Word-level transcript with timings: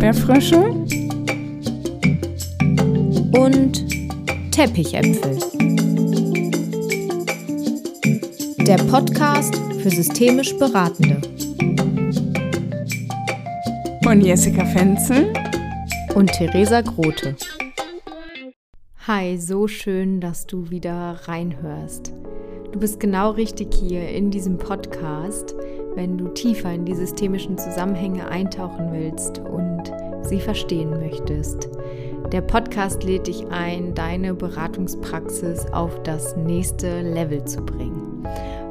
Erdbeerfrösche 0.00 0.58
und 3.38 3.84
Teppichäpfel. 4.50 5.38
Der 8.66 8.78
Podcast 8.90 9.56
für 9.82 9.90
systemisch 9.90 10.56
Beratende. 10.56 11.20
Von 14.02 14.22
Jessica 14.22 14.64
Fenzel 14.64 15.34
und 16.14 16.32
Theresa 16.32 16.80
Grote. 16.80 17.36
Hi, 19.06 19.36
so 19.36 19.68
schön, 19.68 20.22
dass 20.22 20.46
du 20.46 20.70
wieder 20.70 21.20
reinhörst. 21.24 22.14
Du 22.72 22.78
bist 22.78 23.00
genau 23.00 23.32
richtig 23.32 23.74
hier 23.74 24.08
in 24.08 24.30
diesem 24.30 24.56
Podcast, 24.56 25.54
wenn 25.94 26.18
du 26.18 26.28
tiefer 26.28 26.72
in 26.72 26.84
die 26.84 26.94
systemischen 26.94 27.58
Zusammenhänge 27.58 28.28
eintauchen 28.28 28.92
willst 28.92 29.38
und 29.38 29.92
sie 30.22 30.40
verstehen 30.40 30.90
möchtest. 30.90 31.68
Der 32.32 32.42
Podcast 32.42 33.02
lädt 33.02 33.26
dich 33.26 33.48
ein, 33.48 33.94
deine 33.94 34.34
Beratungspraxis 34.34 35.66
auf 35.72 36.00
das 36.04 36.36
nächste 36.36 37.00
Level 37.00 37.44
zu 37.44 37.60
bringen. 37.60 38.24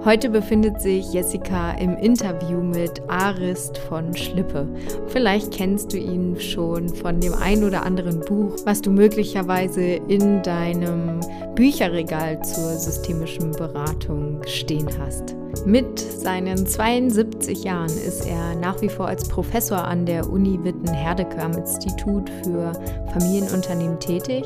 Heute 0.05 0.29
befindet 0.29 0.81
sich 0.81 1.11
Jessica 1.11 1.71
im 1.71 1.97
Interview 1.97 2.61
mit 2.61 3.01
Arist 3.09 3.77
von 3.77 4.15
Schlippe. 4.15 4.65
Vielleicht 5.07 5.51
kennst 5.51 5.91
du 5.91 5.97
ihn 5.97 6.39
schon 6.39 6.87
von 6.87 7.19
dem 7.19 7.33
ein 7.33 7.65
oder 7.65 7.85
anderen 7.85 8.21
Buch, 8.21 8.55
was 8.63 8.81
du 8.81 8.91
möglicherweise 8.91 9.81
in 9.81 10.41
deinem 10.41 11.19
Bücherregal 11.53 12.41
zur 12.43 12.71
systemischen 12.77 13.51
Beratung 13.51 14.39
stehen 14.45 14.87
hast. 14.97 15.35
Mit 15.65 15.99
seinen 15.99 16.65
72 16.65 17.63
Jahren 17.63 17.89
ist 17.89 18.25
er 18.25 18.55
nach 18.55 18.81
wie 18.81 18.89
vor 18.89 19.07
als 19.07 19.27
Professor 19.27 19.83
an 19.83 20.05
der 20.05 20.29
Uni 20.29 20.59
Witten-Herdecke 20.63 21.41
am 21.41 21.53
Institut 21.53 22.29
für 22.43 22.71
Familienunternehmen 23.11 23.99
tätig 23.99 24.43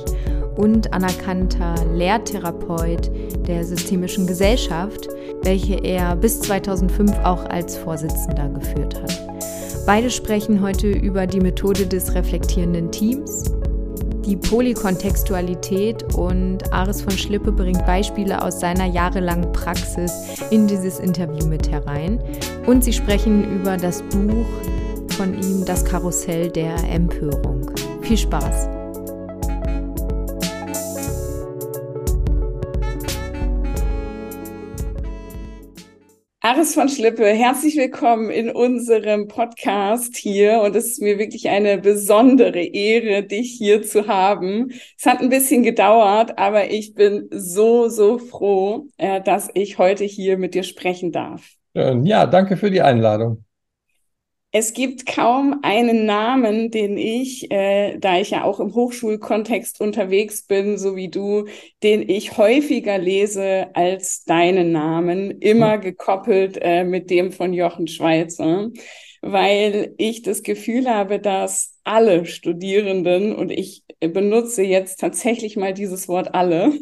und 0.55 0.93
anerkannter 0.93 1.75
Lehrtherapeut 1.93 3.11
der 3.47 3.63
Systemischen 3.63 4.27
Gesellschaft, 4.27 5.09
welche 5.43 5.75
er 5.75 6.15
bis 6.15 6.39
2005 6.41 7.11
auch 7.23 7.45
als 7.45 7.77
Vorsitzender 7.77 8.49
geführt 8.49 9.01
hat. 9.01 9.21
Beide 9.85 10.09
sprechen 10.09 10.61
heute 10.61 10.87
über 10.87 11.27
die 11.27 11.41
Methode 11.41 11.85
des 11.85 12.15
reflektierenden 12.15 12.91
Teams, 12.91 13.51
die 14.25 14.37
Polykontextualität 14.37 16.15
und 16.15 16.71
Aris 16.73 17.01
von 17.01 17.11
Schlippe 17.11 17.51
bringt 17.51 17.85
Beispiele 17.85 18.41
aus 18.41 18.59
seiner 18.59 18.85
jahrelangen 18.85 19.51
Praxis 19.51 20.11
in 20.49 20.67
dieses 20.67 20.99
Interview 20.99 21.45
mit 21.45 21.69
herein. 21.69 22.19
Und 22.65 22.83
sie 22.83 22.93
sprechen 22.93 23.59
über 23.59 23.77
das 23.77 24.01
Buch 24.03 24.45
von 25.09 25.33
ihm, 25.33 25.65
Das 25.65 25.83
Karussell 25.85 26.49
der 26.49 26.75
Empörung. 26.89 27.71
Viel 28.01 28.17
Spaß! 28.17 28.82
Aris 36.55 36.75
von 36.75 36.87
Schlippe, 36.87 37.25
herzlich 37.25 37.77
willkommen 37.77 38.29
in 38.29 38.51
unserem 38.51 39.27
Podcast 39.27 40.15
hier. 40.15 40.61
Und 40.61 40.75
es 40.75 40.85
ist 40.85 41.01
mir 41.01 41.17
wirklich 41.17 41.49
eine 41.49 41.79
besondere 41.79 42.59
Ehre, 42.59 43.23
dich 43.23 43.55
hier 43.57 43.81
zu 43.81 44.07
haben. 44.07 44.69
Es 44.95 45.07
hat 45.07 45.19
ein 45.19 45.29
bisschen 45.29 45.63
gedauert, 45.63 46.37
aber 46.37 46.69
ich 46.69 46.93
bin 46.93 47.27
so, 47.31 47.89
so 47.89 48.19
froh, 48.19 48.85
äh, 48.97 49.19
dass 49.19 49.49
ich 49.55 49.79
heute 49.79 50.03
hier 50.03 50.37
mit 50.37 50.53
dir 50.53 50.61
sprechen 50.61 51.11
darf. 51.11 51.43
Ja, 51.73 52.27
danke 52.27 52.55
für 52.55 52.69
die 52.69 52.83
Einladung. 52.83 53.43
Es 54.55 54.73
gibt 54.73 55.07
kaum 55.07 55.61
einen 55.63 56.05
Namen, 56.05 56.69
den 56.69 56.95
ich, 56.95 57.49
äh, 57.49 57.97
da 57.97 58.19
ich 58.19 58.29
ja 58.29 58.43
auch 58.43 58.59
im 58.59 58.75
Hochschulkontext 58.75 59.81
unterwegs 59.81 60.43
bin, 60.43 60.77
so 60.77 60.95
wie 60.95 61.09
du, 61.09 61.47
den 61.81 62.07
ich 62.07 62.37
häufiger 62.37 62.99
lese 62.99 63.69
als 63.73 64.25
deinen 64.25 64.71
Namen, 64.71 65.31
immer 65.39 65.73
hm. 65.73 65.81
gekoppelt 65.81 66.59
äh, 66.61 66.83
mit 66.83 67.09
dem 67.09 67.31
von 67.31 67.51
Jochen 67.51 67.87
Schweizer, 67.87 68.69
weil 69.23 69.95
ich 69.97 70.21
das 70.21 70.43
Gefühl 70.43 70.87
habe, 70.87 71.17
dass 71.17 71.79
alle 71.83 72.27
Studierenden, 72.27 73.35
und 73.35 73.51
ich 73.51 73.83
benutze 74.01 74.61
jetzt 74.61 74.99
tatsächlich 74.99 75.57
mal 75.57 75.73
dieses 75.73 76.07
Wort 76.07 76.35
alle, 76.35 76.73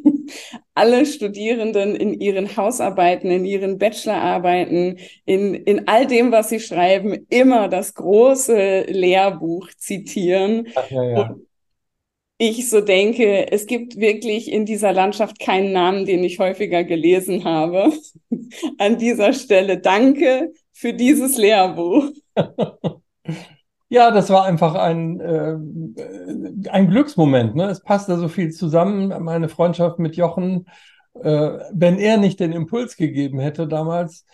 alle 0.73 1.05
Studierenden 1.05 1.95
in 1.95 2.19
ihren 2.19 2.55
Hausarbeiten, 2.55 3.29
in 3.31 3.45
ihren 3.45 3.77
Bachelorarbeiten, 3.77 4.97
in, 5.25 5.55
in 5.55 5.87
all 5.87 6.07
dem, 6.07 6.31
was 6.31 6.49
sie 6.49 6.59
schreiben, 6.59 7.25
immer 7.29 7.67
das 7.67 7.93
große 7.93 8.85
Lehrbuch 8.87 9.69
zitieren. 9.77 10.67
Ach, 10.75 10.89
ja, 10.89 11.03
ja. 11.03 11.35
Ich 12.37 12.69
so 12.69 12.81
denke, 12.81 13.51
es 13.51 13.67
gibt 13.67 13.97
wirklich 13.97 14.51
in 14.51 14.65
dieser 14.65 14.93
Landschaft 14.93 15.39
keinen 15.39 15.73
Namen, 15.73 16.05
den 16.05 16.23
ich 16.23 16.39
häufiger 16.39 16.83
gelesen 16.83 17.43
habe. 17.43 17.93
An 18.79 18.97
dieser 18.97 19.33
Stelle 19.33 19.77
danke 19.77 20.51
für 20.71 20.93
dieses 20.93 21.37
Lehrbuch. 21.37 22.09
Ja, 23.91 24.09
das 24.09 24.29
war 24.29 24.45
einfach 24.45 24.75
ein, 24.75 25.19
äh, 25.19 25.57
ein 26.69 26.87
Glücksmoment. 26.87 27.55
Ne? 27.55 27.65
Es 27.65 27.81
passte 27.81 28.15
so 28.17 28.29
viel 28.29 28.51
zusammen, 28.51 29.09
meine 29.21 29.49
Freundschaft 29.49 29.99
mit 29.99 30.15
Jochen. 30.15 30.65
Äh, 31.21 31.59
wenn 31.73 31.99
er 31.99 32.15
nicht 32.15 32.39
den 32.39 32.53
Impuls 32.53 32.95
gegeben 32.95 33.39
hätte 33.39 33.67
damals, 33.67 34.25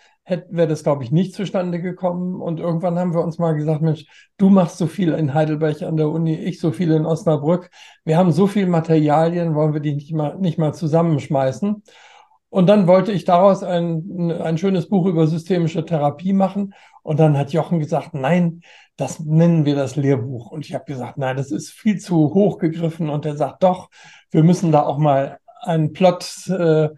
wäre 0.48 0.68
das, 0.68 0.84
glaube 0.84 1.02
ich, 1.02 1.10
nicht 1.10 1.34
zustande 1.34 1.80
gekommen. 1.82 2.40
Und 2.40 2.60
irgendwann 2.60 3.00
haben 3.00 3.14
wir 3.14 3.20
uns 3.20 3.38
mal 3.38 3.56
gesagt, 3.56 3.82
Mensch, 3.82 4.06
du 4.36 4.48
machst 4.48 4.78
so 4.78 4.86
viel 4.86 5.12
in 5.12 5.34
Heidelberg 5.34 5.82
an 5.82 5.96
der 5.96 6.08
Uni, 6.08 6.36
ich 6.36 6.60
so 6.60 6.70
viel 6.70 6.92
in 6.92 7.04
Osnabrück. 7.04 7.68
Wir 8.04 8.16
haben 8.16 8.30
so 8.30 8.46
viel 8.46 8.68
Materialien, 8.68 9.56
wollen 9.56 9.72
wir 9.72 9.80
die 9.80 9.96
nicht 9.96 10.12
mal, 10.12 10.38
nicht 10.38 10.58
mal 10.58 10.72
zusammenschmeißen? 10.72 11.82
Und 12.50 12.66
dann 12.66 12.86
wollte 12.86 13.12
ich 13.12 13.24
daraus 13.24 13.62
ein, 13.62 14.30
ein 14.32 14.56
schönes 14.56 14.88
Buch 14.88 15.06
über 15.06 15.26
systemische 15.26 15.84
Therapie 15.84 16.32
machen. 16.32 16.74
Und 17.02 17.20
dann 17.20 17.36
hat 17.36 17.52
Jochen 17.52 17.78
gesagt, 17.78 18.14
nein, 18.14 18.62
das 18.96 19.20
nennen 19.20 19.64
wir 19.66 19.74
das 19.74 19.96
Lehrbuch. 19.96 20.50
Und 20.50 20.64
ich 20.66 20.74
habe 20.74 20.84
gesagt, 20.86 21.18
nein, 21.18 21.36
das 21.36 21.50
ist 21.50 21.70
viel 21.70 21.98
zu 21.98 22.34
hoch 22.34 22.58
gegriffen. 22.58 23.10
Und 23.10 23.26
er 23.26 23.36
sagt, 23.36 23.62
doch, 23.62 23.90
wir 24.30 24.42
müssen 24.42 24.72
da 24.72 24.82
auch 24.82 24.98
mal 24.98 25.38
einen 25.60 25.92
Plot 25.92 26.48
äh, 26.48 26.88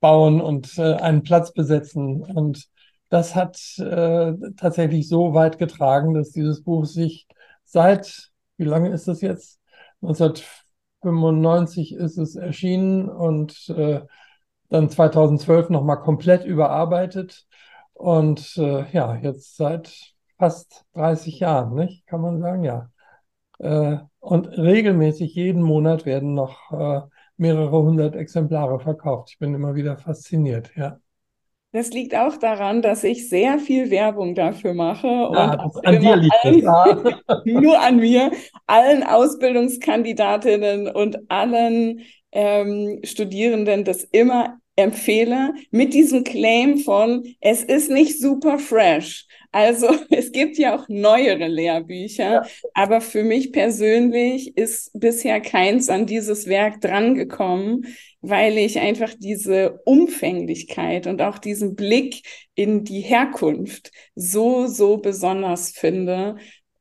bauen 0.00 0.40
und 0.40 0.78
äh, 0.78 0.94
einen 0.94 1.22
Platz 1.22 1.52
besetzen. 1.52 2.22
Und 2.22 2.66
das 3.10 3.34
hat 3.34 3.58
äh, 3.78 4.32
tatsächlich 4.56 5.08
so 5.08 5.34
weit 5.34 5.58
getragen, 5.58 6.14
dass 6.14 6.30
dieses 6.30 6.62
Buch 6.62 6.86
sich 6.86 7.26
seit, 7.64 8.30
wie 8.56 8.64
lange 8.64 8.90
ist 8.90 9.08
das 9.08 9.20
jetzt? 9.20 9.60
1995 10.02 11.94
ist 11.94 12.18
es 12.18 12.36
erschienen 12.36 13.08
und 13.08 13.68
äh, 13.70 14.00
dann 14.68 14.90
2012 14.90 15.70
nochmal 15.70 16.00
komplett 16.00 16.44
überarbeitet. 16.44 17.46
Und 17.94 18.56
äh, 18.58 18.84
ja, 18.92 19.16
jetzt 19.16 19.56
seit 19.56 20.14
fast 20.38 20.84
30 20.94 21.40
Jahren, 21.40 21.74
nicht? 21.74 22.06
Kann 22.06 22.20
man 22.20 22.40
sagen, 22.40 22.64
ja. 22.64 22.90
Äh, 23.58 23.98
und 24.20 24.46
regelmäßig 24.48 25.34
jeden 25.34 25.62
Monat 25.62 26.04
werden 26.04 26.34
noch 26.34 26.72
äh, 26.72 27.00
mehrere 27.36 27.82
hundert 27.82 28.16
Exemplare 28.16 28.80
verkauft. 28.80 29.30
Ich 29.30 29.38
bin 29.38 29.54
immer 29.54 29.74
wieder 29.74 29.96
fasziniert, 29.96 30.72
ja. 30.76 30.98
Das 31.72 31.90
liegt 31.90 32.14
auch 32.14 32.36
daran, 32.38 32.80
dass 32.80 33.04
ich 33.04 33.28
sehr 33.28 33.58
viel 33.58 33.90
Werbung 33.90 34.34
dafür 34.34 34.72
mache 34.72 35.08
ja, 35.08 35.62
und 35.62 35.86
an 35.86 36.00
dir 36.00 36.16
liegt 36.16 36.66
allen, 36.66 37.14
nur 37.44 37.78
an 37.78 37.96
mir, 37.96 38.30
allen 38.66 39.02
Ausbildungskandidatinnen 39.02 40.88
und 40.88 41.30
allen 41.30 42.00
ähm, 42.36 43.00
Studierenden 43.02 43.84
das 43.84 44.04
immer 44.04 44.60
empfehle 44.76 45.54
mit 45.70 45.94
diesem 45.94 46.22
Claim 46.22 46.78
von, 46.78 47.24
es 47.40 47.64
ist 47.64 47.90
nicht 47.90 48.20
super 48.20 48.58
fresh. 48.58 49.26
Also 49.50 49.88
es 50.10 50.32
gibt 50.32 50.58
ja 50.58 50.76
auch 50.76 50.86
neuere 50.88 51.48
Lehrbücher, 51.48 52.30
ja. 52.30 52.46
aber 52.74 53.00
für 53.00 53.24
mich 53.24 53.52
persönlich 53.52 54.54
ist 54.58 54.90
bisher 54.92 55.40
keins 55.40 55.88
an 55.88 56.04
dieses 56.04 56.46
Werk 56.46 56.82
drangekommen, 56.82 57.86
weil 58.20 58.58
ich 58.58 58.78
einfach 58.78 59.14
diese 59.18 59.80
Umfänglichkeit 59.86 61.06
und 61.06 61.22
auch 61.22 61.38
diesen 61.38 61.74
Blick 61.74 62.22
in 62.54 62.84
die 62.84 63.00
Herkunft 63.00 63.92
so, 64.14 64.66
so 64.66 64.98
besonders 64.98 65.70
finde. 65.70 66.36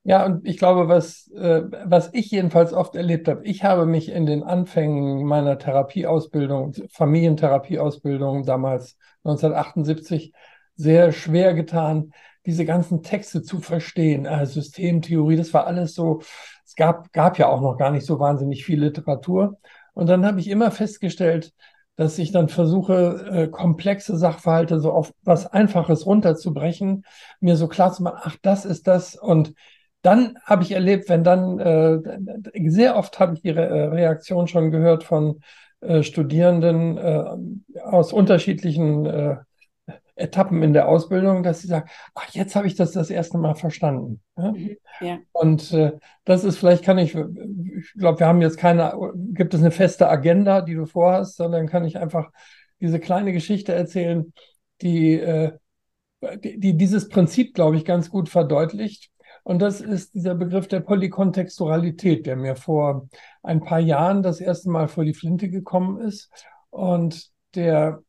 Ja, 0.08 0.24
und 0.24 0.46
ich 0.48 0.58
glaube, 0.58 0.88
was, 0.88 1.32
äh, 1.32 1.64
was 1.84 2.12
ich 2.14 2.30
jedenfalls 2.30 2.74
oft 2.74 2.96
erlebt 2.96 3.28
habe, 3.28 3.44
ich 3.44 3.64
habe 3.64 3.88
mich 3.88 4.10
in 4.10 4.28
den 4.28 4.44
Anfängen 4.44 5.24
meiner 5.26 5.58
Therapieausbildung, 5.58 6.74
Familientherapieausbildung 6.92 8.46
damals 8.46 9.00
1978 9.24 10.32
sehr 10.76 11.12
schwer 11.12 11.56
getan, 11.56 12.12
diese 12.46 12.66
ganzen 12.66 13.02
Texte 13.02 13.42
zu 13.42 13.62
verstehen. 13.62 14.26
Äh, 14.26 14.46
Systemtheorie, 14.46 15.38
das 15.38 15.56
war 15.56 15.66
alles 15.66 15.96
so, 15.96 16.22
es 16.64 16.76
gab, 16.76 17.12
gab 17.12 17.40
ja 17.40 17.48
auch 17.48 17.62
noch 17.62 17.76
gar 17.76 17.90
nicht 17.90 18.06
so 18.06 18.20
wahnsinnig 18.20 18.64
viel 18.64 18.80
Literatur. 18.80 19.58
Und 19.96 20.08
dann 20.08 20.24
habe 20.24 20.40
ich 20.40 20.50
immer 20.50 20.70
festgestellt, 20.70 21.52
dass 21.96 22.20
ich 22.20 22.32
dann 22.32 22.50
versuche, 22.50 23.28
äh, 23.32 23.48
komplexe 23.48 24.16
Sachverhalte 24.18 24.80
so 24.80 24.92
auf 24.92 25.14
was 25.24 25.48
Einfaches 25.48 26.06
runterzubrechen, 26.06 27.06
mir 27.40 27.56
so 27.56 27.68
klar 27.68 27.92
zu 27.92 28.04
machen, 28.04 28.20
ach, 28.22 28.36
das 28.44 28.66
ist 28.66 28.86
das 28.86 29.16
und 29.16 29.54
dann 30.06 30.38
habe 30.44 30.62
ich 30.62 30.72
erlebt, 30.72 31.10
wenn 31.10 31.24
dann, 31.24 31.60
äh, 31.60 32.70
sehr 32.70 32.96
oft 32.96 33.20
habe 33.20 33.34
ich 33.34 33.42
die 33.42 33.50
Re 33.50 33.68
äh, 33.68 33.86
Reaktion 33.86 34.48
schon 34.48 34.70
gehört 34.70 35.04
von 35.04 35.42
äh, 35.82 36.04
Studierenden 36.04 36.98
äh, 36.98 37.82
aus 37.82 38.14
unterschiedlichen 38.14 39.06
äh, 39.08 39.38
Etappen 40.16 40.62
in 40.62 40.74
der 40.74 40.88
Ausbildung, 40.88 41.42
dass 41.42 41.62
sie 41.62 41.68
sagen, 41.68 41.90
ach, 42.14 42.30
jetzt 42.30 42.56
habe 42.56 42.68
ich 42.68 42.76
das 42.76 42.92
das 42.92 43.10
erste 43.10 43.40
Mal 43.40 43.56
verstanden. 43.56 44.22
Ja? 44.38 44.52
Mhm, 44.52 44.78
ja. 45.02 45.18
Und 45.32 45.74
äh, 45.74 45.94
das 46.24 46.44
ist, 46.44 46.58
vielleicht 46.58 46.84
kann 46.84 47.00
ich, 47.00 47.16
ich 47.16 47.94
glaube, 47.94 48.20
wir 48.20 48.28
haben 48.28 48.42
jetzt 48.42 48.58
keine, 48.58 48.94
gibt 49.16 49.56
es 49.56 49.62
eine 49.62 49.72
feste 49.72 50.08
Agenda, 50.08 50.62
die 50.62 50.76
du 50.76 50.86
vorhast, 50.86 51.36
sondern 51.36 51.68
kann 51.68 51.84
ich 51.84 51.98
einfach 51.98 52.30
diese 52.80 53.00
kleine 53.00 53.34
Geschichte 53.34 53.74
erzählen, 53.74 54.32
die, 54.82 55.20
die, 56.44 56.60
die 56.60 56.78
dieses 56.78 57.10
Prinzip, 57.10 57.54
glaube 57.54 57.78
ich, 57.78 57.86
ganz 57.86 58.10
gut 58.10 58.30
verdeutlicht. 58.30 59.10
Und 59.46 59.60
das 59.60 59.80
ist 59.80 60.16
dieser 60.16 60.34
Begriff 60.34 60.68
der 60.68 60.80
Polykontextualität, 60.80 62.26
der 62.26 62.36
mir 62.36 62.56
vor 62.56 63.08
ein 63.44 63.62
paar 63.62 63.80
Jahren 63.80 64.24
das 64.24 64.42
erste 64.42 64.72
Mal 64.72 64.88
vor 64.88 65.06
die 65.06 65.14
Flinte 65.14 65.50
gekommen 65.50 66.00
ist 66.02 66.32
und 66.72 67.30
der 67.54 68.02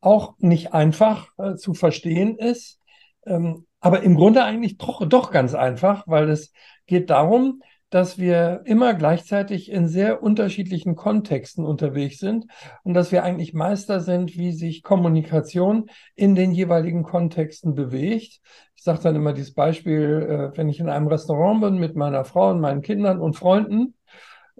auch 0.00 0.36
nicht 0.38 0.72
einfach 0.72 1.28
äh, 1.36 1.56
zu 1.56 1.74
verstehen 1.74 2.38
ist, 2.38 2.80
ähm, 3.26 3.66
aber 3.80 4.02
im 4.02 4.14
Grunde 4.16 4.42
eigentlich 4.44 4.78
doch, 4.78 5.06
doch 5.06 5.30
ganz 5.30 5.52
einfach, 5.54 6.04
weil 6.06 6.30
es 6.30 6.54
geht 6.86 7.10
darum, 7.10 7.62
dass 7.90 8.18
wir 8.18 8.62
immer 8.64 8.94
gleichzeitig 8.94 9.70
in 9.70 9.88
sehr 9.88 10.22
unterschiedlichen 10.22 10.94
Kontexten 10.94 11.64
unterwegs 11.64 12.18
sind 12.18 12.46
und 12.84 12.94
dass 12.94 13.12
wir 13.12 13.24
eigentlich 13.24 13.54
Meister 13.54 14.00
sind, 14.00 14.36
wie 14.36 14.52
sich 14.52 14.82
Kommunikation 14.82 15.88
in 16.14 16.34
den 16.34 16.52
jeweiligen 16.52 17.02
Kontexten 17.02 17.74
bewegt. 17.74 18.40
Ich 18.76 18.84
sage 18.84 19.00
dann 19.02 19.16
immer 19.16 19.32
dieses 19.32 19.54
Beispiel, 19.54 20.50
äh, 20.52 20.56
wenn 20.56 20.68
ich 20.68 20.80
in 20.80 20.88
einem 20.88 21.08
Restaurant 21.08 21.60
bin 21.60 21.78
mit 21.78 21.96
meiner 21.96 22.24
Frau 22.24 22.50
und 22.50 22.60
meinen 22.60 22.82
Kindern 22.82 23.20
und 23.20 23.34
Freunden, 23.34 23.94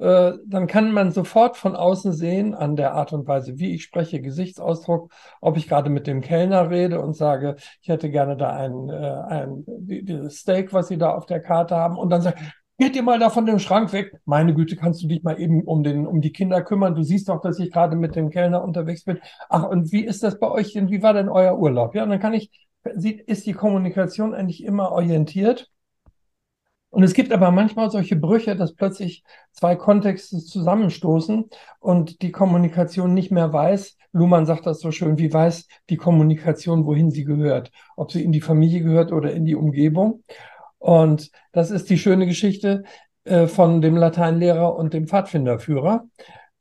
äh, 0.01 0.35
dann 0.47 0.69
kann 0.69 0.93
man 0.93 1.11
sofort 1.11 1.57
von 1.57 1.75
außen 1.75 2.13
sehen 2.13 2.55
an 2.55 2.77
der 2.77 2.95
Art 2.95 3.13
und 3.13 3.27
Weise, 3.27 3.59
wie 3.59 3.75
ich 3.75 3.83
spreche, 3.83 4.21
Gesichtsausdruck, 4.21 5.13
ob 5.41 5.57
ich 5.57 5.69
gerade 5.69 5.91
mit 5.91 6.07
dem 6.07 6.21
Kellner 6.21 6.71
rede 6.71 7.01
und 7.01 7.17
sage, 7.17 7.57
ich 7.83 7.89
hätte 7.89 8.09
gerne 8.11 8.37
da 8.37 8.51
ein, 8.51 8.89
äh, 8.89 8.95
ein 8.95 9.65
dieses 9.67 10.39
Steak, 10.39 10.73
was 10.73 10.89
Sie 10.89 10.99
da 10.99 11.11
auf 11.11 11.27
der 11.27 11.41
Karte 11.41 11.75
haben, 11.75 11.99
und 11.99 12.11
dann 12.11 12.23
sage 12.23 12.39
Geht 12.79 12.95
dir 12.95 13.03
mal 13.03 13.19
da 13.19 13.29
von 13.29 13.45
dem 13.45 13.59
Schrank 13.59 13.93
weg. 13.93 14.21
Meine 14.25 14.55
Güte, 14.55 14.77
kannst 14.77 15.03
du 15.03 15.09
dich 15.09 15.25
mal 15.25 15.41
eben 15.41 15.65
um, 15.65 15.83
den, 15.83 16.07
um 16.07 16.21
die 16.21 16.33
Kinder 16.33 16.63
kümmern? 16.63 16.95
Du 16.95 17.03
siehst 17.03 17.29
doch, 17.29 17.41
dass 17.41 17.59
ich 17.59 17.73
gerade 17.73 17.97
mit 17.97 18.15
dem 18.15 18.31
Kellner 18.31 18.63
unterwegs 18.63 19.03
bin. 19.03 19.19
Ach, 19.49 19.65
und 19.65 19.91
wie 19.91 20.05
ist 20.05 20.23
das 20.23 20.39
bei 20.39 20.49
euch 20.49 20.75
denn? 20.75 20.89
Wie 20.89 21.03
war 21.03 21.13
denn 21.13 21.29
euer 21.29 21.59
Urlaub? 21.59 21.97
Ja, 21.97 22.05
und 22.05 22.11
dann 22.11 22.21
kann 22.21 22.35
ich, 22.35 22.53
ist 22.85 23.47
die 23.47 23.53
Kommunikation 23.53 24.33
eigentlich 24.33 24.63
immer 24.63 24.93
orientiert. 24.93 25.71
Und 26.91 27.03
es 27.03 27.15
gibt 27.15 27.33
aber 27.33 27.51
manchmal 27.51 27.91
solche 27.91 28.15
Brüche, 28.15 28.55
dass 28.55 28.75
plötzlich 28.75 29.25
zwei 29.53 29.75
Kontexte 29.75 30.39
zusammenstoßen 30.39 31.51
und 31.81 32.23
die 32.23 32.31
Kommunikation 32.31 33.13
nicht 33.13 33.33
mehr 33.33 33.53
weiß, 33.53 33.97
Luhmann 34.13 34.47
sagt 34.47 34.67
das 34.67 34.81
so 34.81 34.91
schön, 34.91 35.19
wie 35.19 35.33
weiß 35.33 35.69
die 35.91 35.97
Kommunikation, 35.97 36.87
wohin 36.87 37.11
sie 37.11 37.25
gehört, 37.25 37.71
ob 37.97 38.11
sie 38.11 38.25
in 38.25 38.33
die 38.33 38.41
Familie 38.41 38.83
gehört 38.83 39.13
oder 39.13 39.33
in 39.33 39.45
die 39.45 39.55
Umgebung. 39.55 40.23
Und 40.79 41.31
das 41.53 41.71
ist 41.71 41.91
die 41.91 41.99
schöne 41.99 42.27
Geschichte 42.27 42.85
äh, 43.25 43.47
von 43.47 43.81
dem 43.81 43.97
Lateinlehrer 43.97 44.75
und 44.75 44.95
dem 44.95 45.09
Pfadfinderführer, 45.09 46.05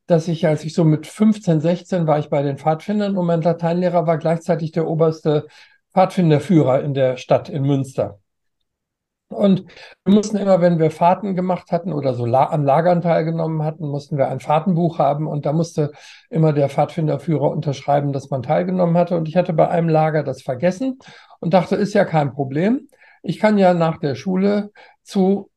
dass 0.07 0.27
ich, 0.27 0.47
als 0.47 0.63
ich 0.63 0.73
so 0.73 0.83
mit 0.83 1.07
15, 1.07 1.61
16 1.61 2.07
war 2.07 2.19
ich 2.19 2.29
bei 2.29 2.41
den 2.41 2.57
Pfadfindern 2.57 3.17
und 3.17 3.25
mein 3.25 3.41
Lateinlehrer 3.41 4.07
war 4.07 4.17
gleichzeitig 4.17 4.71
der 4.71 4.87
oberste 4.87 5.47
Pfadfinderführer 5.93 6.83
in 6.83 6.93
der 6.93 7.17
Stadt 7.17 7.49
in 7.49 7.63
Münster. 7.63 8.19
Und 9.29 9.65
wir 10.05 10.13
mussten 10.13 10.37
immer, 10.37 10.61
wenn 10.61 10.79
wir 10.79 10.89
Fahrten 10.89 11.35
gemacht 11.35 11.71
hatten 11.73 11.91
oder 11.91 12.13
so 12.13 12.23
an 12.23 12.63
Lagern 12.63 13.01
teilgenommen 13.01 13.61
hatten, 13.61 13.85
mussten 13.85 14.17
wir 14.17 14.29
ein 14.29 14.39
Fahrtenbuch 14.39 14.99
haben 14.99 15.27
und 15.27 15.45
da 15.45 15.51
musste 15.51 15.91
immer 16.29 16.53
der 16.53 16.69
Pfadfinderführer 16.69 17.51
unterschreiben, 17.51 18.13
dass 18.13 18.29
man 18.29 18.41
teilgenommen 18.41 18.97
hatte. 18.97 19.17
Und 19.17 19.27
ich 19.27 19.35
hatte 19.35 19.51
bei 19.51 19.67
einem 19.67 19.89
Lager 19.89 20.23
das 20.23 20.41
vergessen 20.41 20.99
und 21.39 21.53
dachte, 21.53 21.75
ist 21.75 21.93
ja 21.93 22.05
kein 22.05 22.31
Problem 22.31 22.87
ich 23.23 23.39
kann 23.39 23.57
ja 23.57 23.73
nach 23.73 23.99
der 23.99 24.15
Schule 24.15 24.71
zu, 25.03 25.49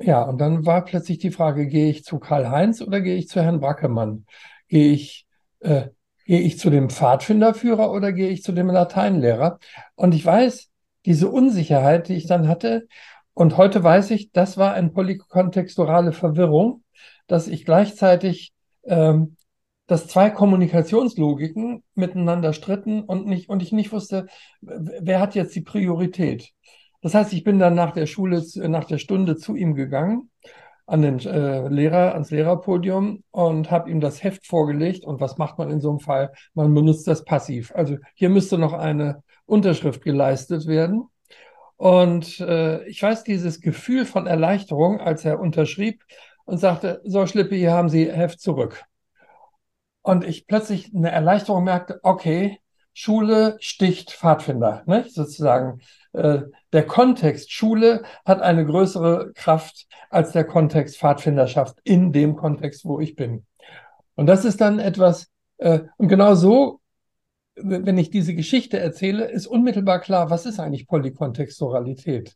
ja, 0.00 0.22
und 0.22 0.38
dann 0.38 0.66
war 0.66 0.84
plötzlich 0.84 1.18
die 1.18 1.30
Frage, 1.30 1.66
gehe 1.66 1.90
ich 1.90 2.04
zu 2.04 2.18
Karl-Heinz 2.18 2.82
oder 2.82 3.00
gehe 3.00 3.16
ich 3.16 3.28
zu 3.28 3.42
Herrn 3.42 3.60
Brackemann? 3.60 4.26
Gehe 4.68 4.92
ich, 4.92 5.26
äh, 5.60 5.88
gehe 6.24 6.40
ich 6.40 6.58
zu 6.58 6.70
dem 6.70 6.90
Pfadfinderführer 6.90 7.92
oder 7.92 8.12
gehe 8.12 8.30
ich 8.30 8.42
zu 8.42 8.52
dem 8.52 8.68
Lateinlehrer? 8.68 9.58
Und 9.94 10.14
ich 10.14 10.24
weiß, 10.24 10.70
diese 11.04 11.28
Unsicherheit, 11.30 12.08
die 12.08 12.14
ich 12.14 12.26
dann 12.26 12.48
hatte, 12.48 12.86
und 13.34 13.56
heute 13.56 13.82
weiß 13.82 14.10
ich, 14.10 14.30
das 14.32 14.58
war 14.58 14.74
eine 14.74 14.90
polykontextuale 14.90 16.12
Verwirrung, 16.12 16.84
dass 17.26 17.48
ich 17.48 17.64
gleichzeitig, 17.64 18.52
ähm, 18.84 19.36
dass 19.86 20.06
zwei 20.06 20.30
Kommunikationslogiken 20.30 21.82
miteinander 21.94 22.52
stritten 22.52 23.02
und 23.02 23.26
nicht, 23.26 23.48
und 23.48 23.62
ich 23.62 23.72
nicht 23.72 23.92
wusste, 23.92 24.26
wer 24.60 25.20
hat 25.20 25.34
jetzt 25.34 25.54
die 25.54 25.62
Priorität? 25.62 26.52
Das 27.02 27.14
heißt, 27.14 27.32
ich 27.32 27.44
bin 27.44 27.58
dann 27.58 27.74
nach 27.74 27.90
der 27.92 28.06
Schule, 28.06 28.42
nach 28.54 28.84
der 28.84 28.98
Stunde 28.98 29.36
zu 29.36 29.56
ihm 29.56 29.74
gegangen, 29.74 30.30
an 30.86 31.02
den 31.02 31.18
äh, 31.20 31.68
Lehrer, 31.68 32.14
ans 32.14 32.30
Lehrerpodium 32.30 33.24
und 33.30 33.70
habe 33.70 33.90
ihm 33.90 34.00
das 34.00 34.22
Heft 34.22 34.46
vorgelegt. 34.46 35.04
Und 35.04 35.20
was 35.20 35.36
macht 35.36 35.58
man 35.58 35.70
in 35.70 35.80
so 35.80 35.90
einem 35.90 36.00
Fall? 36.00 36.32
Man 36.54 36.72
benutzt 36.72 37.06
das 37.08 37.24
passiv. 37.24 37.72
Also 37.74 37.96
hier 38.14 38.30
müsste 38.30 38.56
noch 38.56 38.72
eine 38.72 39.22
Unterschrift 39.46 40.02
geleistet 40.02 40.66
werden. 40.66 41.08
Und 41.76 42.38
äh, 42.40 42.84
ich 42.86 43.02
weiß 43.02 43.24
dieses 43.24 43.60
Gefühl 43.60 44.06
von 44.06 44.28
Erleichterung, 44.28 45.00
als 45.00 45.24
er 45.24 45.40
unterschrieb 45.40 46.04
und 46.44 46.58
sagte, 46.58 47.00
so 47.04 47.26
Schlippe, 47.26 47.56
hier 47.56 47.72
haben 47.72 47.88
Sie 47.88 48.10
Heft 48.10 48.40
zurück. 48.40 48.84
Und 50.02 50.24
ich 50.24 50.46
plötzlich 50.46 50.94
eine 50.94 51.10
Erleichterung 51.10 51.64
merkte, 51.64 51.98
okay, 52.04 52.60
Schule 52.94 53.56
sticht 53.60 54.12
Pfadfinder, 54.12 54.82
ne? 54.86 55.04
sozusagen. 55.08 55.80
Äh, 56.12 56.42
der 56.72 56.86
Kontext 56.86 57.52
Schule 57.52 58.02
hat 58.24 58.40
eine 58.42 58.66
größere 58.66 59.32
Kraft 59.34 59.86
als 60.10 60.32
der 60.32 60.44
Kontext 60.44 60.98
Pfadfinderschaft 60.98 61.78
in 61.84 62.12
dem 62.12 62.36
Kontext, 62.36 62.84
wo 62.84 63.00
ich 63.00 63.16
bin. 63.16 63.46
Und 64.14 64.26
das 64.26 64.44
ist 64.44 64.60
dann 64.60 64.78
etwas, 64.78 65.28
äh, 65.58 65.80
und 65.96 66.08
genau 66.08 66.34
so, 66.34 66.80
wenn 67.56 67.98
ich 67.98 68.10
diese 68.10 68.34
Geschichte 68.34 68.78
erzähle, 68.78 69.26
ist 69.26 69.46
unmittelbar 69.46 70.00
klar, 70.00 70.30
was 70.30 70.46
ist 70.46 70.58
eigentlich 70.58 70.86
Polykontextualität? 70.86 72.34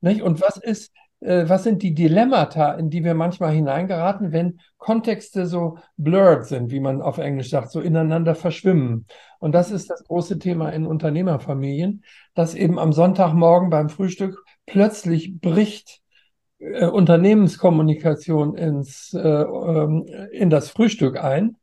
Nicht? 0.00 0.22
Und 0.22 0.40
was 0.40 0.56
ist 0.56 0.92
was 1.24 1.62
sind 1.62 1.82
die 1.82 1.94
Dilemmata, 1.94 2.72
in 2.72 2.90
die 2.90 3.04
wir 3.04 3.14
manchmal 3.14 3.52
hineingeraten, 3.52 4.32
wenn 4.32 4.58
Kontexte 4.76 5.46
so 5.46 5.78
blurred 5.96 6.46
sind, 6.46 6.70
wie 6.72 6.80
man 6.80 7.00
auf 7.00 7.18
Englisch 7.18 7.50
sagt, 7.50 7.70
so 7.70 7.80
ineinander 7.80 8.34
verschwimmen. 8.34 9.06
Und 9.38 9.52
das 9.52 9.70
ist 9.70 9.88
das 9.90 10.04
große 10.04 10.38
Thema 10.38 10.70
in 10.70 10.86
Unternehmerfamilien, 10.86 12.04
dass 12.34 12.54
eben 12.54 12.78
am 12.78 12.92
Sonntagmorgen 12.92 13.70
beim 13.70 13.88
Frühstück 13.88 14.44
plötzlich 14.66 15.40
bricht 15.40 16.02
äh, 16.58 16.86
Unternehmenskommunikation 16.86 18.56
ins, 18.56 19.12
äh, 19.14 19.18
ähm, 19.20 20.06
in 20.32 20.50
das 20.50 20.70
Frühstück 20.70 21.18
ein. 21.18 21.56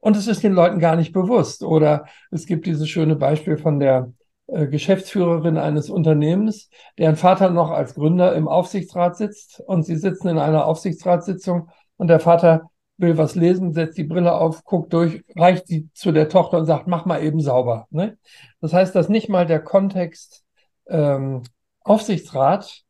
Und 0.00 0.16
es 0.16 0.26
ist 0.26 0.42
den 0.42 0.52
Leuten 0.52 0.80
gar 0.80 0.96
nicht 0.96 1.12
bewusst. 1.12 1.62
Oder 1.62 2.06
es 2.32 2.46
gibt 2.46 2.66
dieses 2.66 2.88
schöne 2.88 3.14
Beispiel 3.14 3.56
von 3.56 3.78
der 3.78 4.12
äh, 4.18 4.21
Geschäftsführerin 4.52 5.56
eines 5.56 5.88
Unternehmens, 5.88 6.68
deren 6.98 7.16
Vater 7.16 7.50
noch 7.50 7.70
als 7.70 7.94
Gründer 7.94 8.34
im 8.34 8.48
Aufsichtsrat 8.48 9.16
sitzt 9.16 9.60
und 9.60 9.84
sie 9.84 9.96
sitzen 9.96 10.28
in 10.28 10.38
einer 10.38 10.66
Aufsichtsratssitzung 10.66 11.70
und 11.96 12.08
der 12.08 12.20
Vater 12.20 12.70
will 12.98 13.18
was 13.18 13.34
lesen, 13.34 13.72
setzt 13.72 13.98
die 13.98 14.04
Brille 14.04 14.34
auf, 14.34 14.64
guckt 14.64 14.92
durch, 14.92 15.24
reicht 15.36 15.66
sie 15.66 15.88
zu 15.94 16.12
der 16.12 16.28
Tochter 16.28 16.58
und 16.58 16.66
sagt, 16.66 16.86
mach 16.86 17.04
mal 17.04 17.22
eben 17.22 17.40
sauber. 17.40 17.86
Ne? 17.90 18.18
Das 18.60 18.72
heißt, 18.72 18.94
dass 18.94 19.08
nicht 19.08 19.28
mal 19.28 19.46
der 19.46 19.60
Kontext 19.60 20.44
ähm, 20.86 21.42
Aufsichtsrat 21.80 22.82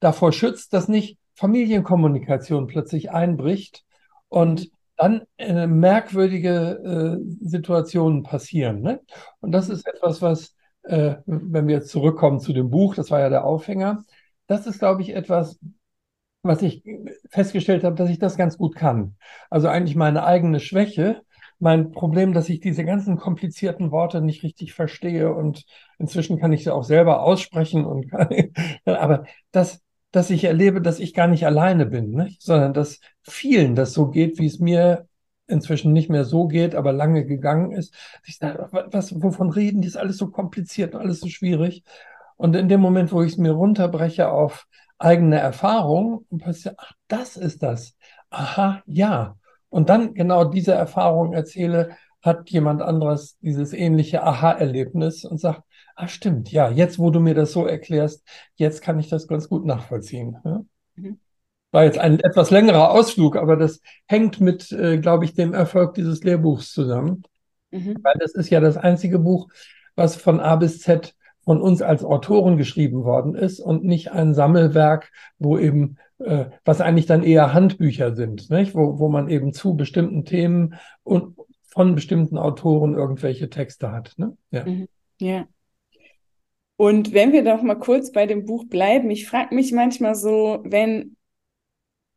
davor 0.00 0.32
schützt, 0.32 0.72
dass 0.72 0.88
nicht 0.88 1.18
Familienkommunikation 1.34 2.66
plötzlich 2.66 3.10
einbricht 3.10 3.84
und 4.28 4.70
dann 4.96 5.22
äh, 5.36 5.66
merkwürdige 5.66 7.18
äh, 7.20 7.46
Situationen 7.46 8.22
passieren. 8.22 8.80
Ne? 8.80 9.00
Und 9.40 9.52
das 9.52 9.68
ist 9.68 9.86
etwas, 9.86 10.22
was 10.22 10.55
äh, 10.86 11.16
wenn 11.26 11.66
wir 11.66 11.76
jetzt 11.76 11.90
zurückkommen 11.90 12.40
zu 12.40 12.52
dem 12.52 12.70
Buch, 12.70 12.94
das 12.94 13.10
war 13.10 13.20
ja 13.20 13.28
der 13.28 13.44
Aufhänger, 13.44 14.04
das 14.46 14.66
ist, 14.66 14.78
glaube 14.78 15.02
ich, 15.02 15.14
etwas, 15.14 15.58
was 16.42 16.62
ich 16.62 16.82
festgestellt 17.30 17.84
habe, 17.84 17.96
dass 17.96 18.10
ich 18.10 18.18
das 18.18 18.36
ganz 18.36 18.56
gut 18.56 18.76
kann. 18.76 19.16
Also 19.50 19.68
eigentlich 19.68 19.96
meine 19.96 20.24
eigene 20.24 20.60
Schwäche, 20.60 21.22
mein 21.58 21.90
Problem, 21.90 22.32
dass 22.32 22.48
ich 22.48 22.60
diese 22.60 22.84
ganzen 22.84 23.16
komplizierten 23.16 23.90
Worte 23.90 24.20
nicht 24.20 24.42
richtig 24.42 24.74
verstehe 24.74 25.32
und 25.34 25.64
inzwischen 25.98 26.38
kann 26.38 26.52
ich 26.52 26.64
sie 26.64 26.72
auch 26.72 26.84
selber 26.84 27.22
aussprechen 27.22 27.84
und 27.84 28.12
aber 28.84 29.24
das, 29.52 29.80
dass 30.12 30.30
ich 30.30 30.44
erlebe, 30.44 30.80
dass 30.80 31.00
ich 31.00 31.14
gar 31.14 31.26
nicht 31.26 31.46
alleine 31.46 31.86
bin, 31.86 32.10
nicht? 32.10 32.42
sondern 32.42 32.74
dass 32.74 33.00
vielen 33.22 33.74
das 33.74 33.92
so 33.92 34.08
geht, 34.08 34.38
wie 34.38 34.46
es 34.46 34.58
mir 34.58 35.08
inzwischen 35.46 35.92
nicht 35.92 36.10
mehr 36.10 36.24
so 36.24 36.48
geht, 36.48 36.74
aber 36.74 36.92
lange 36.92 37.24
gegangen 37.24 37.72
ist. 37.72 37.94
Ich 38.24 38.38
sage, 38.38 38.68
was, 38.70 39.22
wovon 39.22 39.50
reden 39.50 39.80
die? 39.80 39.88
Ist 39.88 39.96
alles 39.96 40.16
so 40.18 40.28
kompliziert 40.30 40.94
und 40.94 41.00
alles 41.00 41.20
so 41.20 41.28
schwierig. 41.28 41.84
Und 42.36 42.54
in 42.56 42.68
dem 42.68 42.80
Moment, 42.80 43.12
wo 43.12 43.22
ich 43.22 43.32
es 43.32 43.38
mir 43.38 43.52
runterbreche 43.52 44.30
auf 44.30 44.66
eigene 44.98 45.38
Erfahrung 45.38 46.26
plötzlich, 46.38 46.74
ach, 46.76 46.92
das 47.08 47.36
ist 47.36 47.62
das. 47.62 47.96
Aha, 48.30 48.82
ja. 48.86 49.36
Und 49.68 49.88
dann 49.88 50.14
genau 50.14 50.44
diese 50.44 50.72
Erfahrung 50.72 51.32
erzähle, 51.32 51.96
hat 52.22 52.50
jemand 52.50 52.82
anderes 52.82 53.38
dieses 53.40 53.72
ähnliche 53.72 54.22
Aha-Erlebnis 54.22 55.24
und 55.24 55.38
sagt, 55.38 55.62
ah, 55.94 56.08
stimmt, 56.08 56.50
ja, 56.50 56.70
jetzt, 56.70 56.98
wo 56.98 57.10
du 57.10 57.20
mir 57.20 57.34
das 57.34 57.52
so 57.52 57.66
erklärst, 57.66 58.26
jetzt 58.56 58.82
kann 58.82 58.98
ich 58.98 59.08
das 59.08 59.28
ganz 59.28 59.48
gut 59.48 59.64
nachvollziehen. 59.64 60.36
Ja? 60.44 60.64
Mhm. 60.96 61.20
War 61.72 61.84
jetzt 61.84 61.98
ein 61.98 62.20
etwas 62.20 62.50
längerer 62.50 62.90
Ausflug, 62.92 63.36
aber 63.36 63.56
das 63.56 63.80
hängt 64.06 64.40
mit, 64.40 64.72
äh, 64.72 64.98
glaube 64.98 65.24
ich, 65.24 65.34
dem 65.34 65.52
Erfolg 65.52 65.94
dieses 65.94 66.22
Lehrbuchs 66.24 66.72
zusammen. 66.72 67.22
Mhm. 67.70 67.96
Weil 68.02 68.14
das 68.18 68.34
ist 68.34 68.50
ja 68.50 68.60
das 68.60 68.76
einzige 68.76 69.18
Buch, 69.18 69.48
was 69.94 70.16
von 70.16 70.40
A 70.40 70.56
bis 70.56 70.80
Z 70.80 71.14
von 71.44 71.60
uns 71.60 71.80
als 71.80 72.04
Autoren 72.04 72.56
geschrieben 72.56 73.04
worden 73.04 73.34
ist 73.34 73.60
und 73.60 73.84
nicht 73.84 74.10
ein 74.10 74.34
Sammelwerk, 74.34 75.12
wo 75.38 75.58
eben, 75.58 75.96
äh, 76.18 76.46
was 76.64 76.80
eigentlich 76.80 77.06
dann 77.06 77.22
eher 77.22 77.52
Handbücher 77.52 78.14
sind, 78.16 78.50
nicht? 78.50 78.74
Wo, 78.74 78.98
wo 78.98 79.08
man 79.08 79.28
eben 79.28 79.52
zu 79.52 79.76
bestimmten 79.76 80.24
Themen 80.24 80.74
und 81.04 81.36
von 81.76 81.94
bestimmten 81.94 82.38
Autoren 82.38 82.94
irgendwelche 82.94 83.48
Texte 83.48 83.92
hat. 83.92 84.14
Ne? 84.16 84.36
Ja. 84.50 84.64
Mhm. 84.64 84.88
ja. 85.20 85.46
Und 86.76 87.14
wenn 87.14 87.32
wir 87.32 87.44
doch 87.44 87.62
mal 87.62 87.78
kurz 87.78 88.12
bei 88.12 88.26
dem 88.26 88.44
Buch 88.44 88.66
bleiben, 88.66 89.10
ich 89.10 89.28
frage 89.28 89.54
mich 89.54 89.72
manchmal 89.72 90.14
so, 90.14 90.60
wenn 90.64 91.15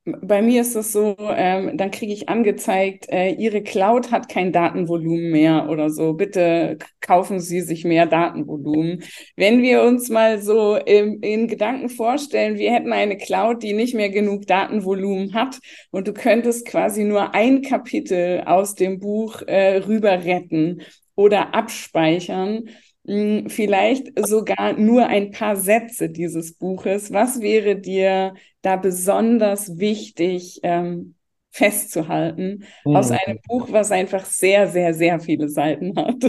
bei 0.05 0.41
mir 0.41 0.61
ist 0.61 0.75
es 0.75 0.91
so, 0.91 1.15
ähm, 1.19 1.77
dann 1.77 1.91
kriege 1.91 2.13
ich 2.13 2.29
angezeigt, 2.29 3.07
äh, 3.09 3.31
Ihre 3.31 3.61
Cloud 3.61 4.11
hat 4.11 4.29
kein 4.29 4.51
Datenvolumen 4.51 5.31
mehr 5.31 5.69
oder 5.69 5.89
so. 5.89 6.13
Bitte 6.13 6.77
kaufen 7.01 7.39
Sie 7.39 7.61
sich 7.61 7.83
mehr 7.85 8.05
Datenvolumen. 8.05 9.03
Wenn 9.35 9.61
wir 9.61 9.83
uns 9.83 10.09
mal 10.09 10.41
so 10.41 10.77
im, 10.77 11.21
in 11.21 11.47
Gedanken 11.47 11.89
vorstellen, 11.89 12.57
wir 12.57 12.71
hätten 12.71 12.93
eine 12.93 13.17
Cloud, 13.17 13.61
die 13.61 13.73
nicht 13.73 13.93
mehr 13.93 14.09
genug 14.09 14.47
Datenvolumen 14.47 15.33
hat 15.33 15.59
und 15.91 16.07
du 16.07 16.13
könntest 16.13 16.65
quasi 16.65 17.03
nur 17.03 17.35
ein 17.35 17.61
Kapitel 17.61 18.43
aus 18.45 18.75
dem 18.75 18.99
Buch 18.99 19.41
äh, 19.47 19.77
rüber 19.77 20.23
retten 20.23 20.81
oder 21.15 21.53
abspeichern 21.53 22.69
vielleicht 23.05 24.11
sogar 24.27 24.73
nur 24.73 25.07
ein 25.07 25.31
paar 25.31 25.55
Sätze 25.55 26.09
dieses 26.09 26.53
Buches. 26.53 27.11
Was 27.11 27.41
wäre 27.41 27.75
dir 27.75 28.35
da 28.61 28.75
besonders 28.75 29.79
wichtig 29.79 30.59
ähm, 30.63 31.15
festzuhalten 31.49 32.65
mhm. 32.85 32.95
aus 32.95 33.11
einem 33.11 33.39
Buch, 33.47 33.71
was 33.71 33.91
einfach 33.91 34.25
sehr, 34.25 34.67
sehr, 34.67 34.93
sehr 34.93 35.19
viele 35.19 35.49
Seiten 35.49 35.95
hat? 35.95 36.23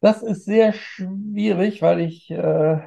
Das 0.00 0.22
ist 0.22 0.44
sehr 0.44 0.72
schwierig, 0.72 1.80
weil 1.80 2.00
ich, 2.00 2.28
äh, 2.30 2.80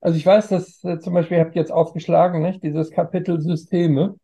also 0.00 0.16
ich 0.16 0.26
weiß, 0.26 0.48
dass 0.48 0.84
äh, 0.84 0.98
zum 0.98 1.14
Beispiel, 1.14 1.38
ihr 1.38 1.44
habt 1.44 1.54
jetzt 1.54 1.72
aufgeschlagen, 1.72 2.42
nicht, 2.42 2.62
dieses 2.62 2.90
Kapitel 2.90 3.40
Systeme, 3.40 4.16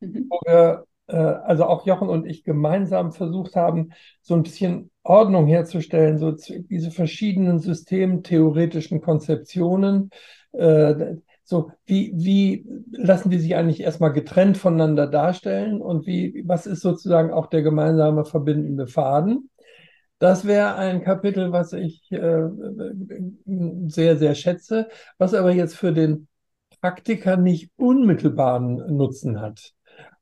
mhm. 0.00 0.26
wo 0.30 0.40
wir 0.46 0.86
äh, 1.06 1.16
also 1.16 1.64
auch 1.64 1.86
Jochen 1.86 2.08
und 2.08 2.26
ich 2.26 2.44
gemeinsam 2.44 3.12
versucht 3.12 3.56
haben, 3.56 3.92
so 4.22 4.34
ein 4.34 4.42
bisschen 4.42 4.90
Ordnung 5.02 5.46
herzustellen, 5.46 6.18
so 6.18 6.32
diese 6.32 6.90
verschiedenen 6.90 7.58
systemtheoretischen 7.58 9.00
Konzeptionen. 9.00 10.10
Äh, 10.52 11.16
so, 11.46 11.72
wie, 11.84 12.12
wie 12.14 12.66
lassen 12.90 13.28
die 13.30 13.38
sich 13.38 13.54
eigentlich 13.54 13.80
erstmal 13.80 14.12
getrennt 14.12 14.56
voneinander 14.56 15.06
darstellen 15.06 15.82
und 15.82 16.06
wie, 16.06 16.42
was 16.46 16.66
ist 16.66 16.80
sozusagen 16.80 17.32
auch 17.32 17.48
der 17.48 17.62
gemeinsame 17.62 18.24
verbindende 18.24 18.86
Faden? 18.86 19.50
Das 20.18 20.46
wäre 20.46 20.76
ein 20.76 21.02
Kapitel, 21.02 21.52
was 21.52 21.74
ich 21.74 22.10
äh, 22.12 22.44
sehr, 23.88 24.16
sehr 24.16 24.34
schätze, 24.34 24.88
was 25.18 25.34
aber 25.34 25.52
jetzt 25.52 25.76
für 25.76 25.92
den 25.92 26.28
Praktiker 26.80 27.36
nicht 27.36 27.70
unmittelbaren 27.76 28.96
Nutzen 28.96 29.40
hat. 29.40 29.74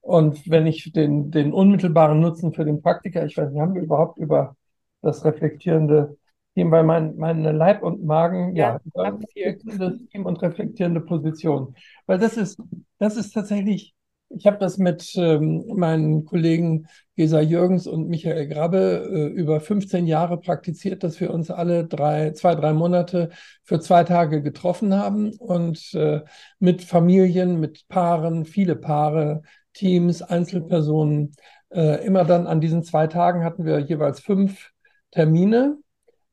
Und 0.02 0.50
wenn 0.50 0.66
ich 0.66 0.92
den, 0.92 1.30
den 1.30 1.52
unmittelbaren 1.52 2.20
Nutzen 2.20 2.52
für 2.52 2.64
den 2.64 2.82
Praktiker, 2.82 3.24
ich 3.24 3.36
weiß 3.36 3.50
nicht, 3.50 3.60
haben 3.60 3.74
wir 3.74 3.82
überhaupt 3.82 4.18
über 4.18 4.56
das 5.00 5.24
reflektierende 5.24 6.18
Team, 6.54 6.70
weil 6.70 6.82
mein, 6.82 7.16
meine 7.16 7.52
Leib 7.52 7.82
und 7.82 8.04
Magen, 8.04 8.54
ja, 8.56 8.80
ja 8.94 9.02
reflektierendes 9.02 10.08
Team 10.10 10.26
und 10.26 10.42
reflektierende 10.42 11.00
Position. 11.00 11.74
Weil 12.06 12.18
das 12.18 12.36
ist, 12.36 12.60
das 12.98 13.16
ist 13.16 13.32
tatsächlich, 13.32 13.94
ich 14.28 14.46
habe 14.46 14.58
das 14.58 14.76
mit 14.76 15.12
ähm, 15.16 15.64
meinen 15.76 16.24
Kollegen 16.24 16.88
Gesa 17.16 17.40
Jürgens 17.40 17.86
und 17.86 18.08
Michael 18.08 18.48
Grabbe 18.48 19.08
äh, 19.12 19.26
über 19.28 19.60
15 19.60 20.06
Jahre 20.06 20.40
praktiziert, 20.40 21.04
dass 21.04 21.20
wir 21.20 21.32
uns 21.32 21.50
alle 21.50 21.86
drei, 21.86 22.32
zwei, 22.32 22.54
drei 22.54 22.72
Monate 22.72 23.30
für 23.62 23.78
zwei 23.78 24.04
Tage 24.04 24.42
getroffen 24.42 24.94
haben 24.94 25.32
und 25.38 25.94
äh, 25.94 26.22
mit 26.58 26.82
Familien, 26.82 27.60
mit 27.60 27.86
Paaren, 27.88 28.46
viele 28.46 28.74
Paare, 28.74 29.42
Teams, 29.72 30.22
Einzelpersonen. 30.22 31.34
Äh, 31.70 32.04
immer 32.04 32.24
dann 32.24 32.46
an 32.46 32.60
diesen 32.60 32.82
zwei 32.82 33.06
Tagen 33.06 33.44
hatten 33.44 33.64
wir 33.64 33.78
jeweils 33.78 34.20
fünf 34.20 34.70
Termine, 35.10 35.78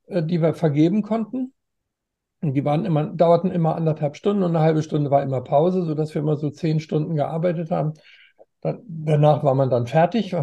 äh, 0.07 0.23
die 0.23 0.41
wir 0.41 0.53
vergeben 0.53 1.01
konnten. 1.01 1.53
Und 2.41 2.53
die 2.53 2.63
waren 2.63 2.85
immer, 2.85 3.05
dauerten 3.05 3.51
immer 3.51 3.75
anderthalb 3.75 4.15
Stunden 4.15 4.43
und 4.43 4.55
eine 4.55 4.63
halbe 4.63 4.81
Stunde 4.81 5.11
war 5.11 5.23
immer 5.23 5.41
Pause, 5.41 5.83
sodass 5.83 6.13
wir 6.13 6.21
immer 6.21 6.37
so 6.37 6.49
zehn 6.49 6.79
Stunden 6.79 7.15
gearbeitet 7.15 7.69
haben. 7.69 7.93
Dann, 8.61 8.81
danach 8.87 9.43
war 9.43 9.55
man 9.55 9.69
dann 9.69 9.87
fertig. 9.87 10.35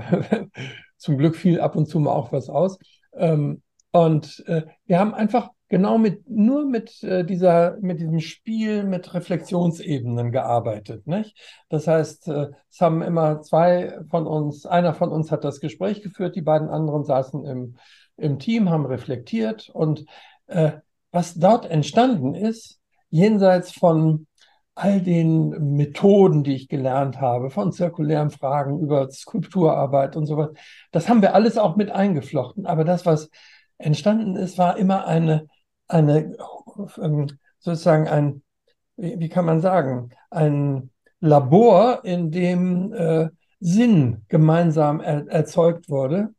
Zum 0.97 1.19
Glück 1.19 1.37
fiel 1.37 1.61
ab 1.61 1.77
und 1.77 1.87
zu 1.87 1.99
mal 1.99 2.13
auch 2.13 2.33
was 2.33 2.49
aus. 2.49 2.79
Ähm, 3.15 3.63
und 3.93 4.45
äh, 4.47 4.63
wir 4.87 4.99
haben 4.99 5.15
einfach 5.15 5.51
genau 5.69 5.99
mit, 5.99 6.29
nur 6.29 6.65
mit 6.65 7.03
äh, 7.03 7.25
dieser, 7.25 7.77
mit 7.81 8.01
diesem 8.01 8.21
Spiel 8.21 8.85
mit 8.85 9.13
Reflexionsebenen 9.15 10.33
gearbeitet, 10.33 11.07
nicht? 11.07 11.37
Das 11.69 11.87
heißt, 11.87 12.29
äh, 12.29 12.49
es 12.71 12.81
haben 12.81 13.03
immer 13.03 13.43
zwei 13.43 13.99
von 14.11 14.27
uns, 14.27 14.67
einer 14.67 14.95
von 14.95 15.11
uns 15.11 15.33
hat 15.33 15.45
das 15.45 15.61
Gespräch 15.61 16.03
geführt, 16.03 16.37
die 16.37 16.43
beiden 16.43 16.69
anderen 16.69 17.05
saßen 17.05 17.45
im, 17.45 17.77
im 18.17 18.39
Team, 18.39 18.71
haben 18.71 18.87
reflektiert 18.87 19.69
und 19.71 20.05
äh, 20.47 20.73
was 21.11 21.35
dort 21.35 21.67
entstanden 21.67 22.35
ist, 22.35 22.81
jenseits 23.11 23.73
von 23.73 24.27
all 24.75 25.01
den 25.01 25.75
Methoden, 25.75 26.45
die 26.45 26.55
ich 26.55 26.69
gelernt 26.69 27.21
habe, 27.21 27.49
von 27.49 27.73
zirkulären 27.73 28.31
Fragen 28.31 28.79
über 28.79 29.11
Skulpturarbeit 29.11 30.17
und 30.17 30.27
sowas, 30.27 30.51
das 30.93 31.09
haben 31.09 31.23
wir 31.23 31.35
alles 31.35 31.57
auch 31.57 31.77
mit 31.77 31.91
eingeflochten. 31.91 32.67
Aber 32.67 32.85
das, 32.85 33.07
was 33.07 33.31
entstanden 33.79 34.37
ist, 34.37 34.59
war 34.59 34.77
immer 34.77 35.07
eine 35.07 35.47
eine, 35.89 36.37
ähm, 36.99 37.27
sozusagen 37.59 38.09
ein, 38.09 38.43
wie 38.97 39.29
kann 39.29 39.45
man 39.45 39.61
sagen, 39.61 40.11
ein 40.31 40.91
Labor, 41.21 42.05
in 42.05 42.31
dem 42.31 42.93
äh, 42.93 43.29
Sinn 43.61 44.23
gemeinsam 44.29 45.01
er, 45.01 45.27
erzeugt 45.29 45.89
wurde 45.89 46.35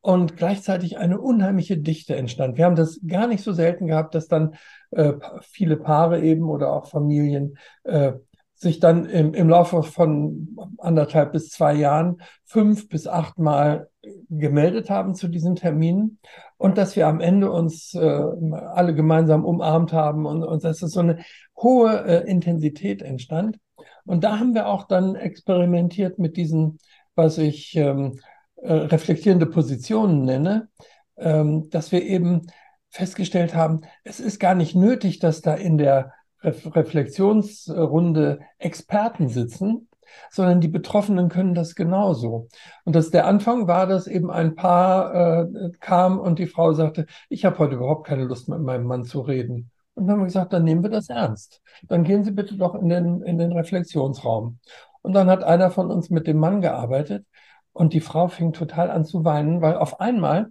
und 0.00 0.36
gleichzeitig 0.36 0.98
eine 0.98 1.20
unheimliche 1.20 1.78
Dichte 1.78 2.16
entstand. 2.16 2.56
Wir 2.56 2.64
haben 2.64 2.76
das 2.76 3.00
gar 3.06 3.26
nicht 3.26 3.44
so 3.44 3.52
selten 3.52 3.86
gehabt, 3.86 4.14
dass 4.14 4.26
dann 4.26 4.56
äh, 4.90 5.14
viele 5.42 5.76
Paare 5.76 6.20
eben 6.20 6.48
oder 6.48 6.72
auch 6.72 6.86
Familien 6.88 7.56
äh, 7.84 8.12
sich 8.62 8.78
dann 8.78 9.06
im, 9.06 9.34
im 9.34 9.48
Laufe 9.48 9.82
von 9.82 10.56
anderthalb 10.78 11.32
bis 11.32 11.50
zwei 11.50 11.74
Jahren 11.74 12.22
fünf 12.44 12.88
bis 12.88 13.08
acht 13.08 13.38
Mal 13.38 13.88
gemeldet 14.30 14.88
haben 14.88 15.14
zu 15.14 15.26
diesen 15.26 15.56
Terminen 15.56 16.18
und 16.58 16.78
dass 16.78 16.94
wir 16.94 17.08
am 17.08 17.20
Ende 17.20 17.50
uns 17.50 17.92
äh, 17.94 17.98
alle 17.98 18.94
gemeinsam 18.94 19.44
umarmt 19.44 19.92
haben 19.92 20.26
und, 20.26 20.44
und 20.44 20.62
dass 20.62 20.80
es 20.80 20.92
so 20.92 21.00
eine 21.00 21.24
hohe 21.56 22.04
äh, 22.06 22.30
Intensität 22.30 23.02
entstand. 23.02 23.58
Und 24.04 24.22
da 24.22 24.38
haben 24.38 24.54
wir 24.54 24.68
auch 24.68 24.84
dann 24.84 25.16
experimentiert 25.16 26.20
mit 26.20 26.36
diesen, 26.36 26.78
was 27.16 27.38
ich 27.38 27.74
ähm, 27.76 28.20
äh, 28.56 28.72
reflektierende 28.72 29.46
Positionen 29.46 30.24
nenne, 30.24 30.68
ähm, 31.16 31.68
dass 31.70 31.90
wir 31.90 32.04
eben 32.04 32.42
festgestellt 32.90 33.56
haben, 33.56 33.80
es 34.04 34.20
ist 34.20 34.38
gar 34.38 34.54
nicht 34.54 34.76
nötig, 34.76 35.18
dass 35.18 35.40
da 35.40 35.54
in 35.54 35.78
der 35.78 36.12
Reflexionsrunde 36.42 38.40
Experten 38.58 39.28
sitzen, 39.28 39.88
sondern 40.30 40.60
die 40.60 40.68
Betroffenen 40.68 41.28
können 41.28 41.54
das 41.54 41.74
genauso. 41.74 42.48
Und 42.84 42.94
das 42.96 43.10
der 43.10 43.26
Anfang 43.26 43.66
war, 43.66 43.86
dass 43.86 44.06
eben 44.06 44.30
ein 44.30 44.54
Paar 44.54 45.44
äh, 45.44 45.70
kam 45.80 46.18
und 46.18 46.38
die 46.38 46.46
Frau 46.46 46.72
sagte, 46.72 47.06
ich 47.28 47.44
habe 47.44 47.58
heute 47.58 47.76
überhaupt 47.76 48.06
keine 48.06 48.24
Lust 48.24 48.48
mit 48.48 48.60
meinem 48.60 48.84
Mann 48.84 49.04
zu 49.04 49.20
reden. 49.20 49.70
Und 49.94 50.06
dann 50.06 50.14
haben 50.14 50.20
wir 50.20 50.26
gesagt, 50.26 50.52
dann 50.52 50.64
nehmen 50.64 50.82
wir 50.82 50.90
das 50.90 51.08
ernst. 51.10 51.60
Dann 51.88 52.04
gehen 52.04 52.24
Sie 52.24 52.32
bitte 52.32 52.56
doch 52.56 52.74
in 52.74 52.88
den, 52.88 53.22
in 53.22 53.38
den 53.38 53.52
Reflexionsraum. 53.52 54.58
Und 55.02 55.12
dann 55.12 55.28
hat 55.28 55.44
einer 55.44 55.70
von 55.70 55.90
uns 55.90 56.10
mit 56.10 56.26
dem 56.26 56.38
Mann 56.38 56.60
gearbeitet 56.60 57.26
und 57.72 57.92
die 57.92 58.00
Frau 58.00 58.28
fing 58.28 58.52
total 58.52 58.90
an 58.90 59.04
zu 59.04 59.24
weinen, 59.24 59.60
weil 59.60 59.76
auf 59.76 60.00
einmal 60.00 60.50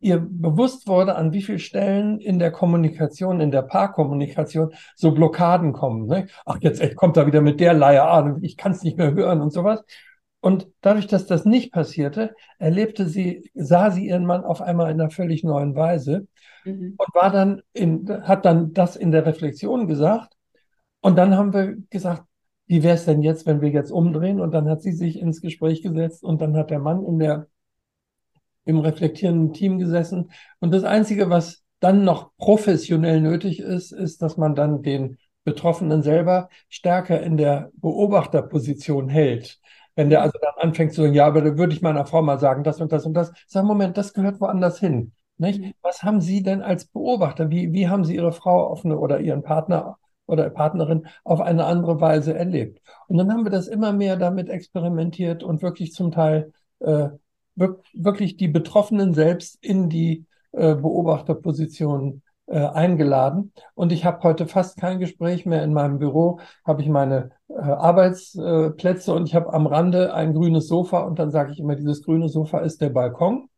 ihr 0.00 0.18
bewusst 0.18 0.86
wurde, 0.86 1.16
an 1.16 1.32
wie 1.32 1.42
vielen 1.42 1.58
Stellen 1.58 2.20
in 2.20 2.38
der 2.38 2.50
Kommunikation, 2.50 3.40
in 3.40 3.50
der 3.50 3.62
Paarkommunikation 3.62 4.72
so 4.94 5.12
Blockaden 5.12 5.72
kommen. 5.72 6.06
Ne? 6.06 6.26
Ach, 6.46 6.58
jetzt 6.60 6.80
echt 6.80 6.96
kommt 6.96 7.16
er 7.16 7.26
wieder 7.26 7.40
mit 7.40 7.60
der 7.60 7.74
Leier 7.74 8.08
an, 8.08 8.38
ich 8.42 8.56
kann 8.56 8.72
es 8.72 8.82
nicht 8.82 8.96
mehr 8.96 9.12
hören 9.12 9.40
und 9.40 9.52
sowas. 9.52 9.84
Und 10.40 10.68
dadurch, 10.82 11.08
dass 11.08 11.26
das 11.26 11.44
nicht 11.44 11.72
passierte, 11.72 12.34
erlebte 12.58 13.08
sie, 13.08 13.50
sah 13.54 13.90
sie 13.90 14.06
ihren 14.06 14.24
Mann 14.24 14.44
auf 14.44 14.60
einmal 14.60 14.90
in 14.90 15.00
einer 15.00 15.10
völlig 15.10 15.42
neuen 15.42 15.74
Weise 15.74 16.28
mhm. 16.64 16.94
und 16.96 17.14
war 17.14 17.30
dann 17.30 17.62
in, 17.72 18.08
hat 18.22 18.44
dann 18.44 18.72
das 18.72 18.94
in 18.94 19.10
der 19.10 19.26
Reflexion 19.26 19.88
gesagt. 19.88 20.34
Und 21.00 21.16
dann 21.16 21.36
haben 21.36 21.52
wir 21.52 21.76
gesagt, 21.90 22.22
wie 22.66 22.82
wäre 22.82 22.94
es 22.94 23.04
denn 23.04 23.22
jetzt, 23.22 23.46
wenn 23.46 23.60
wir 23.60 23.70
jetzt 23.70 23.90
umdrehen? 23.90 24.40
Und 24.40 24.52
dann 24.52 24.68
hat 24.68 24.82
sie 24.82 24.92
sich 24.92 25.18
ins 25.18 25.40
Gespräch 25.40 25.82
gesetzt 25.82 26.22
und 26.22 26.40
dann 26.40 26.56
hat 26.56 26.70
der 26.70 26.78
Mann 26.78 27.04
in 27.04 27.18
der, 27.18 27.48
im 28.68 28.80
reflektierenden 28.80 29.54
Team 29.54 29.78
gesessen. 29.78 30.30
Und 30.60 30.74
das 30.74 30.84
Einzige, 30.84 31.30
was 31.30 31.62
dann 31.80 32.04
noch 32.04 32.36
professionell 32.36 33.22
nötig 33.22 33.60
ist, 33.60 33.92
ist, 33.92 34.20
dass 34.20 34.36
man 34.36 34.54
dann 34.54 34.82
den 34.82 35.16
Betroffenen 35.42 36.02
selber 36.02 36.50
stärker 36.68 37.22
in 37.22 37.38
der 37.38 37.70
Beobachterposition 37.76 39.08
hält. 39.08 39.58
Wenn 39.94 40.10
der 40.10 40.20
also 40.20 40.38
dann 40.42 40.68
anfängt 40.68 40.92
zu 40.92 41.00
sagen, 41.00 41.14
ja, 41.14 41.26
aber 41.26 41.40
da 41.40 41.56
würde 41.56 41.72
ich 41.72 41.80
meiner 41.80 42.04
Frau 42.04 42.20
mal 42.20 42.38
sagen, 42.38 42.62
das 42.62 42.78
und 42.82 42.92
das 42.92 43.06
und 43.06 43.14
das. 43.14 43.32
Sag, 43.46 43.64
Moment, 43.64 43.96
das 43.96 44.12
gehört 44.12 44.38
woanders 44.38 44.78
hin. 44.78 45.12
Nicht? 45.38 45.62
Mhm. 45.62 45.72
Was 45.80 46.02
haben 46.02 46.20
Sie 46.20 46.42
denn 46.42 46.60
als 46.60 46.84
Beobachter? 46.84 47.48
Wie, 47.48 47.72
wie 47.72 47.88
haben 47.88 48.04
Sie 48.04 48.16
Ihre 48.16 48.32
Frau 48.32 48.66
auf 48.66 48.84
eine, 48.84 48.98
oder 48.98 49.20
Ihren 49.20 49.42
Partner 49.42 49.96
oder 50.26 50.50
Partnerin 50.50 51.06
auf 51.24 51.40
eine 51.40 51.64
andere 51.64 52.02
Weise 52.02 52.34
erlebt? 52.34 52.82
Und 53.06 53.16
dann 53.16 53.32
haben 53.32 53.44
wir 53.44 53.50
das 53.50 53.66
immer 53.66 53.94
mehr 53.94 54.16
damit 54.16 54.50
experimentiert 54.50 55.42
und 55.42 55.62
wirklich 55.62 55.94
zum 55.94 56.12
Teil 56.12 56.52
äh, 56.80 57.08
wirklich 57.58 58.36
die 58.36 58.48
Betroffenen 58.48 59.14
selbst 59.14 59.58
in 59.60 59.88
die 59.88 60.24
äh, 60.52 60.74
Beobachterposition 60.74 62.22
äh, 62.46 62.58
eingeladen. 62.58 63.52
Und 63.74 63.92
ich 63.92 64.06
habe 64.06 64.22
heute 64.22 64.46
fast 64.46 64.78
kein 64.78 64.98
Gespräch 64.98 65.44
mehr 65.44 65.62
in 65.62 65.74
meinem 65.74 65.98
Büro, 65.98 66.40
habe 66.64 66.80
ich 66.80 66.88
meine 66.88 67.30
äh, 67.48 67.54
Arbeitsplätze 67.60 69.12
und 69.12 69.28
ich 69.28 69.34
habe 69.34 69.52
am 69.52 69.66
Rande 69.66 70.14
ein 70.14 70.32
grünes 70.32 70.66
Sofa 70.66 71.00
und 71.00 71.18
dann 71.18 71.30
sage 71.30 71.52
ich 71.52 71.60
immer, 71.60 71.76
dieses 71.76 72.02
grüne 72.02 72.30
Sofa 72.30 72.60
ist 72.60 72.80
der 72.80 72.88
Balkon. 72.88 73.50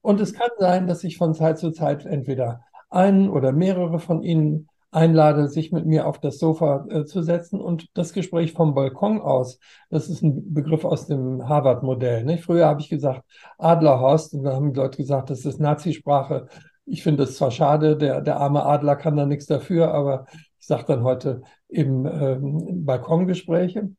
Und 0.00 0.20
es 0.20 0.32
kann 0.32 0.48
sein, 0.58 0.86
dass 0.86 1.04
ich 1.04 1.18
von 1.18 1.34
Zeit 1.34 1.58
zu 1.58 1.70
Zeit 1.70 2.06
entweder 2.06 2.62
einen 2.88 3.28
oder 3.28 3.52
mehrere 3.52 3.98
von 3.98 4.22
Ihnen 4.22 4.69
einlade, 4.90 5.48
sich 5.48 5.72
mit 5.72 5.86
mir 5.86 6.06
auf 6.06 6.18
das 6.18 6.38
Sofa 6.38 6.86
äh, 6.90 7.04
zu 7.04 7.22
setzen 7.22 7.60
und 7.60 7.88
das 7.94 8.12
Gespräch 8.12 8.52
vom 8.52 8.74
Balkon 8.74 9.20
aus. 9.20 9.58
Das 9.88 10.08
ist 10.08 10.22
ein 10.22 10.52
Begriff 10.52 10.84
aus 10.84 11.06
dem 11.06 11.48
Harvard-Modell. 11.48 12.38
Früher 12.38 12.66
habe 12.66 12.80
ich 12.80 12.88
gesagt 12.88 13.24
Adlerhorst 13.58 14.34
und 14.34 14.44
da 14.44 14.52
haben 14.54 14.72
die 14.72 14.80
Leute 14.80 14.98
gesagt, 14.98 15.30
das 15.30 15.44
ist 15.44 15.60
Nazisprache. 15.60 16.48
Ich 16.86 17.02
finde 17.02 17.22
es 17.22 17.36
zwar 17.36 17.50
schade, 17.52 17.96
der, 17.96 18.20
der 18.20 18.38
arme 18.38 18.64
Adler 18.64 18.96
kann 18.96 19.16
da 19.16 19.26
nichts 19.26 19.46
dafür, 19.46 19.94
aber 19.94 20.26
ich 20.58 20.66
sage 20.66 20.84
dann 20.86 21.04
heute 21.04 21.42
eben 21.68 22.04
ähm, 22.06 22.84
Balkongespräche. 22.84 23.90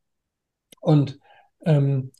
Und 0.82 1.20
ähm, 1.66 2.12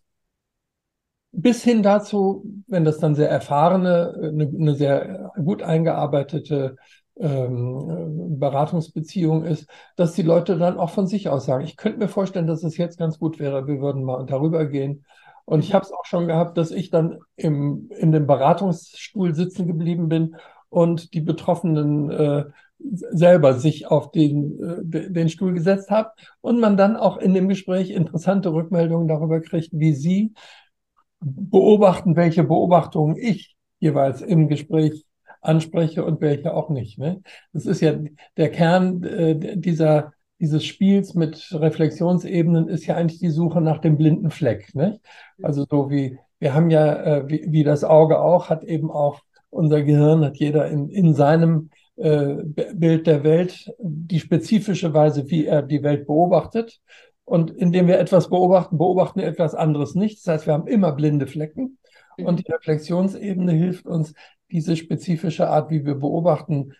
bis 1.34 1.64
hin 1.64 1.82
dazu, 1.82 2.46
wenn 2.68 2.84
das 2.84 3.00
dann 3.00 3.16
sehr 3.16 3.30
erfahrene, 3.30 4.14
eine, 4.22 4.44
eine 4.48 4.76
sehr 4.76 5.32
gut 5.44 5.64
eingearbeitete 5.64 6.76
ähm, 7.22 8.40
Beratungsbeziehung 8.40 9.46
ist, 9.46 9.68
dass 9.96 10.14
die 10.14 10.24
Leute 10.24 10.58
dann 10.58 10.78
auch 10.78 10.90
von 10.90 11.08
sich 11.08 11.30
aus 11.30 11.46
sagen, 11.46 11.64
ich 11.64 11.78
könnte 11.78 12.00
mir 12.00 12.08
vorstellen, 12.08 12.48
dass 12.48 12.64
es 12.64 12.78
jetzt 12.78 12.98
ganz 12.98 13.20
gut 13.20 13.40
wäre, 13.40 13.68
wir 13.68 13.80
würden 13.80 14.04
mal 14.04 14.26
darüber 14.26 14.66
gehen. 14.66 15.06
Und 15.46 15.64
ich 15.64 15.74
habe 15.74 15.86
es 15.86 15.92
auch 15.92 16.06
schon 16.06 16.28
gehabt, 16.28 16.58
dass 16.58 16.72
ich 16.72 16.90
dann 16.90 17.20
im, 17.36 17.90
in 17.98 18.12
dem 18.12 18.28
Beratungsstuhl 18.28 19.36
sitzen 19.36 19.68
geblieben 19.68 20.10
bin 20.10 20.36
und 20.70 21.14
die 21.14 21.22
Betroffenen 21.22 22.10
äh, 22.10 22.46
selber 22.80 23.54
sich 23.54 23.88
auf 23.88 24.12
den, 24.12 24.60
äh, 24.92 25.10
den 25.12 25.30
Stuhl 25.30 25.54
gesetzt 25.54 25.92
haben 25.92 26.10
und 26.42 26.60
man 26.60 26.78
dann 26.78 26.96
auch 26.96 27.18
in 27.18 27.34
dem 27.34 27.50
Gespräch 27.50 27.92
interessante 27.92 28.54
Rückmeldungen 28.54 29.08
darüber 29.08 29.42
kriegt, 29.42 29.70
wie 29.74 29.94
sie 29.94 30.34
beobachten, 31.20 32.16
welche 32.16 32.44
Beobachtungen 32.44 33.16
ich 33.16 33.56
jeweils 33.80 34.22
im 34.22 34.48
Gespräch 34.48 35.06
anspreche 35.42 36.06
und 36.06 36.22
welche 36.22 36.54
auch 36.54 36.70
nicht. 36.70 36.98
Ne? 36.98 37.22
Das 37.54 37.66
ist 37.66 37.82
ja 37.82 37.96
der 38.38 38.50
Kern 38.50 39.04
äh, 39.04 39.58
dieser, 39.58 40.14
dieses 40.40 40.64
Spiels 40.66 41.14
mit 41.14 41.50
Reflexionsebenen 41.52 42.68
ist 42.68 42.86
ja 42.86 42.96
eigentlich 42.96 43.20
die 43.20 43.30
Suche 43.30 43.62
nach 43.62 43.80
dem 43.80 43.98
blinden 43.98 44.32
Fleck. 44.32 44.74
Ne? 44.76 45.00
Also 45.42 45.66
so 45.70 45.90
wie, 45.90 46.18
wir 46.40 46.54
haben 46.54 46.70
ja, 46.70 46.96
äh, 47.04 47.30
wie, 47.30 47.46
wie 47.48 47.64
das 47.64 47.84
Auge 47.84 48.20
auch, 48.20 48.50
hat 48.50 48.64
eben 48.64 48.92
auch 48.92 49.22
unser 49.50 49.84
Gehirn 49.84 50.24
hat 50.24 50.38
jeder 50.38 50.68
in, 50.68 50.90
in 50.90 51.14
seinem 51.14 51.70
äh, 51.98 52.36
Bild 52.74 53.06
der 53.06 53.24
Welt 53.24 53.72
die 53.80 54.20
spezifische 54.20 54.94
Weise, 54.94 55.30
wie 55.30 55.46
er 55.46 55.62
die 55.62 55.84
Welt 55.84 56.08
beobachtet. 56.08 56.80
Und 57.26 57.52
indem 57.52 57.88
wir 57.88 58.00
etwas 58.00 58.30
beobachten, 58.30 58.78
beobachten 58.78 59.20
wir 59.20 59.28
etwas 59.28 59.54
anderes 59.56 59.94
nicht. 59.94 60.20
Das 60.20 60.34
heißt, 60.34 60.48
wir 60.48 60.54
haben 60.54 60.68
immer 60.68 60.94
blinde 60.94 61.28
Flecken. 61.28 61.78
Und 62.18 62.40
die 62.40 62.52
Reflexionsebene 62.52 63.52
hilft 63.54 63.86
uns, 63.86 64.14
diese 64.52 64.76
spezifische 64.76 65.50
Art, 65.50 65.72
wie 65.72 65.86
wir 65.86 65.96
beobachten, 65.96 66.74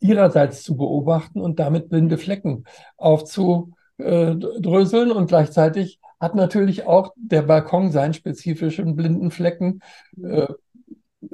ihrerseits 0.00 0.62
zu 0.62 0.76
beobachten 0.76 1.40
und 1.40 1.58
damit 1.58 1.88
blinde 1.88 2.18
Flecken 2.18 2.64
aufzudröseln. 2.96 5.12
Und 5.12 5.28
gleichzeitig 5.28 6.00
hat 6.20 6.34
natürlich 6.34 6.86
auch 6.86 7.12
der 7.16 7.42
Balkon 7.42 7.90
seinen 7.90 8.14
spezifischen 8.14 8.96
blinden 8.96 9.30
Flecken. 9.30 9.80
Äh, 10.22 10.48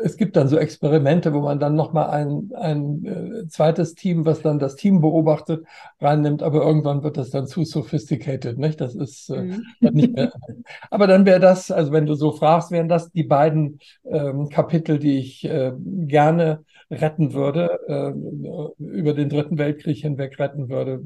es 0.02 0.16
gibt 0.16 0.36
dann 0.36 0.48
so 0.48 0.56
Experimente, 0.58 1.32
wo 1.32 1.40
man 1.40 1.58
dann 1.58 1.74
nochmal 1.74 2.10
ein, 2.10 2.50
ein 2.54 3.04
äh, 3.04 3.48
zweites 3.48 3.94
Team, 3.94 4.24
was 4.24 4.42
dann 4.42 4.58
das 4.58 4.76
Team 4.76 5.00
beobachtet, 5.00 5.64
reinnimmt, 6.00 6.42
aber 6.42 6.62
irgendwann 6.62 7.02
wird 7.02 7.16
das 7.16 7.30
dann 7.30 7.46
zu 7.46 7.64
sophisticated, 7.64 8.58
nicht? 8.58 8.80
Das 8.80 8.94
ist 8.94 9.30
äh, 9.30 9.42
mhm. 9.42 9.64
nicht 9.80 10.14
mehr. 10.14 10.32
Aber 10.90 11.06
dann 11.06 11.26
wäre 11.26 11.40
das, 11.40 11.70
also 11.70 11.92
wenn 11.92 12.06
du 12.06 12.14
so 12.14 12.32
fragst, 12.32 12.70
wären 12.70 12.88
das 12.88 13.10
die 13.10 13.24
beiden 13.24 13.78
ähm, 14.04 14.48
Kapitel, 14.48 14.98
die 14.98 15.18
ich 15.18 15.44
äh, 15.44 15.72
gerne 15.78 16.64
retten 16.90 17.32
würde, 17.32 17.78
äh, 17.86 18.82
über 18.82 19.14
den 19.14 19.28
Dritten 19.28 19.58
Weltkrieg 19.58 19.98
hinweg 19.98 20.38
retten 20.38 20.68
würde. 20.68 21.00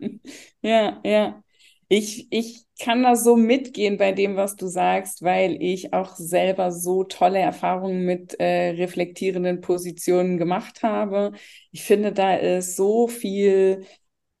ja, 0.62 1.00
ja. 1.04 1.42
Ich, 1.96 2.26
ich 2.32 2.64
kann 2.80 3.04
da 3.04 3.14
so 3.14 3.36
mitgehen 3.36 3.98
bei 3.98 4.10
dem, 4.10 4.34
was 4.34 4.56
du 4.56 4.66
sagst, 4.66 5.22
weil 5.22 5.62
ich 5.62 5.92
auch 5.92 6.16
selber 6.16 6.72
so 6.72 7.04
tolle 7.04 7.38
Erfahrungen 7.38 8.04
mit 8.04 8.34
äh, 8.40 8.70
reflektierenden 8.70 9.60
Positionen 9.60 10.36
gemacht 10.36 10.82
habe. 10.82 11.30
Ich 11.70 11.84
finde, 11.84 12.10
da 12.12 12.34
ist 12.34 12.74
so 12.74 13.06
viel 13.06 13.86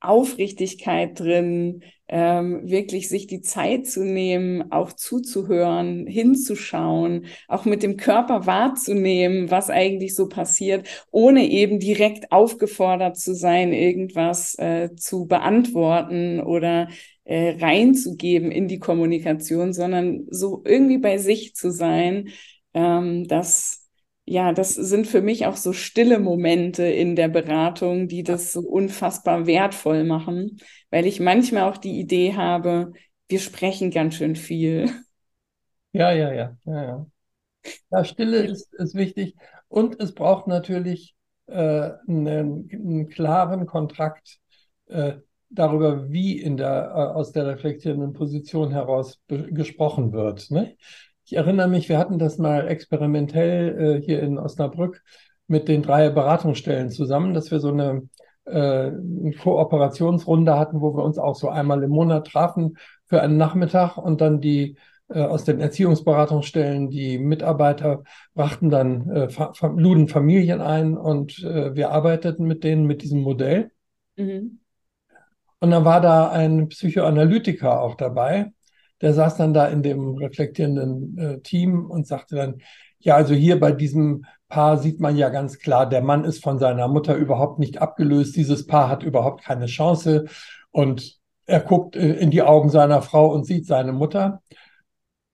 Aufrichtigkeit 0.00 1.18
drin, 1.20 1.84
ähm, 2.08 2.68
wirklich 2.68 3.08
sich 3.08 3.28
die 3.28 3.40
Zeit 3.40 3.86
zu 3.86 4.04
nehmen, 4.04 4.72
auch 4.72 4.92
zuzuhören, 4.92 6.06
hinzuschauen, 6.08 7.26
auch 7.46 7.64
mit 7.66 7.84
dem 7.84 7.96
Körper 7.96 8.46
wahrzunehmen, 8.46 9.52
was 9.52 9.70
eigentlich 9.70 10.16
so 10.16 10.28
passiert, 10.28 11.06
ohne 11.12 11.48
eben 11.48 11.78
direkt 11.78 12.32
aufgefordert 12.32 13.16
zu 13.16 13.32
sein, 13.34 13.72
irgendwas 13.72 14.58
äh, 14.58 14.90
zu 14.96 15.26
beantworten 15.26 16.40
oder 16.40 16.88
äh, 17.24 17.56
reinzugeben 17.60 18.50
in 18.52 18.68
die 18.68 18.78
Kommunikation, 18.78 19.72
sondern 19.72 20.26
so 20.30 20.62
irgendwie 20.64 20.98
bei 20.98 21.18
sich 21.18 21.54
zu 21.54 21.70
sein, 21.70 22.30
ähm, 22.74 23.26
das 23.28 23.80
ja, 24.26 24.52
das 24.54 24.74
sind 24.74 25.06
für 25.06 25.20
mich 25.20 25.44
auch 25.46 25.56
so 25.56 25.74
stille 25.74 26.18
Momente 26.18 26.82
in 26.84 27.14
der 27.14 27.28
Beratung, 27.28 28.08
die 28.08 28.22
das 28.22 28.52
so 28.52 28.60
unfassbar 28.60 29.46
wertvoll 29.46 30.04
machen, 30.04 30.58
weil 30.90 31.06
ich 31.06 31.20
manchmal 31.20 31.64
auch 31.70 31.76
die 31.76 31.98
Idee 32.00 32.34
habe, 32.34 32.92
wir 33.28 33.38
sprechen 33.38 33.90
ganz 33.90 34.14
schön 34.16 34.34
viel. 34.36 34.90
Ja, 35.92 36.10
ja, 36.12 36.32
ja, 36.32 36.56
ja, 36.64 36.82
ja. 36.82 37.06
Ja, 37.90 38.04
Stille 38.04 38.38
ist, 38.44 38.72
ist 38.74 38.94
wichtig 38.94 39.36
und 39.68 40.00
es 40.00 40.14
braucht 40.14 40.46
natürlich 40.48 41.16
äh, 41.46 41.54
einen, 42.08 42.68
einen 42.72 43.08
klaren 43.08 43.66
Kontrakt 43.66 44.40
äh, 44.86 45.14
darüber, 45.50 46.10
wie 46.10 46.40
in 46.40 46.56
der, 46.56 46.92
äh, 46.94 47.16
aus 47.16 47.32
der 47.32 47.46
reflektierenden 47.46 48.12
Position 48.12 48.70
heraus 48.70 49.20
gesprochen 49.28 50.12
wird. 50.12 50.50
Ne? 50.50 50.76
Ich 51.24 51.36
erinnere 51.36 51.68
mich, 51.68 51.88
wir 51.88 51.98
hatten 51.98 52.18
das 52.18 52.38
mal 52.38 52.68
experimentell 52.68 53.98
äh, 53.98 54.02
hier 54.02 54.22
in 54.22 54.38
Osnabrück 54.38 55.02
mit 55.46 55.68
den 55.68 55.82
drei 55.82 56.10
Beratungsstellen 56.10 56.90
zusammen, 56.90 57.34
dass 57.34 57.50
wir 57.50 57.60
so 57.60 57.68
eine, 57.68 58.08
äh, 58.46 58.90
Kooperationsrunde 59.38 60.58
hatten, 60.58 60.80
wo 60.80 60.94
wir 60.96 61.02
uns 61.02 61.18
auch 61.18 61.34
so 61.34 61.48
einmal 61.48 61.82
im 61.82 61.90
Monat 61.90 62.26
trafen 62.26 62.76
für 63.06 63.22
einen 63.22 63.36
Nachmittag 63.36 63.96
und 63.96 64.20
dann 64.20 64.40
die 64.40 64.76
äh, 65.08 65.20
aus 65.20 65.44
den 65.44 65.60
Erziehungsberatungsstellen, 65.60 66.90
die 66.90 67.18
Mitarbeiter 67.18 68.04
brachten 68.34 68.70
dann, 68.70 69.08
äh, 69.10 69.28
luden 69.76 70.08
Familien 70.08 70.60
ein 70.60 70.96
und 70.96 71.42
äh, 71.42 71.74
wir 71.74 71.90
arbeiteten 71.90 72.46
mit 72.46 72.64
denen 72.64 72.86
mit 72.86 73.02
diesem 73.02 73.20
Modell. 73.20 73.70
Mhm. 74.16 74.60
Und 75.64 75.70
dann 75.70 75.86
war 75.86 76.02
da 76.02 76.28
ein 76.28 76.68
Psychoanalytiker 76.68 77.80
auch 77.80 77.94
dabei. 77.94 78.52
Der 79.00 79.14
saß 79.14 79.38
dann 79.38 79.54
da 79.54 79.66
in 79.66 79.82
dem 79.82 80.14
reflektierenden 80.16 81.16
äh, 81.16 81.40
Team 81.40 81.90
und 81.90 82.06
sagte 82.06 82.36
dann, 82.36 82.60
ja, 82.98 83.16
also 83.16 83.32
hier 83.32 83.58
bei 83.58 83.72
diesem 83.72 84.26
Paar 84.50 84.76
sieht 84.76 85.00
man 85.00 85.16
ja 85.16 85.30
ganz 85.30 85.58
klar, 85.58 85.88
der 85.88 86.02
Mann 86.02 86.24
ist 86.24 86.44
von 86.44 86.58
seiner 86.58 86.86
Mutter 86.86 87.14
überhaupt 87.14 87.60
nicht 87.60 87.78
abgelöst. 87.78 88.36
Dieses 88.36 88.66
Paar 88.66 88.90
hat 88.90 89.02
überhaupt 89.04 89.42
keine 89.42 89.64
Chance. 89.64 90.26
Und 90.70 91.16
er 91.46 91.60
guckt 91.60 91.96
äh, 91.96 92.12
in 92.12 92.30
die 92.30 92.42
Augen 92.42 92.68
seiner 92.68 93.00
Frau 93.00 93.32
und 93.32 93.46
sieht 93.46 93.66
seine 93.66 93.94
Mutter. 93.94 94.42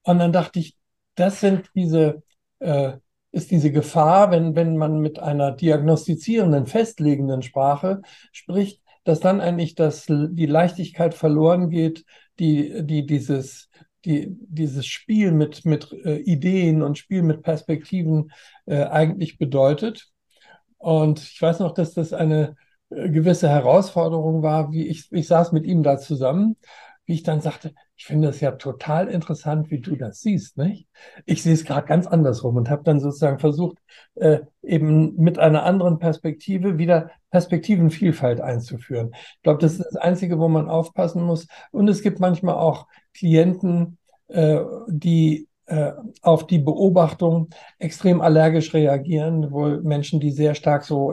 Und 0.05 0.21
dann 0.21 0.33
dachte 0.33 0.61
ich, 0.61 0.77
das 1.17 1.41
sind 1.41 1.73
diese, 1.75 2.23
äh, 2.61 2.93
ist 3.33 3.51
diese 3.51 3.73
Gefahr, 3.73 4.31
wenn, 4.31 4.55
wenn 4.55 4.77
man 4.77 5.01
mit 5.01 5.19
einer 5.19 5.51
diagnostizierenden, 5.51 6.69
festlegenden 6.69 7.43
Sprache 7.43 8.03
spricht, 8.31 8.81
dass 9.11 9.19
dann 9.19 9.41
eigentlich 9.41 9.75
das, 9.75 10.07
die 10.07 10.47
Leichtigkeit 10.47 11.15
verloren 11.15 11.69
geht, 11.69 12.05
die, 12.39 12.87
die 12.87 13.07
dieses, 13.07 13.69
die, 14.05 14.29
dieses 14.29 14.87
Spiel 14.87 15.33
mit, 15.33 15.65
mit 15.65 15.91
äh, 16.05 16.19
Ideen 16.19 16.81
und 16.81 16.97
Spiel 16.97 17.25
mit 17.25 17.43
Perspektiven 17.43 18.31
äh, 18.67 18.85
eigentlich 18.85 19.37
bedeutet. 19.37 20.07
Und 20.79 21.19
ich 21.19 21.43
weiß 21.43 21.59
noch, 21.59 21.75
dass 21.75 21.93
das 21.93 22.13
eine 22.13 22.55
äh, 22.91 23.11
gewisse 23.11 23.49
Herausforderung 23.49 24.45
war, 24.45 24.71
wie 24.71 24.87
ich, 24.87 25.11
ich 25.11 25.27
saß 25.27 25.51
mit 25.51 25.65
ihm 25.67 25.83
da 25.83 25.99
zusammen, 25.99 26.57
wie 27.05 27.15
ich 27.15 27.25
dann 27.25 27.41
sagte, 27.41 27.75
ich 28.01 28.07
finde 28.07 28.29
es 28.29 28.41
ja 28.41 28.53
total 28.53 29.09
interessant, 29.09 29.71
wie 29.71 29.79
du 29.79 29.95
das 29.95 30.23
siehst, 30.23 30.57
nicht? 30.57 30.89
Ich 31.27 31.43
sehe 31.43 31.53
es 31.53 31.67
gerade 31.67 31.87
ganz 31.87 32.07
andersrum 32.07 32.57
und 32.57 32.71
habe 32.71 32.83
dann 32.83 32.99
sozusagen 32.99 33.39
versucht, 33.39 33.77
äh, 34.15 34.39
eben 34.63 35.17
mit 35.17 35.39
einer 35.39 35.65
anderen 35.65 35.99
Perspektive 35.99 36.79
wieder 36.79 37.11
Perspektivenvielfalt 37.31 38.41
einzuführen. 38.41 39.11
Ich 39.13 39.43
glaube, 39.43 39.61
das 39.61 39.73
ist 39.73 39.85
das 39.85 39.97
Einzige, 39.97 40.39
wo 40.39 40.49
man 40.49 40.71
aufpassen 40.71 41.23
muss. 41.23 41.47
Und 41.73 41.89
es 41.89 42.01
gibt 42.01 42.21
manchmal 42.21 42.55
auch 42.55 42.87
Klienten, 43.13 43.99
äh, 44.29 44.61
die 44.89 45.47
äh, 45.67 45.93
auf 46.23 46.47
die 46.47 46.59
Beobachtung 46.59 47.51
extrem 47.79 48.23
allergisch 48.23 48.73
reagieren, 48.73 49.51
wohl 49.51 49.83
Menschen, 49.83 50.21
die 50.21 50.31
sehr 50.31 50.55
stark 50.55 50.85
so 50.85 51.13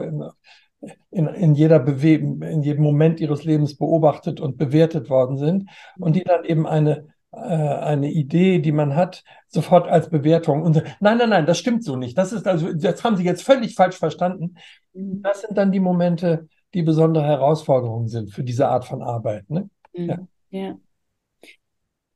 in, 1.10 1.26
in 1.26 1.54
jeder 1.54 1.78
Bewegung, 1.78 2.42
in 2.42 2.62
jedem 2.62 2.84
Moment 2.84 3.20
ihres 3.20 3.44
Lebens 3.44 3.76
beobachtet 3.76 4.40
und 4.40 4.58
bewertet 4.58 5.10
worden 5.10 5.36
sind 5.36 5.68
und 5.98 6.14
die 6.14 6.24
dann 6.24 6.44
eben 6.44 6.66
eine, 6.66 7.08
äh, 7.32 7.38
eine 7.38 8.10
Idee, 8.10 8.60
die 8.60 8.72
man 8.72 8.94
hat, 8.94 9.24
sofort 9.48 9.88
als 9.88 10.08
Bewertung 10.10 10.62
und 10.62 10.82
nein, 11.00 11.18
nein, 11.18 11.30
nein, 11.30 11.46
das 11.46 11.58
stimmt 11.58 11.84
so 11.84 11.96
nicht. 11.96 12.16
Das 12.16 12.32
ist 12.32 12.46
also, 12.46 12.72
das 12.72 13.02
haben 13.02 13.16
Sie 13.16 13.24
jetzt 13.24 13.42
völlig 13.42 13.74
falsch 13.74 13.96
verstanden. 13.96 14.54
Das 14.92 15.42
sind 15.42 15.56
dann 15.58 15.72
die 15.72 15.80
Momente, 15.80 16.48
die 16.74 16.82
besondere 16.82 17.24
Herausforderungen 17.24 18.08
sind 18.08 18.32
für 18.32 18.44
diese 18.44 18.68
Art 18.68 18.84
von 18.84 19.02
Arbeit. 19.02 19.48
Ne? 19.50 19.68
Mhm. 19.92 20.08
Ja. 20.08 20.18
ja. 20.50 20.76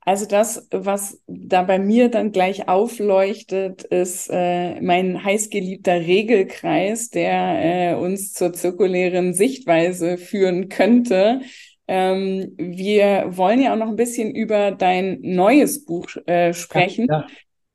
Also 0.04 0.26
das, 0.26 0.66
was 0.72 1.22
da 1.28 1.62
bei 1.62 1.78
mir 1.78 2.08
dann 2.08 2.32
gleich 2.32 2.68
aufleuchtet, 2.68 3.84
ist 3.84 4.28
äh, 4.30 4.80
mein 4.80 5.22
heißgeliebter 5.22 5.94
Regelkreis, 5.94 7.10
der 7.10 7.92
äh, 7.92 7.94
uns 7.94 8.32
zur 8.32 8.52
zirkulären 8.52 9.32
Sichtweise 9.32 10.18
führen 10.18 10.68
könnte. 10.68 11.42
Ähm, 11.86 12.54
wir 12.58 13.26
wollen 13.28 13.62
ja 13.62 13.72
auch 13.72 13.78
noch 13.78 13.88
ein 13.88 13.96
bisschen 13.96 14.34
über 14.34 14.72
dein 14.72 15.18
neues 15.20 15.84
Buch 15.84 16.08
äh, 16.26 16.52
sprechen. 16.52 17.06
Ja. 17.08 17.26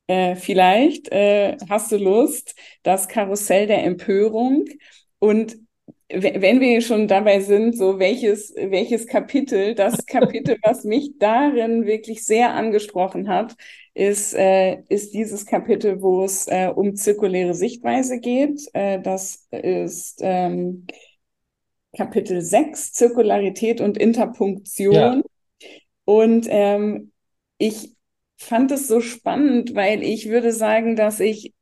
Äh, 0.08 0.36
vielleicht 0.36 1.10
äh, 1.12 1.56
hast 1.70 1.92
du 1.94 1.98
Lust, 1.98 2.56
das 2.84 3.08
Karussell 3.08 3.68
der 3.68 3.86
Empörung. 3.86 4.66
Und 5.20 5.58
wenn 6.10 6.62
wir 6.62 6.82
schon 6.82 7.08
dabei 7.08 7.42
sind, 7.42 7.76
so 7.78 8.00
welches, 8.00 8.54
welches 8.56 9.08
Kapitel, 9.08 9.76
das 9.76 10.06
Kapitel, 10.06 10.58
was 10.64 10.84
mich 10.84 11.18
darin 11.20 11.86
wirklich 11.86 12.24
sehr 12.24 12.54
angesprochen 12.54 13.28
hat, 13.28 13.56
ist, 13.94 14.34
äh, 14.34 14.84
ist 14.90 15.14
dieses 15.14 15.46
Kapitel, 15.46 16.02
wo 16.02 16.24
es 16.24 16.48
äh, 16.48 16.72
um 16.74 16.96
zirkuläre 16.96 17.54
Sichtweise 17.54 18.20
geht. 18.20 18.62
Äh, 18.74 19.02
das 19.02 19.48
ist 19.52 20.20
ähm, 20.22 20.88
Kapitel 21.96 22.42
6, 22.42 22.94
Zirkularität 22.94 23.82
und 23.82 23.98
Interpunktion. 23.98 24.94
Ja. 24.94 25.22
Und 26.06 26.48
ähm, 26.50 27.12
ich 27.58 27.96
fand 28.38 28.72
es 28.72 28.88
so 28.88 29.02
spannend, 29.02 29.76
weil 29.76 30.04
ich 30.04 30.30
würde 30.30 30.54
sagen, 30.54 30.96
dass 30.96 31.20
ich 31.20 31.54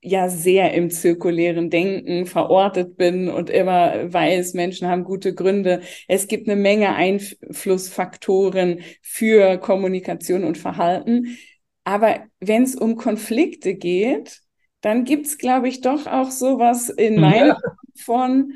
ja 0.00 0.28
sehr 0.28 0.74
im 0.74 0.90
zirkulären 0.90 1.70
Denken 1.70 2.26
verortet 2.26 2.96
bin 2.96 3.28
und 3.28 3.50
immer 3.50 4.12
weiß, 4.12 4.54
Menschen 4.54 4.88
haben 4.88 5.04
gute 5.04 5.34
Gründe. 5.34 5.80
Es 6.06 6.28
gibt 6.28 6.48
eine 6.48 6.60
Menge 6.60 6.94
Einflussfaktoren 6.94 8.80
für 9.02 9.58
Kommunikation 9.58 10.44
und 10.44 10.56
Verhalten. 10.58 11.38
Aber 11.84 12.20
wenn 12.38 12.62
es 12.62 12.76
um 12.76 12.96
Konflikte 12.96 13.74
geht, 13.74 14.40
dann 14.80 15.04
gibt's, 15.04 15.38
glaube 15.38 15.68
ich, 15.68 15.80
doch 15.80 16.06
auch 16.06 16.30
sowas 16.30 16.88
in 16.90 17.14
mhm. 17.14 17.20
meinem 17.20 17.48
ja. 17.48 17.58
von, 17.96 18.52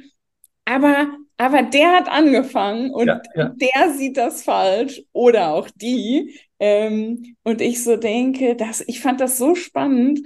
aber, 0.64 1.08
aber 1.38 1.62
der 1.62 1.92
hat 1.92 2.08
angefangen 2.08 2.90
und 2.90 3.08
ja, 3.08 3.20
ja. 3.34 3.54
der 3.56 3.94
sieht 3.94 4.16
das 4.16 4.42
falsch 4.42 5.02
oder 5.12 5.54
auch 5.54 5.68
die. 5.74 6.38
Ähm, 6.60 7.36
und 7.42 7.60
ich 7.60 7.82
so 7.82 7.96
denke, 7.96 8.54
dass 8.54 8.80
ich 8.86 9.00
fand 9.00 9.20
das 9.20 9.38
so 9.38 9.56
spannend, 9.56 10.20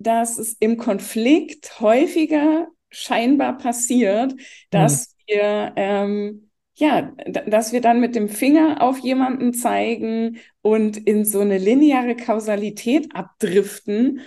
dass 0.00 0.38
es 0.38 0.56
im 0.58 0.76
Konflikt 0.76 1.78
häufiger 1.80 2.66
scheinbar 2.90 3.58
passiert, 3.58 4.34
dass 4.70 5.14
mhm. 5.28 5.32
wir 5.32 5.72
ähm, 5.76 6.50
ja, 6.74 7.12
dass 7.26 7.72
wir 7.72 7.82
dann 7.82 8.00
mit 8.00 8.14
dem 8.16 8.28
Finger 8.30 8.80
auf 8.80 8.98
jemanden 8.98 9.52
zeigen 9.52 10.38
und 10.62 10.96
in 10.96 11.26
so 11.26 11.40
eine 11.40 11.58
lineare 11.58 12.16
Kausalität 12.16 13.14
abdriften. 13.14 14.20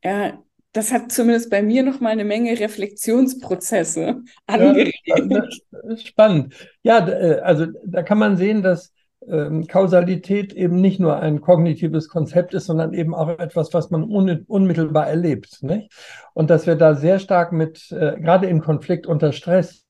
Äh, 0.00 0.32
das 0.72 0.92
hat 0.92 1.12
zumindest 1.12 1.50
bei 1.50 1.62
mir 1.62 1.84
noch 1.84 2.00
mal 2.00 2.10
eine 2.10 2.24
Menge 2.24 2.58
Reflexionsprozesse 2.58 4.22
angeregt. 4.46 4.98
Ja, 5.04 5.96
spannend. 5.96 6.54
Ja, 6.82 7.08
äh, 7.08 7.40
also 7.40 7.66
da 7.84 8.02
kann 8.02 8.18
man 8.18 8.36
sehen, 8.36 8.62
dass 8.62 8.92
ähm, 9.26 9.66
Kausalität 9.66 10.52
eben 10.52 10.80
nicht 10.80 11.00
nur 11.00 11.18
ein 11.18 11.40
kognitives 11.40 12.08
Konzept 12.08 12.54
ist, 12.54 12.66
sondern 12.66 12.94
eben 12.94 13.14
auch 13.14 13.28
etwas, 13.38 13.72
was 13.74 13.90
man 13.90 14.04
un 14.04 14.44
unmittelbar 14.46 15.06
erlebt. 15.06 15.62
Nicht? 15.62 15.92
Und 16.34 16.50
dass 16.50 16.66
wir 16.66 16.76
da 16.76 16.94
sehr 16.94 17.18
stark 17.18 17.52
mit, 17.52 17.90
äh, 17.92 18.18
gerade 18.20 18.46
im 18.46 18.60
Konflikt 18.60 19.06
unter 19.06 19.32
Stress, 19.32 19.84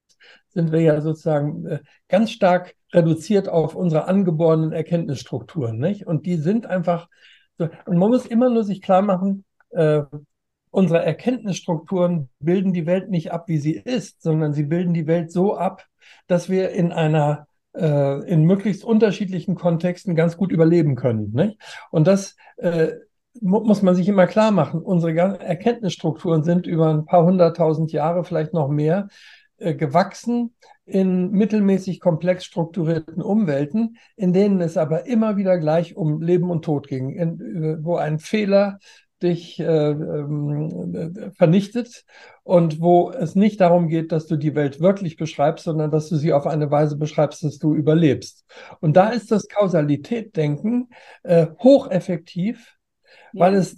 sind 0.48 0.72
wir 0.72 0.80
ja 0.80 1.00
sozusagen 1.00 1.66
äh, 1.66 1.78
ganz 2.08 2.32
stark 2.32 2.74
reduziert 2.92 3.48
auf 3.48 3.76
unsere 3.76 4.08
angeborenen 4.08 4.72
Erkenntnisstrukturen. 4.72 5.78
Nicht? 5.78 6.06
Und 6.06 6.26
die 6.26 6.36
sind 6.36 6.66
einfach, 6.66 7.08
so, 7.56 7.68
und 7.86 7.98
man 7.98 8.10
muss 8.10 8.26
immer 8.26 8.50
nur 8.50 8.64
sich 8.64 8.82
klar 8.82 9.02
machen, 9.02 9.44
äh, 9.70 10.02
unsere 10.72 11.04
Erkenntnisstrukturen 11.04 12.30
bilden 12.38 12.72
die 12.72 12.86
Welt 12.86 13.10
nicht 13.10 13.32
ab, 13.32 13.48
wie 13.48 13.58
sie 13.58 13.74
ist, 13.74 14.22
sondern 14.22 14.52
sie 14.52 14.64
bilden 14.64 14.94
die 14.94 15.06
Welt 15.06 15.30
so 15.30 15.56
ab, 15.56 15.86
dass 16.26 16.48
wir 16.48 16.70
in 16.70 16.92
einer 16.92 17.46
äh, 17.74 18.24
in 18.28 18.44
möglichst 18.44 18.84
unterschiedlichen 18.84 19.54
Kontexten 19.54 20.14
ganz 20.14 20.36
gut 20.36 20.52
überleben 20.52 20.96
können. 20.96 21.32
Nicht? 21.32 21.58
Und 21.90 22.06
das 22.06 22.36
äh, 22.56 22.92
muss 23.40 23.82
man 23.82 23.94
sich 23.94 24.08
immer 24.08 24.26
klar 24.26 24.50
machen. 24.50 24.82
Unsere 24.82 25.40
Erkenntnisstrukturen 25.40 26.42
sind 26.42 26.66
über 26.66 26.90
ein 26.90 27.04
paar 27.04 27.24
hunderttausend 27.24 27.92
Jahre, 27.92 28.24
vielleicht 28.24 28.52
noch 28.52 28.68
mehr, 28.68 29.08
äh, 29.58 29.74
gewachsen 29.74 30.54
in 30.84 31.30
mittelmäßig 31.30 32.00
komplex 32.00 32.44
strukturierten 32.44 33.22
Umwelten, 33.22 33.96
in 34.16 34.32
denen 34.32 34.60
es 34.60 34.76
aber 34.76 35.06
immer 35.06 35.36
wieder 35.36 35.58
gleich 35.58 35.96
um 35.96 36.20
Leben 36.20 36.50
und 36.50 36.64
Tod 36.64 36.88
ging, 36.88 37.10
in, 37.10 37.78
wo 37.84 37.96
ein 37.96 38.18
Fehler 38.18 38.78
dich 39.22 39.60
äh, 39.60 39.90
äh, 39.90 41.30
vernichtet 41.32 42.04
und 42.42 42.80
wo 42.80 43.10
es 43.10 43.34
nicht 43.34 43.60
darum 43.60 43.88
geht, 43.88 44.12
dass 44.12 44.26
du 44.26 44.36
die 44.36 44.54
Welt 44.54 44.80
wirklich 44.80 45.16
beschreibst, 45.16 45.64
sondern 45.64 45.90
dass 45.90 46.08
du 46.08 46.16
sie 46.16 46.32
auf 46.32 46.46
eine 46.46 46.70
Weise 46.70 46.96
beschreibst, 46.96 47.44
dass 47.44 47.58
du 47.58 47.74
überlebst. 47.74 48.44
Und 48.80 48.96
da 48.96 49.10
ist 49.10 49.30
das 49.30 49.48
Kausalitätdenken 49.48 50.90
äh, 51.22 51.46
hocheffektiv, 51.58 52.76
ja. 53.32 53.44
weil 53.44 53.54
es 53.54 53.76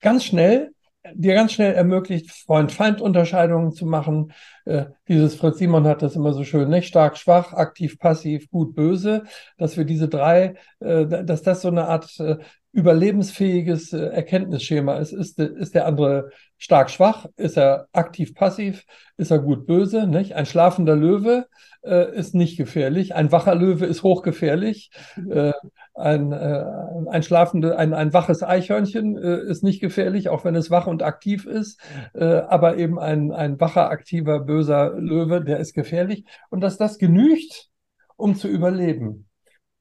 ganz 0.00 0.24
schnell 0.24 0.72
dir 1.14 1.34
ganz 1.34 1.52
schnell 1.52 1.74
ermöglicht, 1.74 2.30
Freund-Feind-Unterscheidungen 2.30 3.72
zu 3.72 3.86
machen. 3.86 4.32
Äh, 4.64 4.86
dieses 5.08 5.34
Fritz 5.34 5.58
Simon 5.58 5.86
hat 5.86 6.02
das 6.02 6.16
immer 6.16 6.32
so 6.32 6.44
schön, 6.44 6.70
nicht 6.70 6.86
stark, 6.86 7.18
schwach, 7.18 7.52
aktiv, 7.52 7.98
passiv, 7.98 8.48
gut, 8.50 8.74
böse, 8.74 9.24
dass 9.58 9.76
wir 9.76 9.84
diese 9.84 10.08
drei, 10.08 10.54
äh, 10.80 11.24
dass 11.24 11.42
das 11.42 11.62
so 11.62 11.68
eine 11.68 11.88
Art 11.88 12.18
äh, 12.20 12.38
überlebensfähiges 12.72 13.92
äh, 13.92 14.06
Erkenntnisschema 14.06 14.96
ist. 14.96 15.12
Ist, 15.12 15.38
ist 15.38 15.74
der 15.74 15.86
andere 15.86 16.30
stark 16.58 16.90
schwach? 16.90 17.26
Ist 17.36 17.56
er 17.58 17.86
aktiv 17.92 18.34
passiv? 18.34 18.84
Ist 19.16 19.30
er 19.30 19.38
gut 19.38 19.66
böse? 19.66 20.06
Nicht? 20.06 20.34
Ein 20.34 20.46
schlafender 20.46 20.96
Löwe 20.96 21.46
äh, 21.84 22.14
ist 22.16 22.34
nicht 22.34 22.56
gefährlich. 22.56 23.14
Ein 23.14 23.30
wacher 23.30 23.54
Löwe 23.54 23.84
ist 23.84 24.02
hochgefährlich. 24.02 24.90
Mhm. 25.16 25.32
Äh, 25.32 25.52
ein, 25.94 26.32
äh, 26.32 26.64
ein, 27.10 27.22
schlafende, 27.22 27.76
ein, 27.76 27.92
ein 27.92 28.14
waches 28.14 28.42
Eichhörnchen 28.42 29.16
äh, 29.16 29.42
ist 29.42 29.62
nicht 29.62 29.80
gefährlich, 29.80 30.30
auch 30.30 30.44
wenn 30.44 30.54
es 30.54 30.70
wach 30.70 30.86
und 30.86 31.02
aktiv 31.02 31.44
ist. 31.44 31.78
Äh, 32.14 32.24
aber 32.24 32.78
eben 32.78 32.98
ein, 32.98 33.32
ein 33.32 33.60
wacher, 33.60 33.90
aktiver, 33.90 34.40
böser 34.40 34.94
Löwe, 34.96 35.44
der 35.44 35.58
ist 35.58 35.74
gefährlich. 35.74 36.24
Und 36.48 36.62
dass 36.62 36.78
das 36.78 36.98
genügt, 36.98 37.68
um 38.16 38.34
zu 38.34 38.48
überleben. 38.48 39.28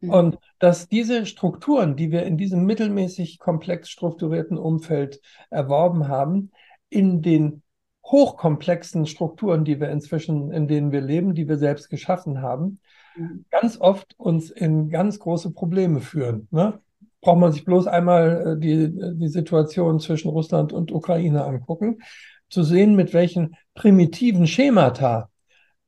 Mhm. 0.02 0.10
Und 0.10 0.38
dass 0.60 0.90
diese 0.90 1.26
Strukturen, 1.26 1.96
die 1.96 2.12
wir 2.12 2.24
in 2.24 2.38
diesem 2.38 2.66
mittelmäßig 2.66 3.40
komplex 3.40 3.90
strukturierten 3.90 4.58
Umfeld 4.58 5.22
erworben 5.50 6.08
haben, 6.08 6.52
in 6.90 7.22
den 7.22 7.62
hochkomplexen 8.06 9.06
Strukturen, 9.06 9.64
die 9.64 9.80
wir 9.80 9.90
inzwischen, 9.90 10.52
in 10.52 10.68
denen 10.68 10.92
wir 10.92 11.02
leben, 11.02 11.34
die 11.34 11.48
wir 11.48 11.58
selbst 11.58 11.90
geschaffen 11.90 12.42
haben, 12.42 12.80
mhm. 13.16 13.46
ganz 13.50 13.80
oft 13.80 14.20
uns 14.20 14.50
in 14.50 14.90
ganz 14.90 15.20
große 15.20 15.52
Probleme 15.52 16.02
führen. 16.02 16.48
Ne? 16.52 16.80
Braucht 17.22 17.40
man 17.40 17.52
sich 17.52 17.64
bloß 17.64 17.88
einmal 17.88 18.56
äh, 18.58 18.60
die, 18.60 18.92
die 19.18 19.28
Situation 19.28 20.00
zwischen 20.00 20.30
Russland 20.30 20.74
und 20.74 20.92
Ukraine 20.92 21.46
angucken, 21.46 22.00
zu 22.50 22.64
sehen, 22.64 22.96
mit 22.96 23.14
welchen 23.14 23.56
primitiven 23.76 24.46
Schemata 24.46 25.31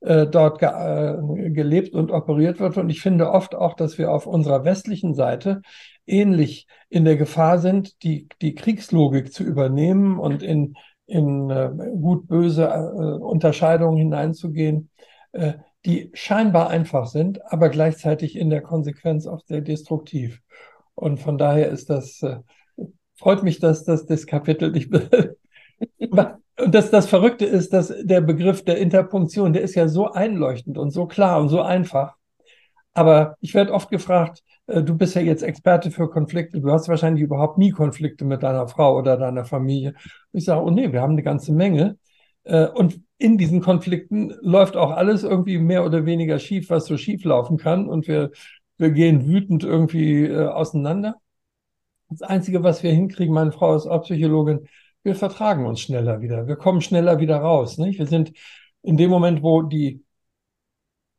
äh, 0.04 0.26
dort 0.26 0.58
ge 0.58 0.68
äh, 0.68 1.50
gelebt 1.50 1.94
und 1.94 2.10
operiert 2.10 2.60
wird. 2.60 2.76
Und 2.76 2.90
ich 2.90 3.00
finde 3.00 3.30
oft 3.30 3.54
auch, 3.54 3.74
dass 3.74 3.98
wir 3.98 4.12
auf 4.12 4.26
unserer 4.26 4.64
westlichen 4.64 5.14
Seite 5.14 5.62
ähnlich 6.06 6.66
in 6.90 7.04
der 7.04 7.16
Gefahr 7.16 7.58
sind, 7.58 8.02
die, 8.02 8.28
die 8.42 8.54
Kriegslogik 8.54 9.32
zu 9.32 9.44
übernehmen 9.44 10.18
und 10.18 10.42
in, 10.42 10.74
in 11.06 11.50
äh, 11.50 11.70
gut-böse 12.00 12.64
äh, 12.64 13.22
Unterscheidungen 13.22 13.96
hineinzugehen, 13.96 14.90
äh, 15.32 15.54
die 15.86 16.10
scheinbar 16.14 16.68
einfach 16.68 17.06
sind, 17.06 17.40
aber 17.52 17.68
gleichzeitig 17.68 18.36
in 18.36 18.50
der 18.50 18.62
Konsequenz 18.62 19.26
auch 19.26 19.40
sehr 19.44 19.60
destruktiv. 19.60 20.40
Und 20.94 21.18
von 21.18 21.38
daher 21.38 21.68
ist 21.68 21.90
das, 21.90 22.22
äh, 22.22 22.36
freut 23.16 23.42
mich, 23.42 23.58
dass 23.58 23.84
das, 23.84 24.06
das 24.06 24.26
Kapitel 24.26 24.70
nicht 24.70 24.90
Und 26.60 26.74
das, 26.74 26.90
das 26.90 27.06
Verrückte 27.06 27.44
ist, 27.46 27.72
dass 27.72 27.92
der 28.02 28.20
Begriff 28.20 28.64
der 28.64 28.78
Interpunktion, 28.78 29.52
der 29.52 29.62
ist 29.62 29.74
ja 29.74 29.88
so 29.88 30.12
einleuchtend 30.12 30.78
und 30.78 30.90
so 30.90 31.06
klar 31.06 31.40
und 31.40 31.48
so 31.48 31.60
einfach. 31.60 32.14
Aber 32.92 33.36
ich 33.40 33.54
werde 33.54 33.72
oft 33.72 33.90
gefragt, 33.90 34.42
äh, 34.66 34.82
du 34.82 34.96
bist 34.96 35.14
ja 35.16 35.22
jetzt 35.22 35.42
Experte 35.42 35.90
für 35.90 36.08
Konflikte, 36.08 36.60
du 36.60 36.70
hast 36.70 36.88
wahrscheinlich 36.88 37.22
überhaupt 37.22 37.58
nie 37.58 37.70
Konflikte 37.70 38.24
mit 38.24 38.42
deiner 38.42 38.68
Frau 38.68 38.96
oder 38.96 39.16
deiner 39.16 39.44
Familie. 39.44 39.94
Ich 40.32 40.44
sage, 40.44 40.64
oh 40.64 40.70
nee, 40.70 40.92
wir 40.92 41.02
haben 41.02 41.12
eine 41.12 41.22
ganze 41.24 41.52
Menge. 41.52 41.98
Äh, 42.44 42.68
und 42.68 43.00
in 43.18 43.38
diesen 43.38 43.60
Konflikten 43.60 44.34
läuft 44.40 44.76
auch 44.76 44.90
alles 44.92 45.24
irgendwie 45.24 45.58
mehr 45.58 45.84
oder 45.84 46.06
weniger 46.06 46.38
schief, 46.38 46.70
was 46.70 46.86
so 46.86 46.96
schief 46.96 47.24
laufen 47.24 47.56
kann. 47.58 47.88
Und 47.88 48.06
wir, 48.08 48.30
wir 48.78 48.90
gehen 48.90 49.26
wütend 49.26 49.64
irgendwie 49.64 50.24
äh, 50.26 50.46
auseinander. 50.46 51.16
Das 52.10 52.22
Einzige, 52.22 52.62
was 52.62 52.82
wir 52.82 52.92
hinkriegen, 52.92 53.34
meine 53.34 53.52
Frau 53.52 53.74
ist 53.74 53.86
auch 53.86 54.02
Psychologin, 54.02 54.68
wir 55.04 55.14
vertragen 55.14 55.66
uns 55.66 55.80
schneller 55.80 56.20
wieder. 56.20 56.48
Wir 56.48 56.56
kommen 56.56 56.80
schneller 56.80 57.20
wieder 57.20 57.36
raus. 57.36 57.78
Nicht? 57.78 57.98
Wir 57.98 58.06
sind 58.06 58.32
in 58.82 58.96
dem 58.96 59.10
Moment, 59.10 59.42
wo 59.42 59.62
die 59.62 60.02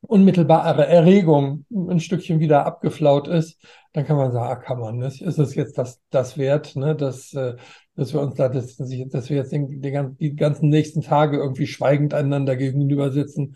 unmittelbare 0.02 0.86
Erregung 0.88 1.66
ein 1.72 2.00
Stückchen 2.00 2.40
wieder 2.40 2.66
abgeflaut 2.66 3.28
ist, 3.28 3.60
dann 3.94 4.06
kann 4.06 4.18
man 4.18 4.32
sagen, 4.32 4.52
ah, 4.52 4.56
kann 4.56 4.80
man, 4.80 5.02
ist 5.02 5.22
es 5.22 5.56
jetzt 5.56 5.78
das, 5.78 6.02
das 6.10 6.38
wert, 6.38 6.76
ne, 6.76 6.96
dass, 6.96 7.34
äh, 7.34 7.56
dass 7.96 8.14
wir 8.14 8.22
uns 8.22 8.36
da, 8.36 8.50
dass, 8.50 8.76
dass 8.78 8.90
wir 9.30 9.38
jetzt 9.38 9.52
den, 9.52 9.82
den, 9.82 10.18
die 10.18 10.36
ganzen 10.36 10.70
nächsten 10.70 11.02
Tage 11.02 11.38
irgendwie 11.38 11.66
schweigend 11.66 12.14
einander 12.14 12.56
gegenüber 12.56 13.12
sitzen. 13.12 13.56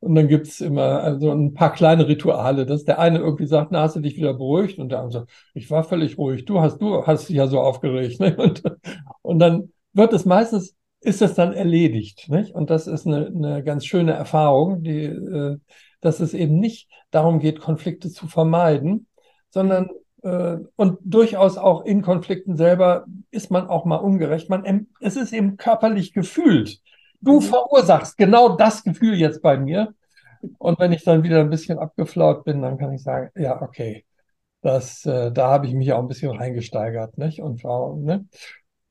Und 0.00 0.14
dann 0.14 0.28
gibt's 0.28 0.60
immer 0.60 1.02
also 1.02 1.30
ein 1.32 1.54
paar 1.54 1.72
kleine 1.72 2.06
Rituale, 2.06 2.66
dass 2.66 2.84
der 2.84 2.98
eine 2.98 3.18
irgendwie 3.18 3.46
sagt, 3.46 3.72
na, 3.72 3.82
hast 3.82 3.96
du 3.96 4.00
dich 4.00 4.16
wieder 4.16 4.34
beruhigt? 4.34 4.78
Und 4.78 4.90
der 4.90 4.98
andere 4.98 5.20
sagt, 5.20 5.30
ich 5.54 5.70
war 5.70 5.84
völlig 5.84 6.18
ruhig, 6.18 6.44
du 6.44 6.60
hast, 6.60 6.78
du 6.78 7.06
hast 7.06 7.28
dich 7.28 7.36
ja 7.36 7.46
so 7.46 7.60
aufgeregt. 7.60 8.20
Ne? 8.20 8.36
Und, 8.36 8.62
und 9.22 9.38
dann 9.38 9.72
wird 9.92 10.12
es 10.12 10.24
meistens, 10.24 10.76
ist 11.00 11.22
es 11.22 11.34
dann 11.34 11.52
erledigt. 11.52 12.28
Nicht? 12.28 12.54
Und 12.54 12.70
das 12.70 12.86
ist 12.86 13.06
eine, 13.06 13.26
eine 13.26 13.64
ganz 13.64 13.84
schöne 13.86 14.12
Erfahrung, 14.12 14.82
die, 14.82 15.04
äh, 15.04 15.58
dass 16.00 16.20
es 16.20 16.34
eben 16.34 16.58
nicht 16.58 16.88
darum 17.10 17.40
geht, 17.40 17.60
Konflikte 17.60 18.10
zu 18.10 18.26
vermeiden, 18.26 19.06
sondern 19.50 19.90
äh, 20.22 20.58
und 20.76 20.98
durchaus 21.04 21.56
auch 21.56 21.84
in 21.84 22.02
Konflikten 22.02 22.56
selber 22.56 23.06
ist 23.30 23.50
man 23.50 23.68
auch 23.68 23.84
mal 23.84 23.96
ungerecht. 23.96 24.50
Man, 24.50 24.86
es 25.00 25.16
ist 25.16 25.32
eben 25.32 25.56
körperlich 25.56 26.12
gefühlt. 26.12 26.80
Du 27.20 27.36
mhm. 27.36 27.42
verursachst 27.42 28.16
genau 28.16 28.56
das 28.56 28.84
Gefühl 28.84 29.14
jetzt 29.14 29.42
bei 29.42 29.58
mir. 29.58 29.94
Und 30.58 30.78
wenn 30.78 30.92
ich 30.92 31.04
dann 31.04 31.22
wieder 31.22 31.40
ein 31.40 31.50
bisschen 31.50 31.78
abgeflaut 31.78 32.44
bin, 32.44 32.62
dann 32.62 32.78
kann 32.78 32.92
ich 32.92 33.02
sagen, 33.02 33.30
ja, 33.34 33.60
okay, 33.60 34.04
das, 34.62 35.04
äh, 35.06 35.32
da 35.32 35.48
habe 35.50 35.66
ich 35.66 35.74
mich 35.74 35.92
auch 35.92 36.00
ein 36.00 36.08
bisschen 36.08 36.36
reingesteigert, 36.36 37.18
nicht? 37.18 37.40
Und 37.40 37.62
ne? 37.64 38.26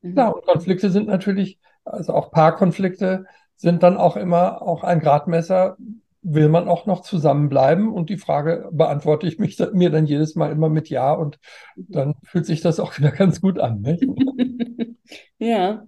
Mhm. 0.02 0.16
Ja, 0.16 0.28
und 0.28 0.44
Konflikte 0.44 0.90
sind 0.90 1.06
natürlich, 1.06 1.58
also 1.84 2.14
auch 2.14 2.30
Paarkonflikte 2.30 3.26
sind 3.56 3.82
dann 3.82 3.96
auch 3.96 4.16
immer 4.16 4.62
auch 4.62 4.84
ein 4.84 5.00
Gradmesser, 5.00 5.76
will 6.22 6.48
man 6.48 6.68
auch 6.68 6.86
noch 6.86 7.02
zusammenbleiben? 7.02 7.92
Und 7.92 8.10
die 8.10 8.18
Frage 8.18 8.68
beantworte 8.72 9.26
ich 9.26 9.38
mich, 9.38 9.58
mir 9.72 9.90
dann 9.90 10.06
jedes 10.06 10.34
Mal 10.34 10.50
immer 10.50 10.68
mit 10.68 10.88
Ja 10.88 11.12
und 11.12 11.38
dann 11.76 12.14
fühlt 12.24 12.46
sich 12.46 12.60
das 12.60 12.80
auch 12.80 12.98
wieder 12.98 13.10
ganz 13.12 13.40
gut 13.40 13.58
an. 13.58 13.82
Ja. 15.38 15.86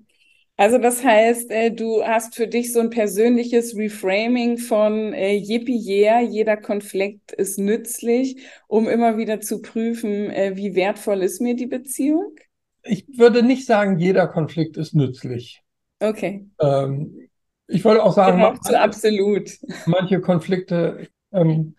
Also 0.59 0.79
das 0.79 1.05
heißt, 1.05 1.53
äh, 1.53 1.71
du 1.71 2.03
hast 2.05 2.35
für 2.35 2.49
dich 2.49 2.73
so 2.73 2.81
ein 2.81 2.91
persönliches 2.91 3.77
Reframing 3.77 4.59
von 4.59 5.13
äh, 5.13 5.37
Yippie 5.37 5.79
yeah, 5.79 6.21
jeder 6.21 6.57
Konflikt 6.57 7.31
ist 7.31 7.61
nützlich, 7.61 8.45
um 8.67 8.89
immer 8.89 9.17
wieder 9.17 9.41
zu 9.41 9.63
prüfen, 9.63 10.31
äh, 10.31 10.57
wie 10.57 10.75
wertvoll 10.75 11.23
ist 11.23 11.41
mir 11.41 11.55
die 11.55 11.69
Beziehung? 11.69 12.35
Ich 12.83 13.07
würde 13.17 13.45
nicht 13.45 13.67
sagen, 13.67 14.01
jeder 14.01 14.27
Konflikt 14.27 14.77
ist 14.77 14.97
nützlich. 14.97 15.63
Okay. 16.01 16.49
Ähm, 16.61 17.29
ich 17.69 17.85
wollte 17.85 18.03
auch 18.03 18.13
sagen, 18.13 18.39
genau, 18.39 18.51
manche, 18.51 18.81
absolut. 18.81 19.51
manche 19.87 20.21
Konflikte, 20.21 21.07
ähm, 21.31 21.77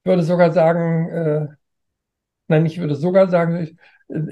ich 0.00 0.06
würde 0.10 0.24
sogar 0.24 0.50
sagen, 0.50 1.08
äh, 1.08 1.46
nein, 2.48 2.66
ich 2.66 2.80
würde 2.80 2.96
sogar 2.96 3.28
sagen, 3.28 3.62
ich, 3.62 3.76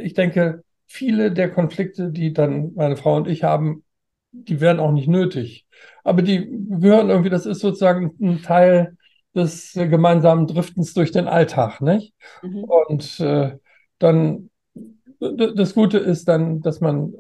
ich 0.03 0.15
denke, 0.15 0.65
viele 0.91 1.31
der 1.31 1.53
Konflikte, 1.53 2.11
die 2.11 2.33
dann 2.33 2.75
meine 2.75 2.97
Frau 2.97 3.15
und 3.15 3.29
ich 3.29 3.45
haben, 3.45 3.85
die 4.33 4.61
wären 4.61 4.81
auch 4.81 4.91
nicht 4.91 5.07
nötig. 5.07 5.65
Aber 6.03 6.21
die 6.21 6.51
gehören 6.69 7.11
irgendwie, 7.11 7.31
das 7.31 7.47
ist 7.47 7.61
sozusagen 7.61 8.13
ein 8.21 8.43
Teil 8.43 8.97
des 9.33 9.75
gemeinsamen 9.75 10.49
Driftens 10.49 10.93
durch 10.93 11.13
den 11.13 11.29
Alltag, 11.29 11.81
nicht? 11.81 12.13
Mhm. 12.43 12.65
Und 12.65 13.21
äh, 13.21 13.57
dann 14.01 14.51
das 15.21 15.75
Gute 15.75 15.99
ist 15.99 16.27
dann, 16.27 16.61
dass 16.61 16.81
man 16.81 17.15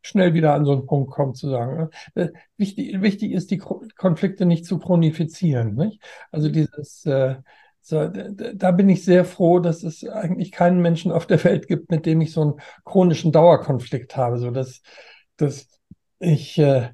schnell 0.00 0.32
wieder 0.32 0.54
an 0.54 0.64
so 0.64 0.72
einen 0.72 0.86
Punkt 0.86 1.10
kommt, 1.10 1.36
zu 1.36 1.50
sagen, 1.50 1.90
äh, 2.14 2.28
wichtig, 2.56 3.02
wichtig 3.02 3.32
ist, 3.32 3.50
die 3.50 3.58
Konflikte 3.58 4.46
nicht 4.46 4.64
zu 4.64 4.78
chronifizieren. 4.78 5.74
Nicht? 5.74 6.00
Also 6.30 6.48
dieses, 6.48 7.04
äh, 7.04 7.36
so, 7.82 8.08
da 8.08 8.70
bin 8.70 8.88
ich 8.88 9.04
sehr 9.04 9.24
froh, 9.24 9.58
dass 9.58 9.82
es 9.82 10.06
eigentlich 10.08 10.52
keinen 10.52 10.80
Menschen 10.80 11.10
auf 11.12 11.26
der 11.26 11.42
Welt 11.44 11.66
gibt, 11.66 11.90
mit 11.90 12.06
dem 12.06 12.20
ich 12.20 12.32
so 12.32 12.42
einen 12.42 12.54
chronischen 12.84 13.32
Dauerkonflikt 13.32 14.16
habe, 14.16 14.38
so 14.38 14.50
dass, 14.50 14.82
dass 15.36 15.68
ich 16.20 16.58
äh, 16.58 16.90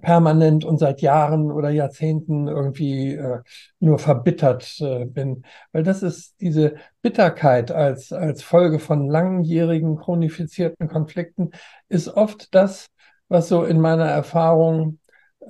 permanent 0.00 0.64
und 0.64 0.78
seit 0.78 1.00
Jahren 1.00 1.50
oder 1.50 1.70
Jahrzehnten 1.70 2.48
irgendwie 2.48 3.14
äh, 3.14 3.40
nur 3.80 3.98
verbittert 3.98 4.80
äh, 4.80 5.04
bin. 5.04 5.44
Weil 5.72 5.82
das 5.82 6.02
ist 6.02 6.40
diese 6.40 6.76
Bitterkeit 7.02 7.70
als, 7.70 8.12
als 8.12 8.42
Folge 8.42 8.78
von 8.78 9.08
langjährigen 9.08 9.96
chronifizierten 9.96 10.88
Konflikten, 10.88 11.50
ist 11.88 12.08
oft 12.08 12.54
das, 12.54 12.88
was 13.28 13.48
so 13.48 13.64
in 13.64 13.80
meiner 13.80 14.06
Erfahrung 14.06 14.98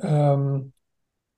ähm, 0.01 0.73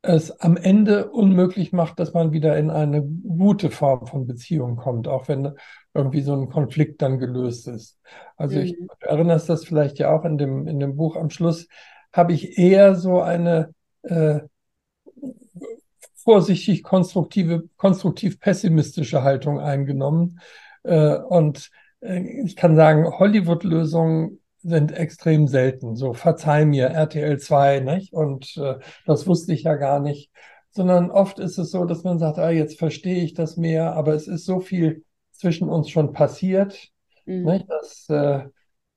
es 0.03 0.31
am 0.41 0.57
Ende 0.57 1.11
unmöglich 1.11 1.73
macht, 1.73 2.01
dass 2.01 2.15
man 2.15 2.33
wieder 2.33 2.57
in 2.57 2.71
eine 2.71 3.03
gute 3.03 3.71
Form 3.71 4.07
von 4.07 4.27
Beziehung 4.27 4.77
kommt, 4.77 5.09
auch 5.09 5.29
wenn 5.29 5.53
irgendwie 5.93 6.23
so 6.23 6.35
ein 6.35 6.49
Konflikt 6.49 7.03
dann 7.03 7.19
gelöst 7.19 7.69
ist. 7.69 7.99
Also 8.37 8.57
mhm. 8.57 8.63
ich 8.63 8.77
erinnere 9.01 9.43
das 9.45 9.65
vielleicht 9.65 9.99
ja 9.99 10.11
auch 10.15 10.25
in 10.25 10.39
dem, 10.39 10.67
in 10.67 10.81
dem 10.81 10.97
Buch 10.97 11.17
am 11.17 11.31
Schluss, 11.31 11.69
habe 12.13 12.33
ich 12.33 12.59
eher 12.59 12.95
so 12.95 13.21
eine 13.21 13.75
äh, 14.03 14.41
vorsichtig 16.15 16.83
konstruktive, 16.83 17.69
konstruktiv 17.77 18.41
pessimistische 18.41 19.23
Haltung 19.23 19.61
eingenommen. 19.61 20.41
Äh, 20.83 21.17
und 21.17 21.71
äh, 22.01 22.21
ich 22.45 22.57
kann 22.57 22.77
sagen, 22.77 23.07
Hollywood-Lösungen 23.07 24.40
sind 24.63 24.93
extrem 24.93 25.49
selten. 25.49 25.97
So, 25.97 26.13
verzeih 26.13 26.65
mir, 26.65 26.87
RTL 26.89 27.39
2, 27.39 27.81
nicht? 27.81 28.13
Und 28.13 28.57
äh, 28.57 28.79
das 29.07 29.27
wusste 29.27 29.53
ich 29.53 29.63
ja 29.63 29.75
gar 29.75 30.01
nicht. 30.01 30.31
Sondern 30.71 31.11
oft 31.11 31.39
ist 31.39 31.59
es 31.59 31.71
so, 31.71 31.85
dass 31.85 32.05
man 32.05 32.19
sagt, 32.19 32.39
ah, 32.39 32.51
jetzt 32.51 32.79
verstehe 32.79 33.25
ich 33.25 33.35
das 33.35 33.57
mehr, 33.57 33.95
aber 33.95 34.15
es 34.15 34.29
ist 34.29 34.45
so 34.45 34.61
viel 34.61 35.05
zwischen 35.33 35.69
uns 35.69 35.91
schon 35.91 36.13
passiert, 36.13 36.91
mhm. 37.27 37.45
nicht? 37.45 37.67
dass 37.69 38.09
äh, 38.09 38.45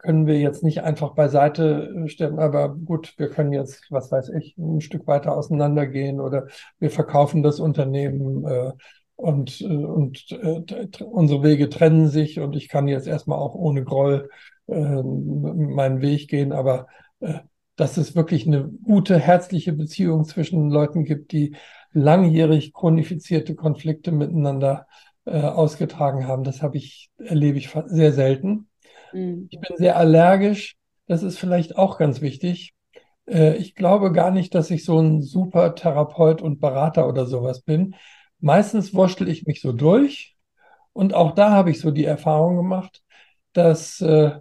können 0.04 0.28
wir 0.28 0.38
jetzt 0.38 0.64
nicht 0.64 0.84
einfach 0.84 1.16
beiseite 1.16 1.90
äh, 2.06 2.10
stellen, 2.10 2.38
aber 2.38 2.76
gut, 2.76 3.14
wir 3.18 3.30
können 3.30 3.54
jetzt, 3.54 3.88
was 3.90 4.12
weiß 4.12 4.30
ich, 4.30 4.56
ein 4.58 4.82
Stück 4.82 5.08
weiter 5.08 5.36
auseinandergehen 5.36 6.20
oder 6.20 6.48
wir 6.78 6.92
verkaufen 6.92 7.42
das 7.42 7.60
Unternehmen 7.60 8.46
äh, 8.46 8.74
und, 9.16 9.62
äh, 9.62 9.66
und 9.66 10.32
äh, 10.32 10.88
unsere 11.04 11.42
Wege 11.44 11.70
trennen 11.70 12.10
sich 12.10 12.40
und 12.40 12.56
ich 12.56 12.68
kann 12.68 12.88
jetzt 12.88 13.08
erstmal 13.08 13.40
auch 13.40 13.56
ohne 13.56 13.84
Groll 13.84 14.30
meinen 14.68 16.02
Weg 16.02 16.28
gehen, 16.30 16.52
aber 16.52 16.88
äh, 17.20 17.40
dass 17.76 17.98
es 17.98 18.16
wirklich 18.16 18.46
eine 18.48 18.70
gute, 18.70 19.20
herzliche 19.20 19.74
Beziehung 19.74 20.26
zwischen 20.26 20.70
Leuten 20.70 21.06
gibt, 21.06 21.32
die 21.32 21.56
langjährig 21.92 22.74
chronifizierte 22.74 23.56
Konflikte 23.56 24.12
miteinander 24.12 24.88
äh, 25.26 25.42
ausgetragen 25.42 26.28
haben, 26.28 26.44
das 26.44 26.62
habe 26.62 26.78
ich, 26.78 27.10
erlebe 27.18 27.58
ich 27.58 27.70
sehr 27.86 28.14
selten. 28.14 28.70
Mhm. 29.12 29.48
Ich 29.50 29.60
bin 29.60 29.78
sehr 29.78 29.98
allergisch. 29.98 30.76
Das 31.08 31.24
ist 31.24 31.38
vielleicht 31.38 31.78
auch 31.78 31.98
ganz 31.98 32.22
wichtig. 32.22 32.74
äh, 33.28 33.56
ich 33.58 33.76
glaube 33.76 34.12
gar 34.12 34.32
nicht, 34.32 34.56
dass 34.56 34.72
ich 34.72 34.86
so 34.86 35.00
ein 35.00 35.22
super 35.22 35.76
Therapeut 35.76 36.42
und 36.42 36.60
Berater 36.60 37.08
oder 37.08 37.26
sowas 37.26 37.62
bin. 37.62 37.96
Meistens 38.40 38.94
wurschtel 38.94 39.30
ich 39.30 39.46
mich 39.46 39.62
so 39.62 39.72
durch. 39.72 40.36
Und 40.94 41.14
auch 41.14 41.34
da 41.34 41.52
habe 41.52 41.72
ich 41.72 41.80
so 41.80 41.92
die 41.92 42.06
Erfahrung 42.06 42.56
gemacht, 42.58 43.02
dass 43.54 44.02
äh, 44.02 44.32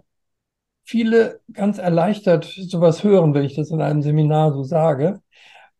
viele 0.83 1.39
ganz 1.51 1.77
erleichtert 1.77 2.45
sowas 2.45 3.03
hören, 3.03 3.33
wenn 3.33 3.45
ich 3.45 3.55
das 3.55 3.71
in 3.71 3.81
einem 3.81 4.01
Seminar 4.01 4.53
so 4.53 4.63
sage. 4.63 5.21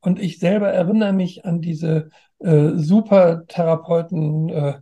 Und 0.01 0.19
ich 0.19 0.39
selber 0.39 0.69
erinnere 0.69 1.13
mich 1.13 1.45
an 1.45 1.61
diese 1.61 2.09
äh, 2.39 2.71
super 2.75 3.45
Therapeuten, 3.47 4.49
äh, 4.49 4.73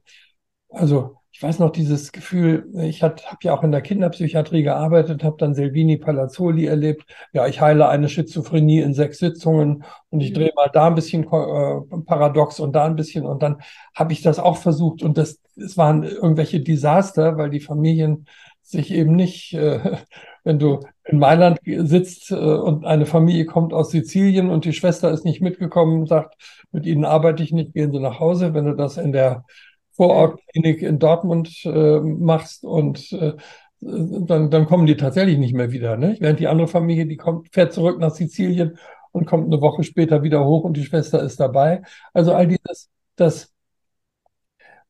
also 0.70 1.18
ich 1.34 1.42
weiß 1.42 1.60
noch 1.60 1.72
dieses 1.72 2.12
Gefühl, 2.12 2.70
ich 2.84 3.02
habe 3.02 3.16
ja 3.42 3.54
auch 3.54 3.64
in 3.64 3.72
der 3.72 3.82
Kinderpsychiatrie 3.82 4.64
gearbeitet, 4.64 5.24
habe 5.24 5.38
dann 5.40 5.56
Selvini 5.56 5.98
Palazzoli 5.98 6.66
erlebt. 6.66 7.06
Ja, 7.34 7.48
ich 7.48 7.62
heile 7.62 7.88
eine 7.88 8.10
Schizophrenie 8.10 8.82
in 8.82 8.94
sechs 8.94 9.18
Sitzungen 9.18 9.84
und 10.10 10.22
ich 10.22 10.32
mhm. 10.32 10.36
drehe 10.36 10.52
mal 10.56 10.70
da 10.72 10.88
ein 10.88 10.96
bisschen 10.96 11.24
äh, 11.24 11.98
paradox 12.06 12.60
und 12.60 12.74
da 12.74 12.86
ein 12.86 12.96
bisschen 12.96 13.26
und 13.26 13.42
dann 13.42 13.62
habe 13.96 14.14
ich 14.14 14.22
das 14.22 14.40
auch 14.40 14.58
versucht 14.58 15.04
und 15.04 15.18
das, 15.18 15.40
es 15.56 15.78
waren 15.78 16.04
irgendwelche 16.04 16.60
Desaster, 16.60 17.38
weil 17.38 17.50
die 17.50 17.62
Familien 17.62 18.28
sich 18.72 18.92
eben 18.92 19.16
nicht, 19.16 19.54
äh, 19.54 19.98
wenn 20.44 20.60
du 20.60 20.80
in 21.06 21.20
Mailand 21.20 21.60
sitzt 21.66 22.32
äh, 22.32 22.36
und 22.36 22.86
eine 22.86 23.06
Familie 23.06 23.46
kommt 23.46 23.74
aus 23.74 23.92
Sizilien 23.92 24.50
und 24.50 24.66
die 24.66 24.74
Schwester 24.74 25.12
ist 25.12 25.26
nicht 25.26 25.42
mitgekommen 25.42 26.06
sagt, 26.08 26.36
mit 26.72 26.86
ihnen 26.86 27.06
arbeite 27.06 27.44
ich 27.44 27.52
nicht, 27.52 27.74
gehen 27.74 27.92
Sie 27.92 28.00
nach 28.00 28.20
Hause. 28.20 28.54
Wenn 28.54 28.66
du 28.66 28.76
das 28.76 28.98
in 28.98 29.12
der 29.12 29.46
Vorortklinik 29.92 30.82
in 30.82 31.00
Dortmund 31.00 31.64
äh, 31.66 32.00
machst 32.00 32.64
und 32.64 33.12
äh, 33.12 33.34
dann, 33.82 34.52
dann 34.52 34.66
kommen 34.68 34.86
die 34.86 34.96
tatsächlich 34.96 35.38
nicht 35.38 35.54
mehr 35.54 35.72
wieder. 35.72 35.98
Ne? 35.98 36.16
Während 36.20 36.40
die 36.40 36.48
andere 36.48 36.68
Familie, 36.68 37.08
die 37.08 37.18
kommt, 37.18 37.50
fährt 37.54 37.74
zurück 37.74 38.00
nach 38.00 38.12
Sizilien 38.12 38.78
und 39.12 39.26
kommt 39.26 39.48
eine 39.48 39.62
Woche 39.62 39.84
später 39.84 40.24
wieder 40.24 40.46
hoch 40.46 40.64
und 40.64 40.78
die 40.78 40.86
Schwester 40.86 41.22
ist 41.22 41.40
dabei. 41.40 41.82
Also 42.14 42.34
all 42.34 42.48
dieses, 42.48 42.90
das, 43.16 43.52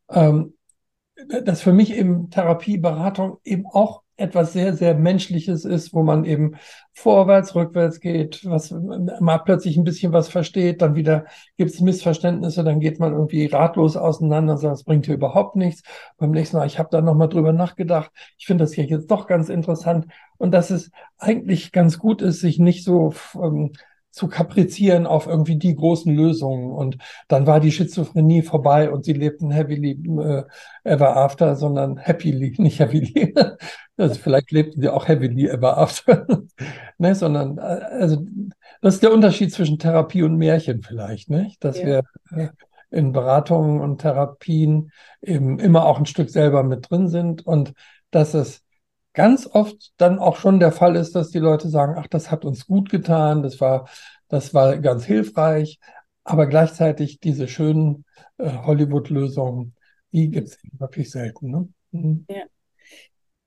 ähm, 0.09 0.53
das 1.43 1.61
für 1.61 1.73
mich 1.73 1.93
eben 1.95 2.29
Therapieberatung 2.29 3.37
eben 3.43 3.65
auch 3.67 4.01
etwas 4.21 4.53
sehr, 4.53 4.73
sehr 4.73 4.95
Menschliches 4.95 5.65
ist, 5.65 5.93
wo 5.93 6.03
man 6.03 6.25
eben 6.25 6.55
vorwärts, 6.93 7.55
rückwärts 7.55 7.99
geht, 7.99 8.45
was 8.45 8.71
mal 8.71 9.39
plötzlich 9.39 9.77
ein 9.77 9.83
bisschen 9.83 10.13
was 10.13 10.29
versteht, 10.29 10.81
dann 10.81 10.95
wieder 10.95 11.25
gibt 11.57 11.71
es 11.71 11.81
Missverständnisse, 11.81 12.63
dann 12.63 12.79
geht 12.79 12.99
man 12.99 13.13
irgendwie 13.13 13.47
ratlos 13.47 13.97
auseinander 13.97 14.53
und 14.53 14.59
sagt, 14.59 14.73
das 14.73 14.83
bringt 14.83 15.07
hier 15.07 15.15
überhaupt 15.15 15.55
nichts. 15.55 15.83
Beim 16.17 16.31
nächsten 16.31 16.57
Mal, 16.57 16.67
ich 16.67 16.77
habe 16.77 16.89
da 16.91 17.01
nochmal 17.01 17.29
drüber 17.29 17.51
nachgedacht, 17.51 18.11
ich 18.37 18.45
finde 18.45 18.63
das 18.63 18.73
hier 18.73 18.85
jetzt 18.85 19.09
doch 19.09 19.27
ganz 19.27 19.49
interessant 19.49 20.05
und 20.37 20.51
dass 20.51 20.69
es 20.69 20.91
eigentlich 21.17 21.71
ganz 21.71 21.97
gut 21.97 22.21
ist, 22.21 22.41
sich 22.41 22.59
nicht 22.59 22.83
so 22.83 23.13
ähm, 23.35 23.71
zu 24.11 24.27
kaprizieren 24.27 25.07
auf 25.07 25.25
irgendwie 25.25 25.55
die 25.55 25.75
großen 25.75 26.13
Lösungen. 26.13 26.71
Und 26.71 26.97
dann 27.27 27.47
war 27.47 27.59
die 27.59 27.71
Schizophrenie 27.71 28.41
vorbei 28.41 28.91
und 28.91 29.05
sie 29.05 29.13
lebten 29.13 29.51
happily 29.51 29.91
äh, 29.91 30.43
ever 30.83 31.15
after, 31.15 31.55
sondern 31.55 31.97
happily, 31.97 32.53
nicht 32.57 32.79
happily. 32.79 33.33
also 33.97 34.15
vielleicht 34.15 34.51
lebten 34.51 34.81
sie 34.81 34.89
auch 34.89 35.07
happily 35.07 35.47
ever 35.47 35.77
after. 35.77 36.27
ne, 36.97 37.15
sondern, 37.15 37.57
äh, 37.57 37.61
also, 37.61 38.25
das 38.81 38.95
ist 38.95 39.03
der 39.03 39.13
Unterschied 39.13 39.53
zwischen 39.53 39.79
Therapie 39.79 40.23
und 40.23 40.37
Märchen 40.37 40.81
vielleicht, 40.81 41.29
ne? 41.29 41.51
Dass 41.59 41.79
ja. 41.79 41.85
wir 41.85 42.03
äh, 42.35 42.49
in 42.89 43.13
Beratungen 43.13 43.79
und 43.79 44.01
Therapien 44.01 44.91
eben 45.21 45.59
immer 45.59 45.85
auch 45.85 45.97
ein 45.97 46.05
Stück 46.05 46.29
selber 46.29 46.63
mit 46.63 46.89
drin 46.89 47.07
sind 47.07 47.47
und 47.47 47.73
dass 48.11 48.33
es 48.33 48.63
ganz 49.13 49.47
oft 49.47 49.93
dann 49.97 50.19
auch 50.19 50.37
schon 50.37 50.59
der 50.59 50.71
Fall 50.71 50.95
ist, 50.95 51.15
dass 51.15 51.29
die 51.31 51.39
Leute 51.39 51.69
sagen, 51.69 51.95
ach, 51.97 52.07
das 52.07 52.31
hat 52.31 52.45
uns 52.45 52.65
gut 52.65 52.89
getan, 52.89 53.43
das 53.43 53.59
war, 53.61 53.89
das 54.27 54.53
war 54.53 54.77
ganz 54.77 55.05
hilfreich, 55.05 55.79
aber 56.23 56.47
gleichzeitig 56.47 57.19
diese 57.19 57.47
schönen 57.47 58.05
äh, 58.37 58.49
Hollywood-Lösungen, 58.49 59.75
die 60.11 60.29
gibt 60.29 60.49
es 60.49 60.57
wirklich 60.77 61.11
selten. 61.11 61.51
Ne? 61.51 61.69
Mhm. 61.91 62.25
Ja. 62.29 62.43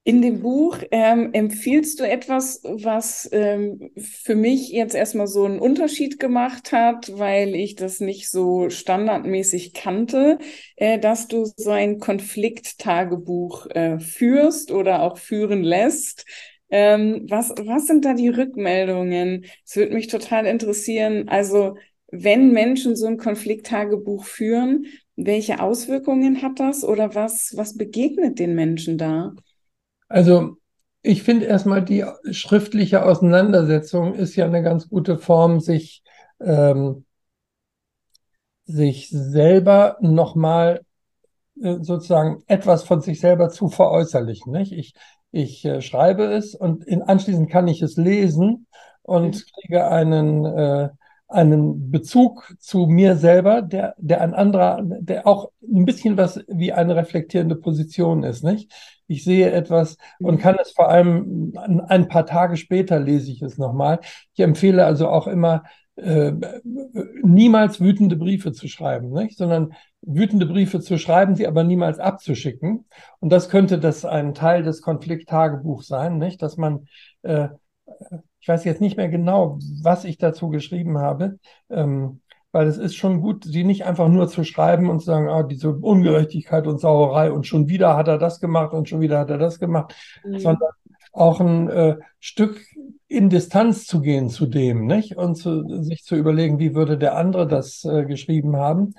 In 0.07 0.21
dem 0.21 0.41
Buch 0.43 0.79
ähm, 0.91 1.31
empfiehlst 1.33 1.99
du 1.99 2.05
etwas, 2.07 2.61
was 2.63 3.27
ähm, 3.33 3.91
für 3.97 4.35
mich 4.35 4.69
jetzt 4.69 4.95
erstmal 4.95 5.27
so 5.27 5.45
einen 5.45 5.59
Unterschied 5.59 6.21
gemacht 6.21 6.73
hat, 6.73 7.11
weil 7.19 7.55
ich 7.55 7.75
das 7.75 8.01
nicht 8.01 8.31
so 8.31 8.69
standardmäßig 8.69 9.73
kannte, 9.73 10.39
äh, 10.77 10.99
dass 10.99 11.27
du 11.29 11.47
so 11.57 11.71
ein 11.71 12.01
Konflikttagebuch 12.01 13.67
äh, 13.71 13.99
führst 13.99 14.73
oder 14.73 15.03
auch 15.03 15.17
führen 15.17 15.63
lässt. 15.63 16.27
Ähm, 16.69 17.25
was, 17.31 17.51
was 17.65 17.87
sind 17.87 18.05
da 18.05 18.13
die 18.13 18.29
Rückmeldungen? 18.29 19.47
Es 19.65 19.75
würde 19.77 19.95
mich 19.95 20.09
total 20.09 20.45
interessieren. 20.45 21.29
Also, 21.31 21.77
wenn 22.09 22.53
Menschen 22.53 22.95
so 22.95 23.07
ein 23.07 23.17
Konflikttagebuch 23.17 24.27
führen, 24.27 24.85
welche 25.17 25.61
Auswirkungen 25.63 26.43
hat 26.43 26.61
das 26.61 26.85
oder 26.85 27.15
was, 27.15 27.53
was 27.57 27.77
begegnet 27.79 28.39
den 28.39 28.55
Menschen 28.55 28.99
da? 28.99 29.33
Also 30.09 30.57
ich 31.03 31.23
finde 31.23 31.47
erstmal 31.47 31.85
die 31.85 32.05
schriftliche 32.31 33.05
Auseinandersetzung 33.05 34.15
ist 34.15 34.37
ja 34.37 34.47
eine 34.47 34.63
ganz 34.63 34.89
gute 34.89 35.19
Form, 35.19 35.61
sich, 35.61 36.03
ähm, 36.41 37.05
sich 38.65 39.11
selber 39.11 39.99
nochmal 40.01 40.81
äh, 41.61 41.77
sozusagen 41.81 42.43
etwas 42.47 42.85
von 42.85 43.03
sich 43.03 43.21
selber 43.21 43.51
zu 43.51 43.69
veräußerlichen. 43.69 44.53
Nicht? 44.53 44.73
Ich, 44.73 44.95
ich 45.31 45.65
äh, 45.65 45.83
schreibe 45.83 46.25
es 46.25 46.55
und 46.55 46.85
in, 46.85 47.03
anschließend 47.03 47.51
kann 47.51 47.69
ich 47.69 47.83
es 47.83 47.97
lesen 47.97 48.67
und 49.03 49.45
kriege 49.53 49.87
einen, 49.89 50.47
äh, 50.47 50.89
einen 51.29 51.91
Bezug 51.91 52.55
zu 52.59 52.87
mir 52.87 53.17
selber, 53.17 53.63
der, 53.63 53.95
der 53.99 54.21
ein 54.21 54.35
anderer, 54.35 54.81
der 54.83 55.27
auch 55.27 55.51
ein 55.63 55.85
bisschen 55.85 56.17
was 56.17 56.45
wie 56.49 56.73
eine 56.73 56.97
reflektierende 56.97 57.57
Position 57.57 58.23
ist, 58.23 58.45
nicht? 58.45 58.73
Ich 59.07 59.25
sehe 59.25 59.51
etwas 59.51 59.97
und 60.21 60.39
kann 60.39 60.57
es 60.61 60.73
vor 60.73 60.89
allem 60.89 61.53
ein 61.89 62.09
paar 62.09 62.25
Tage 62.27 62.57
später 62.57 62.99
lese 63.01 63.31
ich 63.31 63.43
es 63.43 63.59
nochmal. 63.59 64.01
Ich 64.35 64.41
empfehle 64.41 64.85
also 64.85 65.09
auch 65.09 65.27
immer, 65.27 65.65
äh, 65.97 66.33
niemals 67.23 67.81
wütende 67.81 68.17
Briefe 68.17 68.53
zu 68.53 68.69
schreiben, 68.69 69.11
nicht? 69.13 69.37
sondern 69.37 69.75
wütende 70.03 70.47
Briefe 70.47 70.81
zu 70.81 70.99
schreiben, 70.99 71.37
sie 71.37 71.47
aber 71.47 71.65
niemals 71.65 71.99
abzuschicken. 71.99 72.85
Und 73.21 73.31
das 73.31 73.49
könnte 73.49 73.79
das 73.79 74.05
ein 74.05 74.35
Teil 74.35 74.63
des 74.63 74.83
Konflikttagebuchs 74.83 75.87
sein, 75.87 76.19
nicht? 76.19 76.43
dass 76.43 76.57
man 76.57 76.89
äh, 77.23 77.49
ich 78.45 78.49
weiß 78.49 78.65
jetzt 78.65 78.83
nicht 78.83 78.99
mehr 78.99 79.09
genau, 79.09 79.59
was 79.83 80.05
ich 80.05 80.19
dazu 80.19 80.51
geschrieben 80.51 80.99
habe, 80.99 81.39
ähm, 81.71 82.21
weil 82.53 82.67
es 82.67 82.77
ist 82.77 82.95
schon 82.95 83.23
gut, 83.23 83.43
sie 83.43 83.65
nicht 83.65 83.87
einfach 83.87 84.09
nur 84.09 84.29
zu 84.29 84.45
schreiben 84.45 84.91
und 84.91 85.01
zu 85.01 85.07
sagen, 85.07 85.31
ah, 85.31 85.45
diese 85.45 85.71
Ungerechtigkeit 85.71 86.67
und 86.67 86.79
Sauerei 86.79 87.33
und 87.33 87.47
schon 87.47 87.69
wieder 87.69 87.97
hat 87.97 88.07
er 88.07 88.19
das 88.19 88.41
gemacht 88.41 88.75
und 88.75 88.87
schon 88.87 89.01
wieder 89.01 89.19
hat 89.19 89.31
er 89.31 89.39
das 89.39 89.59
gemacht, 89.59 89.95
mhm. 90.23 90.41
sondern 90.41 90.69
auch 91.13 91.41
ein 91.41 91.71
äh, 91.71 91.97
Stück 92.21 92.61
in 93.09 93.31
Distanz 93.31 93.87
zu 93.87 94.03
gehen 94.03 94.29
zu 94.29 94.45
dem, 94.45 94.85
nicht? 94.85 95.17
Und 95.17 95.37
zu, 95.37 95.83
sich 95.83 96.05
zu 96.05 96.15
überlegen, 96.15 96.59
wie 96.59 96.75
würde 96.75 96.99
der 96.99 97.17
andere 97.17 97.49
das 97.49 97.83
äh, 97.87 98.05
geschrieben 98.05 98.57
haben. 98.57 98.93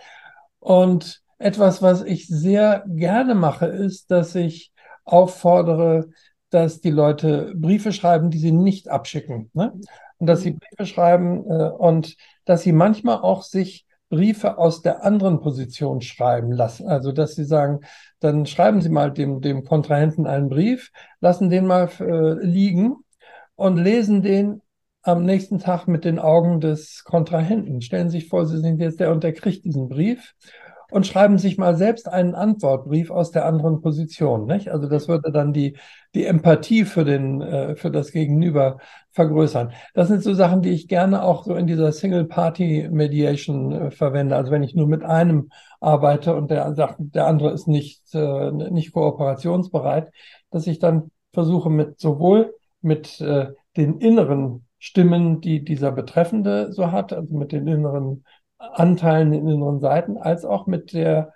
Und 0.58 1.21
etwas, 1.38 1.84
was 1.84 2.01
ich 2.01 2.27
sehr 2.27 2.84
gerne 2.88 3.36
mache, 3.36 3.67
ist, 3.67 4.10
dass 4.10 4.34
ich 4.34 4.73
auffordere, 5.03 6.10
dass 6.55 6.79
die 6.79 6.89
Leute 6.89 7.53
Briefe 7.55 7.91
schreiben, 7.91 8.31
die 8.31 8.37
sie 8.37 8.53
nicht 8.53 8.87
abschicken. 8.87 9.51
Ne? 9.53 9.73
Und 10.17 10.27
dass 10.27 10.41
sie 10.41 10.51
mhm. 10.51 10.59
Briefe 10.59 10.85
schreiben 10.85 11.43
äh, 11.51 11.69
und 11.69 12.15
dass 12.45 12.61
sie 12.61 12.71
manchmal 12.71 13.17
auch 13.17 13.43
sich 13.43 13.85
Briefe 14.09 14.57
aus 14.57 14.81
der 14.81 15.03
anderen 15.03 15.41
Position 15.41 15.99
schreiben 15.99 16.53
lassen. 16.53 16.87
Also, 16.87 17.11
dass 17.11 17.35
sie 17.35 17.43
sagen, 17.43 17.81
dann 18.21 18.45
schreiben 18.45 18.79
Sie 18.81 18.89
mal 18.89 19.11
dem, 19.11 19.41
dem 19.41 19.65
Kontrahenten 19.65 20.27
einen 20.27 20.47
Brief, 20.47 20.91
lassen 21.19 21.49
den 21.49 21.65
mal 21.65 21.89
äh, 21.99 22.33
liegen 22.45 22.95
und 23.55 23.77
lesen 23.77 24.21
den 24.21 24.61
am 25.01 25.25
nächsten 25.25 25.59
Tag 25.59 25.87
mit 25.87 26.05
den 26.05 26.19
Augen 26.19 26.61
des 26.61 27.03
Kontrahenten. 27.03 27.81
Stellen 27.81 28.09
Sie 28.09 28.19
sich 28.19 28.29
vor, 28.29 28.45
Sie 28.45 28.59
sind 28.59 28.79
jetzt 28.79 28.99
der 28.99 29.11
und 29.11 29.23
der 29.23 29.33
kriegt 29.33 29.65
diesen 29.65 29.89
Brief 29.89 30.36
und 30.91 31.07
schreiben 31.07 31.38
sich 31.38 31.57
mal 31.57 31.75
selbst 31.75 32.07
einen 32.07 32.36
Antwortbrief 32.36 33.11
aus 33.11 33.31
der 33.31 33.45
anderen 33.45 33.81
Position. 33.81 34.45
Nicht? 34.45 34.69
Also 34.69 34.88
das 34.88 35.07
würde 35.07 35.31
dann 35.31 35.53
die, 35.53 35.77
die 36.13 36.25
Empathie 36.25 36.86
für, 36.86 37.05
den, 37.05 37.41
äh, 37.41 37.75
für 37.75 37.91
das 37.91 38.11
Gegenüber 38.11 38.77
vergrößern. 39.11 39.71
Das 39.93 40.07
sind 40.07 40.23
so 40.23 40.33
Sachen, 40.33 40.61
die 40.61 40.71
ich 40.71 40.88
gerne 40.88 41.23
auch 41.23 41.43
so 41.43 41.55
in 41.55 41.67
dieser 41.67 41.91
Single-Party-Mediation 41.91 43.71
äh, 43.71 43.91
verwende. 43.91 44.36
Also 44.36 44.51
wenn 44.51 44.63
ich 44.63 44.75
nur 44.75 44.88
mit 44.88 45.03
einem 45.03 45.49
arbeite 45.79 46.36
und 46.36 46.51
der 46.51 46.71
der 46.97 47.27
andere 47.27 47.51
ist 47.51 47.67
nicht, 47.67 48.03
äh, 48.13 48.51
nicht 48.51 48.93
kooperationsbereit, 48.93 50.11
dass 50.51 50.67
ich 50.67 50.79
dann 50.79 51.11
versuche 51.33 51.69
mit 51.69 51.99
sowohl 51.99 52.53
mit 52.81 53.19
äh, 53.21 53.47
den 53.77 53.99
inneren 53.99 54.65
Stimmen, 54.79 55.41
die 55.41 55.63
dieser 55.63 55.91
Betreffende 55.91 56.71
so 56.71 56.91
hat, 56.91 57.11
also 57.11 57.36
mit 57.36 57.51
den 57.51 57.67
inneren 57.67 58.23
Anteilen 58.74 59.34
in 59.34 59.47
inneren 59.47 59.80
Seiten, 59.80 60.18
als 60.18 60.45
auch 60.45 60.68
mit 60.68 60.93
der 60.93 61.34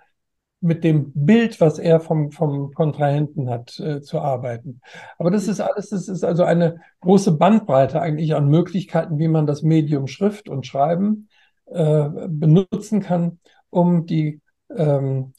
mit 0.60 0.84
dem 0.84 1.12
Bild, 1.14 1.60
was 1.60 1.78
er 1.78 2.00
vom, 2.00 2.32
vom 2.32 2.74
Kontrahenten 2.74 3.48
hat, 3.48 3.78
äh, 3.80 4.02
zu 4.02 4.20
arbeiten. 4.20 4.82
Aber 5.18 5.30
das 5.30 5.48
ist 5.48 5.60
alles, 5.60 5.88
das 5.88 6.06
ist 6.06 6.22
also 6.22 6.44
eine 6.44 6.80
große 7.00 7.32
Bandbreite 7.32 8.00
eigentlich 8.00 8.34
an 8.34 8.48
Möglichkeiten, 8.48 9.18
wie 9.18 9.28
man 9.28 9.46
das 9.46 9.62
Medium 9.62 10.06
Schrift 10.06 10.50
und 10.50 10.66
Schreiben 10.66 11.28
äh, 11.66 12.08
benutzen 12.28 13.00
kann, 13.00 13.38
um 13.70 14.04
die, 14.04 14.40
ähm, 14.76 15.32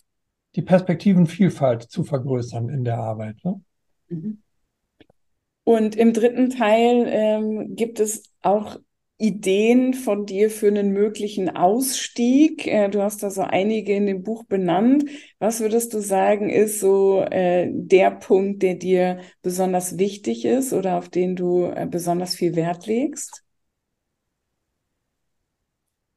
die 0.56 0.64
Perspektivenvielfalt 0.64 1.84
zu 1.84 2.04
vergrößern 2.04 2.70
in 2.70 2.84
der 2.84 2.98
Arbeit. 2.98 3.38
Ne? 3.44 3.62
Mhm. 4.10 4.42
Und 5.64 5.96
im 5.96 6.14
dritten 6.14 6.50
Teil 6.50 7.06
ähm, 7.08 7.76
gibt 7.76 8.00
es 8.00 8.24
auch 8.42 8.80
Ideen 9.22 9.94
von 9.94 10.26
dir 10.26 10.50
für 10.50 10.68
einen 10.68 10.94
möglichen 10.94 11.56
Ausstieg? 11.56 12.66
Äh, 12.66 12.90
du 12.90 13.04
hast 13.04 13.22
da 13.22 13.30
so 13.30 13.42
einige 13.42 13.94
in 13.94 14.08
dem 14.08 14.24
Buch 14.24 14.46
benannt. 14.46 15.06
Was 15.38 15.60
würdest 15.60 15.94
du 15.94 16.00
sagen, 16.00 16.50
ist 16.50 16.80
so 16.80 17.22
äh, 17.22 17.70
der 17.72 18.12
Punkt, 18.12 18.64
der 18.64 18.76
dir 18.76 19.20
besonders 19.44 20.00
wichtig 20.00 20.44
ist 20.46 20.74
oder 20.74 20.98
auf 20.98 21.10
den 21.10 21.36
du 21.36 21.66
äh, 21.66 21.88
besonders 21.90 22.36
viel 22.36 22.56
Wert 22.56 22.88
legst? 22.88 23.44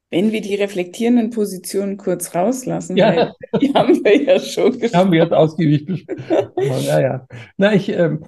Wenn 0.09 0.31
wir 0.31 0.41
die 0.41 0.55
reflektierenden 0.55 1.29
Positionen 1.29 1.97
kurz 1.97 2.33
rauslassen, 2.33 2.97
ja. 2.97 3.33
die 3.61 3.71
haben 3.73 4.03
wir 4.03 4.23
ja 4.23 4.39
schon 4.39 4.79
gesprochen. 4.79 4.99
Haben 4.99 5.11
wir 5.11 5.23
jetzt 5.23 5.33
ausgiebig 5.33 5.85
besprochen. 6.07 6.53
ja, 6.57 6.99
ja. 6.99 7.27
Na, 7.57 7.73
ich, 7.73 7.89
ähm, 7.89 8.25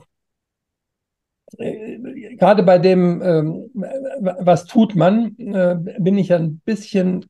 äh, 1.58 1.98
gerade 2.38 2.64
bei 2.64 2.80
dem, 2.80 3.22
ähm, 3.22 3.70
was 4.40 4.66
tut 4.66 4.96
man, 4.96 5.38
äh, 5.38 5.76
bin 6.00 6.18
ich 6.18 6.34
ein 6.34 6.62
bisschen 6.66 7.26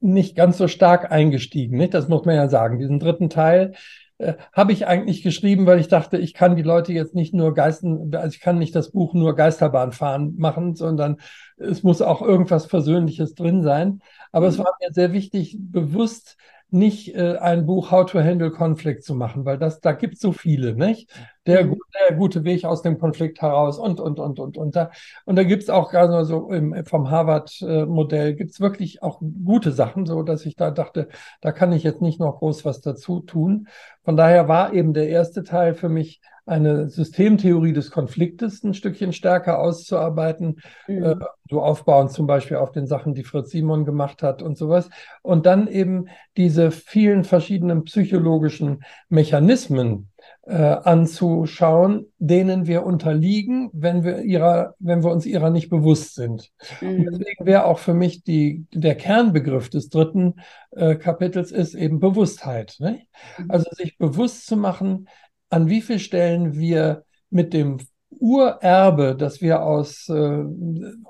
nicht 0.00 0.36
ganz 0.36 0.58
so 0.58 0.68
stark 0.68 1.10
eingestiegen. 1.10 1.76
Nicht? 1.76 1.94
Das 1.94 2.08
muss 2.08 2.24
man 2.24 2.36
ja 2.36 2.48
sagen. 2.48 2.78
Diesen 2.78 3.00
dritten 3.00 3.30
Teil 3.30 3.72
äh, 4.18 4.34
habe 4.52 4.72
ich 4.72 4.86
eigentlich 4.86 5.22
geschrieben, 5.22 5.66
weil 5.66 5.80
ich 5.80 5.88
dachte, 5.88 6.18
ich 6.18 6.34
kann 6.34 6.56
die 6.56 6.62
Leute 6.62 6.92
jetzt 6.92 7.14
nicht 7.14 7.34
nur 7.34 7.54
Geisten, 7.54 8.14
also 8.14 8.34
ich 8.34 8.40
kann 8.40 8.58
nicht 8.58 8.74
das 8.74 8.92
Buch 8.92 9.14
nur 9.14 9.34
Geisterbahn 9.34 9.92
fahren 9.92 10.34
machen, 10.36 10.74
sondern 10.74 11.16
es 11.58 11.82
muss 11.82 12.02
auch 12.02 12.22
irgendwas 12.22 12.66
Versöhnliches 12.66 13.34
drin 13.34 13.62
sein. 13.62 14.00
Aber 14.32 14.46
mhm. 14.46 14.52
es 14.52 14.58
war 14.58 14.76
mir 14.80 14.92
sehr 14.92 15.12
wichtig, 15.12 15.56
bewusst 15.58 16.36
nicht 16.70 17.14
äh, 17.14 17.38
ein 17.38 17.64
Buch 17.64 17.90
How 17.90 18.04
to 18.04 18.18
Handle 18.18 18.50
Conflict 18.50 19.02
zu 19.02 19.14
machen, 19.14 19.46
weil 19.46 19.56
das, 19.56 19.80
da 19.80 19.92
gibt 19.92 20.14
es 20.14 20.20
so 20.20 20.32
viele, 20.32 20.74
nicht? 20.74 21.10
Der, 21.46 21.64
mhm. 21.64 21.78
der, 22.08 22.16
gute 22.16 22.44
Weg 22.44 22.66
aus 22.66 22.82
dem 22.82 22.98
Konflikt 22.98 23.40
heraus 23.40 23.78
und, 23.78 24.00
und, 24.00 24.18
und, 24.18 24.38
und, 24.38 24.58
und. 24.58 24.76
Da, 24.76 24.90
und 25.24 25.36
da 25.36 25.44
gibt 25.44 25.62
es 25.62 25.70
auch 25.70 25.90
gerade 25.90 26.26
so 26.26 26.50
im, 26.50 26.84
vom 26.84 27.10
Harvard-Modell 27.10 28.34
gibt 28.34 28.50
es 28.50 28.60
wirklich 28.60 29.02
auch 29.02 29.20
gute 29.20 29.72
Sachen, 29.72 30.04
so 30.04 30.22
dass 30.22 30.44
ich 30.44 30.56
da 30.56 30.70
dachte, 30.70 31.08
da 31.40 31.52
kann 31.52 31.72
ich 31.72 31.84
jetzt 31.84 32.02
nicht 32.02 32.20
noch 32.20 32.38
groß 32.38 32.66
was 32.66 32.82
dazu 32.82 33.20
tun. 33.20 33.68
Von 34.04 34.18
daher 34.18 34.46
war 34.48 34.74
eben 34.74 34.92
der 34.92 35.08
erste 35.08 35.44
Teil 35.44 35.72
für 35.72 35.88
mich 35.88 36.20
eine 36.48 36.88
Systemtheorie 36.88 37.72
des 37.72 37.90
Konfliktes 37.90 38.64
ein 38.64 38.74
Stückchen 38.74 39.12
stärker 39.12 39.60
auszuarbeiten, 39.60 40.60
mhm. 40.86 41.04
äh, 41.04 41.16
so 41.50 41.62
aufbauend 41.62 42.10
zum 42.10 42.26
Beispiel 42.26 42.56
auf 42.56 42.72
den 42.72 42.86
Sachen, 42.86 43.14
die 43.14 43.24
Fritz 43.24 43.50
Simon 43.50 43.84
gemacht 43.84 44.22
hat 44.22 44.42
und 44.42 44.56
sowas. 44.56 44.88
Und 45.22 45.46
dann 45.46 45.68
eben 45.68 46.06
diese 46.36 46.70
vielen 46.70 47.24
verschiedenen 47.24 47.84
psychologischen 47.84 48.82
Mechanismen 49.08 50.08
äh, 50.42 50.54
anzuschauen, 50.54 52.06
denen 52.18 52.66
wir 52.66 52.84
unterliegen, 52.84 53.70
wenn 53.72 54.02
wir 54.02 54.22
ihrer, 54.22 54.74
wenn 54.78 55.02
wir 55.02 55.10
uns 55.10 55.26
ihrer 55.26 55.50
nicht 55.50 55.68
bewusst 55.68 56.14
sind. 56.14 56.50
Mhm. 56.80 57.04
Deswegen 57.10 57.46
wäre 57.46 57.64
auch 57.66 57.78
für 57.78 57.94
mich 57.94 58.24
die, 58.24 58.66
der 58.72 58.94
Kernbegriff 58.94 59.68
des 59.68 59.90
dritten 59.90 60.36
äh, 60.70 60.96
Kapitels 60.96 61.52
ist 61.52 61.74
eben 61.74 62.00
Bewusstheit. 62.00 62.76
Ne? 62.78 63.02
Also 63.48 63.70
sich 63.72 63.98
bewusst 63.98 64.46
zu 64.46 64.56
machen, 64.56 65.08
an 65.50 65.68
wie 65.68 65.80
vielen 65.80 65.98
Stellen 65.98 66.54
wir 66.54 67.04
mit 67.30 67.52
dem 67.52 67.78
Urerbe, 68.10 69.14
das 69.16 69.40
wir 69.40 69.62
aus 69.62 70.08
äh, 70.08 70.44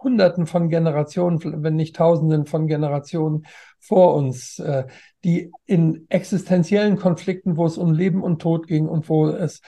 Hunderten 0.02 0.46
von 0.46 0.68
Generationen, 0.68 1.62
wenn 1.62 1.76
nicht 1.76 1.96
Tausenden 1.96 2.46
von 2.46 2.66
Generationen 2.66 3.46
vor 3.78 4.14
uns, 4.14 4.58
äh, 4.58 4.84
die 5.24 5.52
in 5.64 6.06
existenziellen 6.08 6.96
Konflikten, 6.96 7.56
wo 7.56 7.66
es 7.66 7.78
um 7.78 7.92
Leben 7.92 8.22
und 8.22 8.42
Tod 8.42 8.66
ging 8.66 8.88
und 8.88 9.08
wo 9.08 9.28
es 9.28 9.62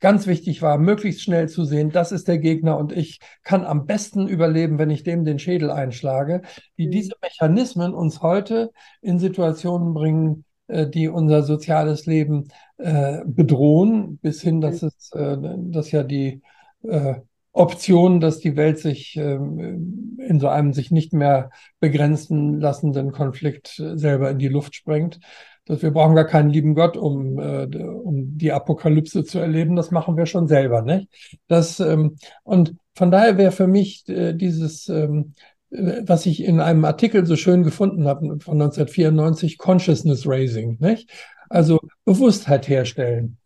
ganz 0.00 0.26
wichtig 0.26 0.60
war, 0.62 0.78
möglichst 0.78 1.22
schnell 1.22 1.48
zu 1.48 1.64
sehen, 1.64 1.90
das 1.90 2.10
ist 2.10 2.26
der 2.26 2.38
Gegner 2.38 2.76
und 2.76 2.92
ich 2.92 3.20
kann 3.44 3.64
am 3.64 3.86
besten 3.86 4.26
überleben, 4.26 4.78
wenn 4.78 4.90
ich 4.90 5.04
dem 5.04 5.24
den 5.24 5.38
Schädel 5.38 5.70
einschlage, 5.70 6.42
wie 6.74 6.88
mhm. 6.88 6.90
diese 6.90 7.14
Mechanismen 7.22 7.94
uns 7.94 8.20
heute 8.20 8.72
in 9.00 9.20
Situationen 9.20 9.94
bringen, 9.94 10.44
die 10.88 11.08
unser 11.08 11.42
soziales 11.42 12.06
Leben 12.06 12.48
äh, 12.78 13.20
bedrohen, 13.24 14.18
bis 14.18 14.42
hin, 14.42 14.60
dass 14.60 14.82
es, 14.82 15.12
äh, 15.12 15.36
dass 15.38 15.90
ja 15.90 16.02
die 16.02 16.42
äh, 16.82 17.14
Option, 17.52 18.20
dass 18.20 18.38
die 18.38 18.56
Welt 18.56 18.78
sich 18.78 19.16
ähm, 19.16 20.18
in 20.18 20.40
so 20.40 20.48
einem 20.48 20.72
sich 20.72 20.90
nicht 20.90 21.12
mehr 21.12 21.50
begrenzen 21.80 22.58
lassenden 22.60 23.12
Konflikt 23.12 23.82
selber 23.94 24.30
in 24.30 24.38
die 24.38 24.48
Luft 24.48 24.74
sprengt. 24.74 25.20
Dass 25.66 25.82
wir 25.82 25.92
brauchen 25.92 26.16
gar 26.16 26.24
keinen 26.24 26.50
lieben 26.50 26.74
Gott, 26.74 26.96
um, 26.96 27.38
äh, 27.38 27.66
um 27.76 28.36
die 28.36 28.52
Apokalypse 28.52 29.22
zu 29.24 29.38
erleben. 29.38 29.76
Das 29.76 29.90
machen 29.90 30.16
wir 30.16 30.26
schon 30.26 30.48
selber, 30.48 30.82
nicht? 30.82 31.08
Das, 31.46 31.78
ähm, 31.78 32.16
und 32.42 32.74
von 32.94 33.10
daher 33.10 33.38
wäre 33.38 33.52
für 33.52 33.68
mich 33.68 34.08
äh, 34.08 34.32
dieses 34.32 34.88
ähm, 34.88 35.34
was 35.72 36.26
ich 36.26 36.44
in 36.44 36.60
einem 36.60 36.84
Artikel 36.84 37.24
so 37.26 37.36
schön 37.36 37.62
gefunden 37.62 38.06
habe 38.06 38.38
von 38.40 38.60
1994, 38.60 39.58
Consciousness 39.58 40.26
Raising, 40.26 40.76
nicht? 40.80 41.10
Also 41.48 41.80
Bewusstheit 42.04 42.68
herstellen. 42.68 43.38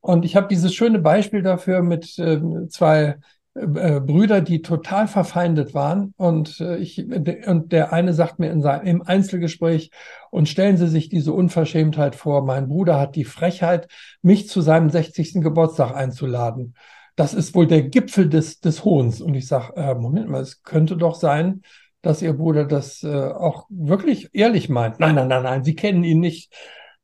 Und 0.00 0.24
ich 0.24 0.36
habe 0.36 0.48
dieses 0.48 0.74
schöne 0.74 0.98
Beispiel 0.98 1.42
dafür 1.42 1.82
mit 1.82 2.18
äh, 2.18 2.40
zwei 2.68 3.16
äh, 3.54 4.00
Brüder, 4.00 4.40
die 4.40 4.62
total 4.62 5.08
verfeindet 5.08 5.74
waren. 5.74 6.14
Und 6.16 6.60
äh, 6.60 6.76
ich 6.76 7.06
und 7.46 7.72
der 7.72 7.92
eine 7.92 8.12
sagt 8.12 8.38
mir 8.38 8.50
in 8.50 8.62
seinem, 8.62 8.86
im 8.86 9.02
Einzelgespräch, 9.02 9.90
und 10.30 10.48
stellen 10.48 10.76
Sie 10.76 10.88
sich 10.88 11.08
diese 11.08 11.32
Unverschämtheit 11.32 12.16
vor, 12.16 12.44
mein 12.44 12.68
Bruder 12.68 12.98
hat 12.98 13.14
die 13.14 13.24
Frechheit, 13.24 13.88
mich 14.22 14.48
zu 14.48 14.60
seinem 14.60 14.90
60. 14.90 15.34
Geburtstag 15.34 15.94
einzuladen 15.94 16.74
das 17.16 17.34
ist 17.34 17.54
wohl 17.54 17.66
der 17.66 17.82
Gipfel 17.82 18.28
des, 18.28 18.60
des 18.60 18.84
Hohns. 18.84 19.20
Und 19.20 19.34
ich 19.34 19.46
sage, 19.46 19.76
äh, 19.76 19.94
Moment 19.94 20.28
mal, 20.28 20.42
es 20.42 20.62
könnte 20.62 20.96
doch 20.96 21.14
sein, 21.14 21.62
dass 22.02 22.22
Ihr 22.22 22.34
Bruder 22.34 22.64
das 22.64 23.02
äh, 23.02 23.08
auch 23.08 23.66
wirklich 23.70 24.30
ehrlich 24.32 24.68
meint. 24.68 25.00
Nein, 25.00 25.14
nein, 25.14 25.28
nein, 25.28 25.42
nein, 25.42 25.64
Sie 25.64 25.74
kennen 25.74 26.04
ihn 26.04 26.20
nicht. 26.20 26.52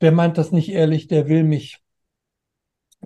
Der 0.00 0.12
meint 0.12 0.38
das 0.38 0.52
nicht 0.52 0.70
ehrlich, 0.70 1.06
der 1.08 1.28
will 1.28 1.44
mich 1.44 1.78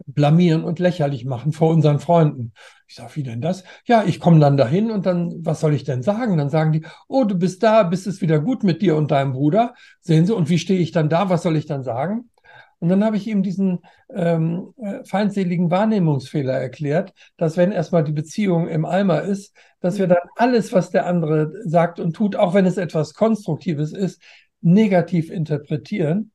blamieren 0.06 0.64
und 0.64 0.78
lächerlich 0.78 1.24
machen 1.24 1.52
vor 1.52 1.70
unseren 1.70 2.00
Freunden. 2.00 2.52
Ich 2.88 2.96
sage, 2.96 3.14
wie 3.16 3.22
denn 3.22 3.40
das? 3.40 3.64
Ja, 3.86 4.04
ich 4.04 4.20
komme 4.20 4.40
dann 4.40 4.56
dahin 4.56 4.90
und 4.90 5.06
dann, 5.06 5.32
was 5.44 5.60
soll 5.60 5.74
ich 5.74 5.84
denn 5.84 6.02
sagen? 6.02 6.36
Dann 6.36 6.50
sagen 6.50 6.72
die, 6.72 6.84
oh, 7.08 7.24
du 7.24 7.36
bist 7.36 7.62
da, 7.62 7.82
bist 7.84 8.06
es 8.06 8.20
wieder 8.20 8.40
gut 8.40 8.64
mit 8.64 8.82
dir 8.82 8.96
und 8.96 9.10
deinem 9.10 9.32
Bruder. 9.32 9.74
Sehen 10.00 10.26
Sie, 10.26 10.34
und 10.34 10.48
wie 10.48 10.58
stehe 10.58 10.80
ich 10.80 10.90
dann 10.90 11.08
da? 11.08 11.30
Was 11.30 11.42
soll 11.42 11.56
ich 11.56 11.66
dann 11.66 11.84
sagen? 11.84 12.30
Und 12.84 12.90
dann 12.90 13.02
habe 13.02 13.16
ich 13.16 13.26
ihm 13.26 13.42
diesen 13.42 13.78
ähm, 14.14 14.74
äh, 14.76 15.02
feindseligen 15.04 15.70
Wahrnehmungsfehler 15.70 16.52
erklärt, 16.52 17.14
dass 17.38 17.56
wenn 17.56 17.72
erstmal 17.72 18.04
die 18.04 18.12
Beziehung 18.12 18.68
im 18.68 18.84
Eimer 18.84 19.22
ist, 19.22 19.56
dass 19.80 19.98
wir 19.98 20.06
dann 20.06 20.18
alles, 20.36 20.74
was 20.74 20.90
der 20.90 21.06
andere 21.06 21.50
sagt 21.64 21.98
und 21.98 22.14
tut, 22.14 22.36
auch 22.36 22.52
wenn 22.52 22.66
es 22.66 22.76
etwas 22.76 23.14
Konstruktives 23.14 23.94
ist, 23.94 24.20
negativ 24.60 25.30
interpretieren. 25.30 26.32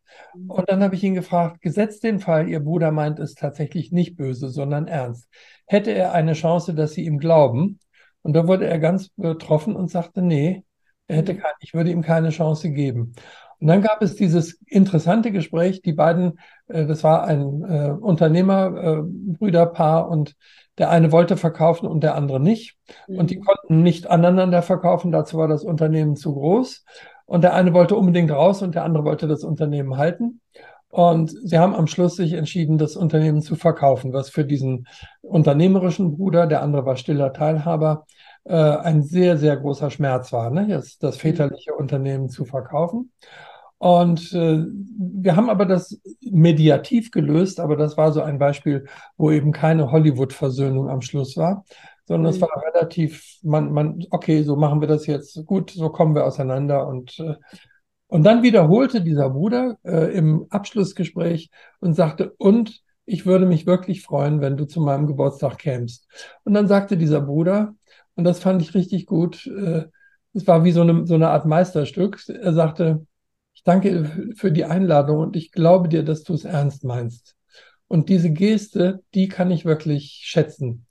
Und 0.48 0.68
dann 0.72 0.82
habe 0.82 0.96
ich 0.96 1.04
ihn 1.04 1.14
gefragt, 1.14 1.62
gesetzt 1.62 2.04
den 2.04 2.18
Fall, 2.18 2.50
Ihr 2.50 2.62
Bruder 2.62 2.90
meint 2.90 3.20
es 3.20 3.36
tatsächlich 3.36 3.92
nicht 3.92 4.18
böse, 4.18 4.50
sondern 4.50 4.88
ernst. 4.88 5.30
Hätte 5.68 5.92
er 5.92 6.14
eine 6.14 6.34
Chance, 6.34 6.74
dass 6.74 6.94
Sie 6.94 7.06
ihm 7.06 7.20
glauben? 7.20 7.78
Und 8.24 8.34
da 8.34 8.48
wurde 8.48 8.66
er 8.66 8.80
ganz 8.80 9.10
betroffen 9.10 9.76
und 9.76 9.92
sagte, 9.92 10.24
nee, 10.24 10.64
er 11.06 11.18
hätte 11.18 11.36
keine, 11.36 11.54
ich 11.60 11.76
würde 11.76 11.92
ihm 11.92 12.02
keine 12.02 12.32
Chance 12.32 12.72
geben. 12.72 13.14
Und 13.60 13.68
dann 13.68 13.82
gab 13.82 14.02
es 14.02 14.16
dieses 14.16 14.60
interessante 14.68 15.32
Gespräch, 15.32 15.82
die 15.82 15.94
beiden, 15.94 16.40
äh, 16.68 16.86
das 16.86 17.04
war 17.04 17.26
ein 17.26 17.64
äh, 17.64 17.94
Unternehmerbrüderpaar 18.00 20.06
äh, 20.06 20.10
und 20.10 20.36
der 20.78 20.90
eine 20.90 21.12
wollte 21.12 21.36
verkaufen 21.36 21.88
und 21.88 22.02
der 22.02 22.16
andere 22.16 22.40
nicht. 22.40 22.78
Mhm. 23.08 23.18
Und 23.18 23.32
die 23.32 23.38
mhm. 23.38 23.44
konnten 23.44 23.84
nicht 23.84 24.10
aneinander 24.10 24.62
verkaufen, 24.62 25.12
dazu 25.12 25.38
war 25.38 25.48
das 25.48 25.64
Unternehmen 25.64 26.16
zu 26.16 26.34
groß. 26.34 26.86
Und 27.26 27.44
der 27.44 27.54
eine 27.54 27.74
wollte 27.74 27.96
unbedingt 27.96 28.32
raus 28.32 28.64
und 28.64 28.76
der 28.76 28.84
andere 28.84 29.04
wollte 29.04 29.28
das 29.28 29.44
Unternehmen 29.44 29.98
halten. 29.98 30.42
Und 30.90 31.30
sie 31.30 31.60
haben 31.60 31.76
am 31.76 31.86
Schluss 31.86 32.16
sich 32.16 32.34
entschieden, 32.34 32.80
das 32.80 32.96
Unternehmen 32.96 33.44
zu 33.44 33.56
verkaufen, 33.56 34.12
was 34.12 34.30
für 34.30 34.44
diesen 34.44 34.88
unternehmerischen 35.22 36.18
Bruder, 36.18 36.48
der 36.48 36.64
andere 36.64 36.86
war 36.86 36.96
stiller 36.96 37.32
Teilhaber, 37.32 38.08
äh, 38.46 38.56
ein 38.56 39.04
sehr, 39.04 39.38
sehr 39.38 39.58
großer 39.58 39.92
Schmerz 39.92 40.34
war, 40.34 40.50
ne? 40.50 40.68
das, 40.68 40.98
das 40.98 41.18
mhm. 41.18 41.20
väterliche 41.20 41.76
Unternehmen 41.76 42.30
zu 42.30 42.46
verkaufen. 42.46 43.12
Und 43.80 44.32
äh, 44.34 44.66
wir 44.98 45.36
haben 45.36 45.50
aber 45.50 45.66
das 45.66 46.00
mediativ 46.22 47.12
gelöst, 47.12 47.60
aber 47.60 47.76
das 47.76 47.98
war 47.98 48.12
so 48.12 48.22
ein 48.22 48.38
Beispiel, 48.38 48.86
wo 49.18 49.32
eben 49.32 49.52
keine 49.52 49.92
Hollywood-Versöhnung 49.92 50.90
am 50.90 51.02
Schluss 51.02 51.36
war, 51.38 51.66
sondern 52.06 52.32
es 52.32 52.38
mhm. 52.38 52.44
war 52.44 52.64
relativ, 52.74 53.40
man, 53.42 53.72
man, 53.72 54.06
okay, 54.12 54.44
so 54.44 54.56
machen 54.56 54.82
wir 54.82 54.88
das 54.88 55.08
jetzt, 55.08 55.46
gut, 55.46 55.72
so 55.72 55.90
kommen 55.90 56.14
wir 56.16 56.26
auseinander 56.26 56.88
und 56.88 57.20
äh, 57.20 57.36
Und 58.12 58.24
dann 58.24 58.42
wiederholte 58.42 59.02
dieser 59.02 59.30
Bruder 59.30 59.78
äh, 59.84 60.12
im 60.18 60.48
Abschlussgespräch 60.50 61.52
und 61.80 61.94
sagte, 61.94 62.34
und 62.40 62.82
ich 63.06 63.26
würde 63.26 63.46
mich 63.46 63.66
wirklich 63.68 64.02
freuen, 64.02 64.42
wenn 64.42 64.58
du 64.58 64.66
zu 64.66 64.82
meinem 64.82 65.06
Geburtstag 65.08 65.60
kämst. 65.60 66.08
Und 66.44 66.54
dann 66.56 66.68
sagte 66.68 66.98
dieser 66.98 67.22
Bruder, 67.22 67.76
und 68.16 68.24
das 68.24 68.40
fand 68.40 68.62
ich 68.64 68.74
richtig 68.74 69.06
gut, 69.06 69.46
äh, 69.46 69.86
es 70.34 70.48
war 70.48 70.64
wie 70.64 70.72
so 70.72 70.82
eine, 70.82 71.06
so 71.06 71.16
eine 71.16 71.30
Art 71.30 71.46
Meisterstück, 71.46 72.20
er 72.30 72.54
sagte, 72.54 73.06
ich 73.60 73.64
danke 73.66 74.34
für 74.38 74.54
die 74.54 74.64
Einladung 74.64 75.18
und 75.18 75.36
ich 75.36 75.52
glaube 75.52 75.90
dir, 75.90 76.04
dass 76.04 76.24
du 76.24 76.34
es 76.34 76.46
ernst 76.46 76.86
meinst. 76.86 77.36
Und 77.90 78.08
diese 78.08 78.30
Geste, 78.30 79.04
die 79.14 79.28
kann 79.28 79.52
ich 79.52 79.66
wirklich 79.66 80.22
schätzen. 80.24 80.88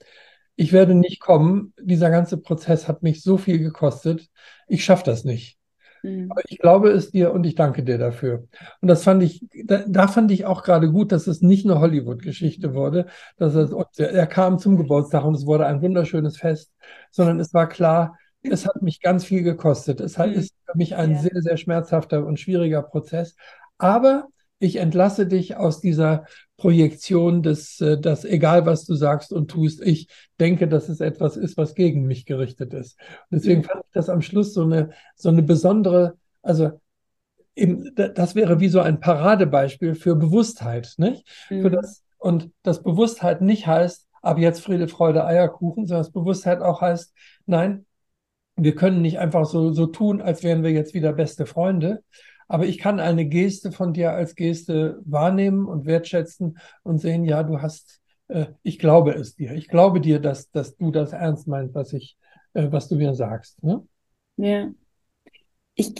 Ich 0.54 0.74
werde 0.74 0.94
nicht 0.94 1.18
kommen. 1.18 1.72
Dieser 1.80 2.10
ganze 2.10 2.36
Prozess 2.36 2.86
hat 2.86 3.02
mich 3.02 3.22
so 3.22 3.38
viel 3.38 3.58
gekostet. 3.58 4.28
Ich 4.66 4.84
schaffe 4.84 5.04
das 5.04 5.24
nicht. 5.24 5.56
Mhm. 6.02 6.30
Aber 6.30 6.42
ich 6.46 6.58
glaube 6.58 6.90
es 6.90 7.10
dir 7.10 7.32
und 7.32 7.44
ich 7.44 7.54
danke 7.54 7.84
dir 7.84 7.96
dafür. 7.96 8.46
Und 8.82 8.88
das 8.88 9.02
fand 9.02 9.22
ich, 9.22 9.46
da, 9.64 9.84
da 9.88 10.06
fand 10.06 10.30
ich 10.30 10.44
auch 10.44 10.62
gerade 10.62 10.90
gut, 10.90 11.10
dass 11.10 11.26
es 11.26 11.40
nicht 11.40 11.64
eine 11.64 11.80
Hollywood-Geschichte 11.80 12.74
wurde, 12.74 13.06
dass 13.38 13.54
es, 13.54 13.70
er 13.96 14.26
kam 14.26 14.58
zum 14.58 14.76
Geburtstag 14.76 15.24
und 15.24 15.34
es 15.34 15.46
wurde 15.46 15.64
ein 15.64 15.80
wunderschönes 15.80 16.36
Fest, 16.36 16.70
sondern 17.12 17.40
es 17.40 17.54
war 17.54 17.66
klar, 17.66 18.18
es 18.52 18.66
hat 18.66 18.82
mich 18.82 19.00
ganz 19.00 19.24
viel 19.24 19.42
gekostet. 19.42 20.00
Es 20.00 20.18
hat, 20.18 20.30
mhm. 20.30 20.34
ist 20.34 20.54
für 20.64 20.76
mich 20.76 20.96
ein 20.96 21.12
ja. 21.12 21.18
sehr, 21.20 21.42
sehr 21.42 21.56
schmerzhafter 21.56 22.24
und 22.26 22.40
schwieriger 22.40 22.82
Prozess. 22.82 23.34
Aber 23.78 24.28
ich 24.58 24.76
entlasse 24.76 25.26
dich 25.26 25.56
aus 25.56 25.80
dieser 25.80 26.24
Projektion 26.56 27.42
des, 27.42 27.80
äh, 27.80 27.98
dass 28.00 28.24
egal 28.24 28.66
was 28.66 28.84
du 28.84 28.94
sagst 28.94 29.32
und 29.32 29.50
tust, 29.50 29.80
ich 29.80 30.08
denke, 30.40 30.66
dass 30.68 30.88
es 30.88 31.00
etwas 31.00 31.36
ist, 31.36 31.56
was 31.56 31.74
gegen 31.74 32.06
mich 32.06 32.26
gerichtet 32.26 32.74
ist. 32.74 32.98
Und 33.30 33.38
deswegen 33.38 33.62
fand 33.62 33.84
ich 33.84 33.92
das 33.92 34.08
am 34.08 34.22
Schluss 34.22 34.52
so 34.54 34.62
eine, 34.62 34.90
so 35.14 35.28
eine 35.28 35.42
besondere, 35.42 36.16
also 36.42 36.72
eben, 37.54 37.94
das 37.94 38.34
wäre 38.34 38.60
wie 38.60 38.68
so 38.68 38.80
ein 38.80 39.00
Paradebeispiel 39.00 39.94
für 39.94 40.16
Bewusstheit, 40.16 40.94
nicht? 40.96 41.24
Mhm. 41.50 41.62
Für 41.62 41.70
das, 41.70 42.04
und 42.18 42.50
das 42.62 42.82
Bewusstheit 42.82 43.40
nicht 43.40 43.66
heißt, 43.66 44.08
ab 44.22 44.38
jetzt 44.38 44.60
Friede, 44.60 44.88
Freude, 44.88 45.24
Eierkuchen, 45.24 45.86
sondern 45.86 46.04
das 46.04 46.12
Bewusstheit 46.12 46.60
auch 46.60 46.80
heißt, 46.80 47.14
nein, 47.46 47.86
wir 48.58 48.74
können 48.74 49.02
nicht 49.02 49.18
einfach 49.18 49.46
so, 49.46 49.72
so 49.72 49.86
tun, 49.86 50.20
als 50.20 50.42
wären 50.42 50.62
wir 50.62 50.70
jetzt 50.70 50.94
wieder 50.94 51.12
beste 51.12 51.46
Freunde, 51.46 52.02
aber 52.48 52.66
ich 52.66 52.78
kann 52.78 52.98
eine 52.98 53.26
Geste 53.26 53.72
von 53.72 53.92
dir 53.92 54.12
als 54.12 54.34
Geste 54.34 55.00
wahrnehmen 55.04 55.66
und 55.66 55.84
wertschätzen 55.84 56.58
und 56.82 56.98
sehen, 56.98 57.24
ja, 57.24 57.42
du 57.42 57.60
hast, 57.60 58.00
äh, 58.28 58.46
ich 58.62 58.78
glaube 58.78 59.12
es 59.12 59.36
dir. 59.36 59.52
Ich 59.52 59.68
glaube 59.68 60.00
dir, 60.00 60.18
dass, 60.18 60.50
dass 60.50 60.76
du 60.76 60.90
das 60.90 61.12
ernst 61.12 61.46
meinst, 61.46 61.74
was 61.74 61.92
ich, 61.92 62.16
äh, 62.54 62.68
was 62.70 62.88
du 62.88 62.96
mir 62.96 63.14
sagst. 63.14 63.62
Ne? 63.62 63.86
Ja. 64.38 64.70
Ich 65.74 65.94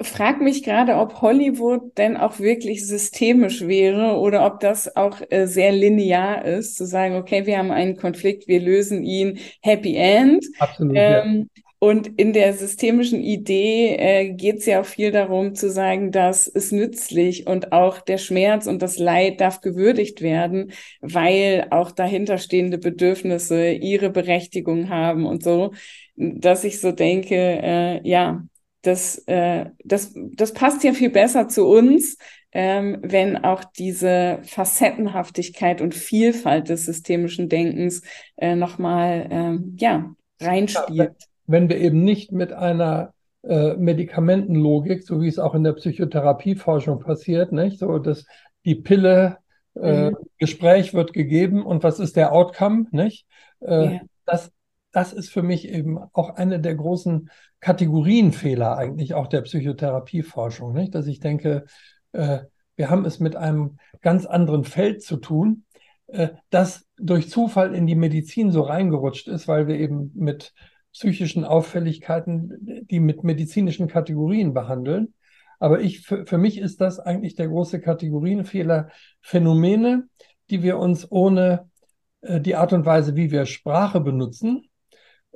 frage 0.00 0.42
mich 0.42 0.62
gerade, 0.62 0.96
ob 0.96 1.20
Hollywood 1.20 1.98
denn 1.98 2.16
auch 2.16 2.38
wirklich 2.38 2.86
systemisch 2.86 3.66
wäre 3.66 4.18
oder 4.18 4.46
ob 4.46 4.60
das 4.60 4.94
auch 4.96 5.20
äh, 5.30 5.46
sehr 5.46 5.72
linear 5.72 6.44
ist, 6.44 6.76
zu 6.76 6.86
sagen, 6.86 7.16
okay, 7.16 7.46
wir 7.46 7.58
haben 7.58 7.72
einen 7.72 7.96
Konflikt, 7.96 8.46
wir 8.46 8.60
lösen 8.60 9.02
ihn, 9.02 9.38
Happy 9.60 9.96
End. 9.96 10.44
Absolut. 10.60 10.94
Ähm, 10.96 11.50
ja. 11.54 11.62
Und 11.82 12.06
in 12.06 12.32
der 12.32 12.54
systemischen 12.54 13.20
Idee 13.20 13.96
äh, 13.96 14.32
geht 14.34 14.58
es 14.58 14.66
ja 14.66 14.80
auch 14.80 14.86
viel 14.86 15.10
darum 15.10 15.56
zu 15.56 15.68
sagen, 15.68 16.12
dass 16.12 16.46
es 16.46 16.70
nützlich 16.70 17.48
und 17.48 17.72
auch 17.72 18.00
der 18.00 18.18
Schmerz 18.18 18.68
und 18.68 18.82
das 18.82 19.00
Leid 19.00 19.40
darf 19.40 19.60
gewürdigt 19.60 20.22
werden, 20.22 20.70
weil 21.00 21.66
auch 21.70 21.90
dahinterstehende 21.90 22.78
Bedürfnisse 22.78 23.72
ihre 23.72 24.10
Berechtigung 24.10 24.90
haben 24.90 25.26
und 25.26 25.42
so, 25.42 25.72
dass 26.14 26.62
ich 26.62 26.78
so 26.78 26.92
denke, 26.92 27.34
äh, 27.34 28.08
ja, 28.08 28.44
das, 28.82 29.18
äh, 29.26 29.64
das, 29.84 30.14
das 30.14 30.52
passt 30.52 30.84
ja 30.84 30.92
viel 30.92 31.10
besser 31.10 31.48
zu 31.48 31.66
uns, 31.66 32.16
ähm, 32.52 32.98
wenn 33.02 33.38
auch 33.38 33.64
diese 33.64 34.38
Facettenhaftigkeit 34.44 35.80
und 35.80 35.96
Vielfalt 35.96 36.68
des 36.68 36.84
systemischen 36.84 37.48
Denkens 37.48 38.02
äh, 38.36 38.54
nochmal, 38.54 39.26
ähm, 39.32 39.76
ja, 39.80 40.14
reinspielt. 40.40 41.10
Ja, 41.18 41.26
wenn 41.52 41.68
wir 41.68 41.76
eben 41.76 42.02
nicht 42.02 42.32
mit 42.32 42.52
einer 42.52 43.14
äh, 43.42 43.74
Medikamentenlogik, 43.74 45.04
so 45.04 45.20
wie 45.20 45.28
es 45.28 45.38
auch 45.38 45.54
in 45.54 45.64
der 45.64 45.74
Psychotherapieforschung 45.74 47.00
passiert, 47.00 47.52
nicht? 47.52 47.78
So, 47.78 47.98
dass 47.98 48.26
die 48.64 48.74
Pille, 48.74 49.38
äh, 49.74 50.10
mhm. 50.10 50.16
Gespräch 50.38 50.94
wird 50.94 51.12
gegeben 51.12 51.64
und 51.64 51.82
was 51.82 52.00
ist 52.00 52.16
der 52.16 52.32
Outcome, 52.32 52.86
nicht? 52.90 53.26
Äh, 53.60 53.70
yeah. 53.70 54.00
Das, 54.26 54.52
das 54.92 55.12
ist 55.12 55.30
für 55.30 55.42
mich 55.42 55.68
eben 55.68 55.98
auch 56.12 56.30
eine 56.36 56.60
der 56.60 56.74
großen 56.74 57.30
Kategorienfehler 57.60 58.76
eigentlich 58.76 59.14
auch 59.14 59.26
der 59.26 59.42
Psychotherapieforschung, 59.42 60.72
nicht? 60.72 60.94
Dass 60.94 61.06
ich 61.06 61.20
denke, 61.20 61.64
äh, 62.12 62.40
wir 62.76 62.90
haben 62.90 63.04
es 63.04 63.20
mit 63.20 63.36
einem 63.36 63.78
ganz 64.00 64.26
anderen 64.26 64.64
Feld 64.64 65.02
zu 65.02 65.16
tun, 65.16 65.64
äh, 66.06 66.28
das 66.50 66.86
durch 66.98 67.30
Zufall 67.30 67.74
in 67.74 67.86
die 67.86 67.94
Medizin 67.94 68.50
so 68.50 68.62
reingerutscht 68.62 69.28
ist, 69.28 69.48
weil 69.48 69.66
wir 69.66 69.78
eben 69.78 70.12
mit 70.14 70.52
psychischen 70.92 71.44
Auffälligkeiten, 71.44 72.84
die 72.90 73.00
mit 73.00 73.24
medizinischen 73.24 73.88
Kategorien 73.88 74.54
behandeln. 74.54 75.14
Aber 75.58 75.80
ich, 75.80 76.00
für, 76.00 76.26
für 76.26 76.38
mich 76.38 76.58
ist 76.58 76.80
das 76.80 76.98
eigentlich 76.98 77.34
der 77.34 77.48
große 77.48 77.80
Kategorienfehler. 77.80 78.90
Phänomene, 79.20 80.08
die 80.50 80.62
wir 80.62 80.78
uns 80.78 81.10
ohne 81.10 81.70
äh, 82.22 82.40
die 82.40 82.56
Art 82.56 82.72
und 82.72 82.84
Weise, 82.84 83.16
wie 83.16 83.30
wir 83.30 83.46
Sprache 83.46 84.00
benutzen, 84.00 84.68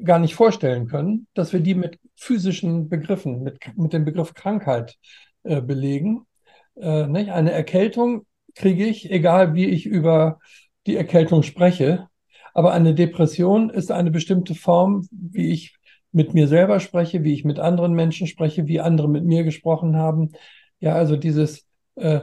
gar 0.03 0.19
nicht 0.19 0.35
vorstellen 0.35 0.89
können, 0.89 1.27
dass 1.35 1.53
wir 1.53 1.61
die 1.61 1.75
mit 1.75 1.99
physischen 2.17 2.89
Begriffen, 2.89 3.43
mit, 3.43 3.59
mit 3.77 3.93
dem 3.93 4.05
Begriff 4.05 4.35
Krankheit 4.35 4.97
äh, 5.43 5.61
belegen. 5.61 6.27
Äh, 6.75 7.07
nicht? 7.07 7.31
Eine 7.31 7.53
Erkältung 7.53 8.27
kriege 8.55 8.85
ich, 8.85 9.11
egal 9.11 9.55
wie 9.55 9.67
ich 9.67 9.87
über 9.87 10.39
die 10.87 10.97
Erkältung 10.97 11.43
spreche, 11.43 12.09
aber 12.57 12.73
eine 12.73 12.95
Depression 12.95 13.69
ist 13.69 13.93
eine 13.93 14.11
bestimmte 14.11 14.55
Form, 14.55 15.07
wie 15.11 15.53
ich 15.53 15.77
mit 16.11 16.33
mir 16.33 16.49
selber 16.49 16.81
spreche, 16.81 17.23
wie 17.23 17.35
ich 17.35 17.45
mit 17.45 17.59
anderen 17.59 17.93
Menschen 17.93 18.27
spreche, 18.27 18.67
wie 18.67 18.81
andere 18.81 19.11
mit 19.11 19.27
mir 19.27 19.45
gesprochen 19.45 19.97
haben. 19.97 20.33
Ja, 20.81 20.95
also 20.95 21.17
dieses, 21.17 21.67
äh, 21.97 22.21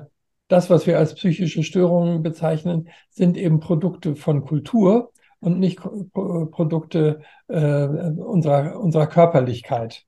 das, 0.48 0.72
was 0.72 0.88
wir 0.88 0.98
als 0.98 1.14
psychische 1.14 1.62
Störungen 1.62 2.24
bezeichnen, 2.24 2.90
sind 3.12 3.38
eben 3.38 3.60
Produkte 3.60 4.16
von 4.16 4.44
Kultur 4.44 5.12
und 5.40 5.60
nicht 5.60 5.80
Produkte 6.14 7.22
äh, 7.48 7.86
unserer, 7.86 8.80
unserer 8.80 9.06
Körperlichkeit. 9.06 10.04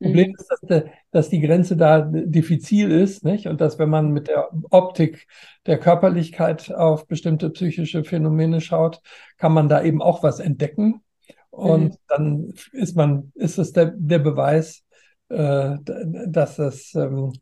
Problem 0.00 0.28
mhm. 0.28 0.34
ist, 0.38 0.48
dass, 0.48 0.60
de, 0.60 0.90
dass, 1.10 1.28
die 1.28 1.40
Grenze 1.40 1.76
da 1.76 2.02
diffizil 2.02 2.90
ist, 2.90 3.24
nicht? 3.24 3.48
Und 3.48 3.60
dass, 3.60 3.78
wenn 3.78 3.88
man 3.88 4.12
mit 4.12 4.28
der 4.28 4.48
Optik 4.70 5.26
der 5.66 5.78
Körperlichkeit 5.78 6.72
auf 6.72 7.06
bestimmte 7.06 7.50
psychische 7.50 8.04
Phänomene 8.04 8.60
schaut, 8.60 9.00
kann 9.38 9.52
man 9.52 9.68
da 9.68 9.82
eben 9.82 10.00
auch 10.00 10.22
was 10.22 10.38
entdecken. 10.38 11.02
Und 11.50 11.92
mhm. 11.92 11.96
dann 12.06 12.54
ist 12.72 12.96
man, 12.96 13.32
ist 13.34 13.58
es 13.58 13.72
der, 13.72 13.86
der 13.96 14.20
Beweis, 14.20 14.84
äh, 15.30 15.76
dass 15.84 16.58
es, 16.60 16.94
ähm, 16.94 17.32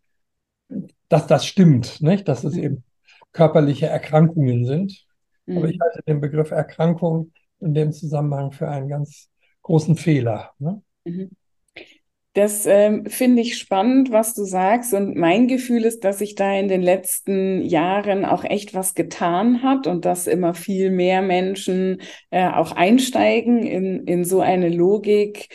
dass 1.09 1.27
das 1.27 1.47
stimmt, 1.47 2.01
nicht? 2.01 2.27
Dass 2.27 2.45
es 2.45 2.55
mhm. 2.55 2.63
eben 2.63 2.85
körperliche 3.33 3.87
Erkrankungen 3.87 4.65
sind. 4.65 5.05
Mhm. 5.45 5.59
Aber 5.59 5.69
ich 5.69 5.79
halte 5.79 6.03
den 6.07 6.21
Begriff 6.21 6.53
Erkrankung 6.53 7.33
in 7.61 7.75
dem 7.75 7.93
Zusammenhang 7.93 8.53
für 8.53 8.69
einen 8.69 8.89
ganz 8.89 9.29
großen 9.61 9.97
Fehler. 9.97 10.53
Ne? 10.59 10.83
Mhm. 11.05 11.31
Das 12.37 12.67
ähm, 12.67 13.07
finde 13.07 13.41
ich 13.41 13.57
spannend, 13.57 14.11
was 14.13 14.35
du 14.35 14.45
sagst. 14.45 14.93
Und 14.93 15.17
mein 15.17 15.49
Gefühl 15.49 15.87
ist, 15.87 16.05
dass 16.05 16.19
sich 16.19 16.35
da 16.35 16.53
in 16.53 16.69
den 16.69 16.83
letzten 16.83 17.63
Jahren 17.63 18.27
auch 18.27 18.45
echt 18.45 18.75
was 18.75 18.95
getan 18.95 19.63
hat 19.63 19.87
und 19.87 20.05
dass 20.05 20.27
immer 20.27 20.53
viel 20.53 20.91
mehr 20.91 21.23
Menschen 21.23 22.03
äh, 22.29 22.47
auch 22.51 22.73
einsteigen 22.73 23.63
in, 23.67 24.07
in 24.07 24.27
so 24.27 24.43
eine 24.43 24.69
Logik. 24.69 25.49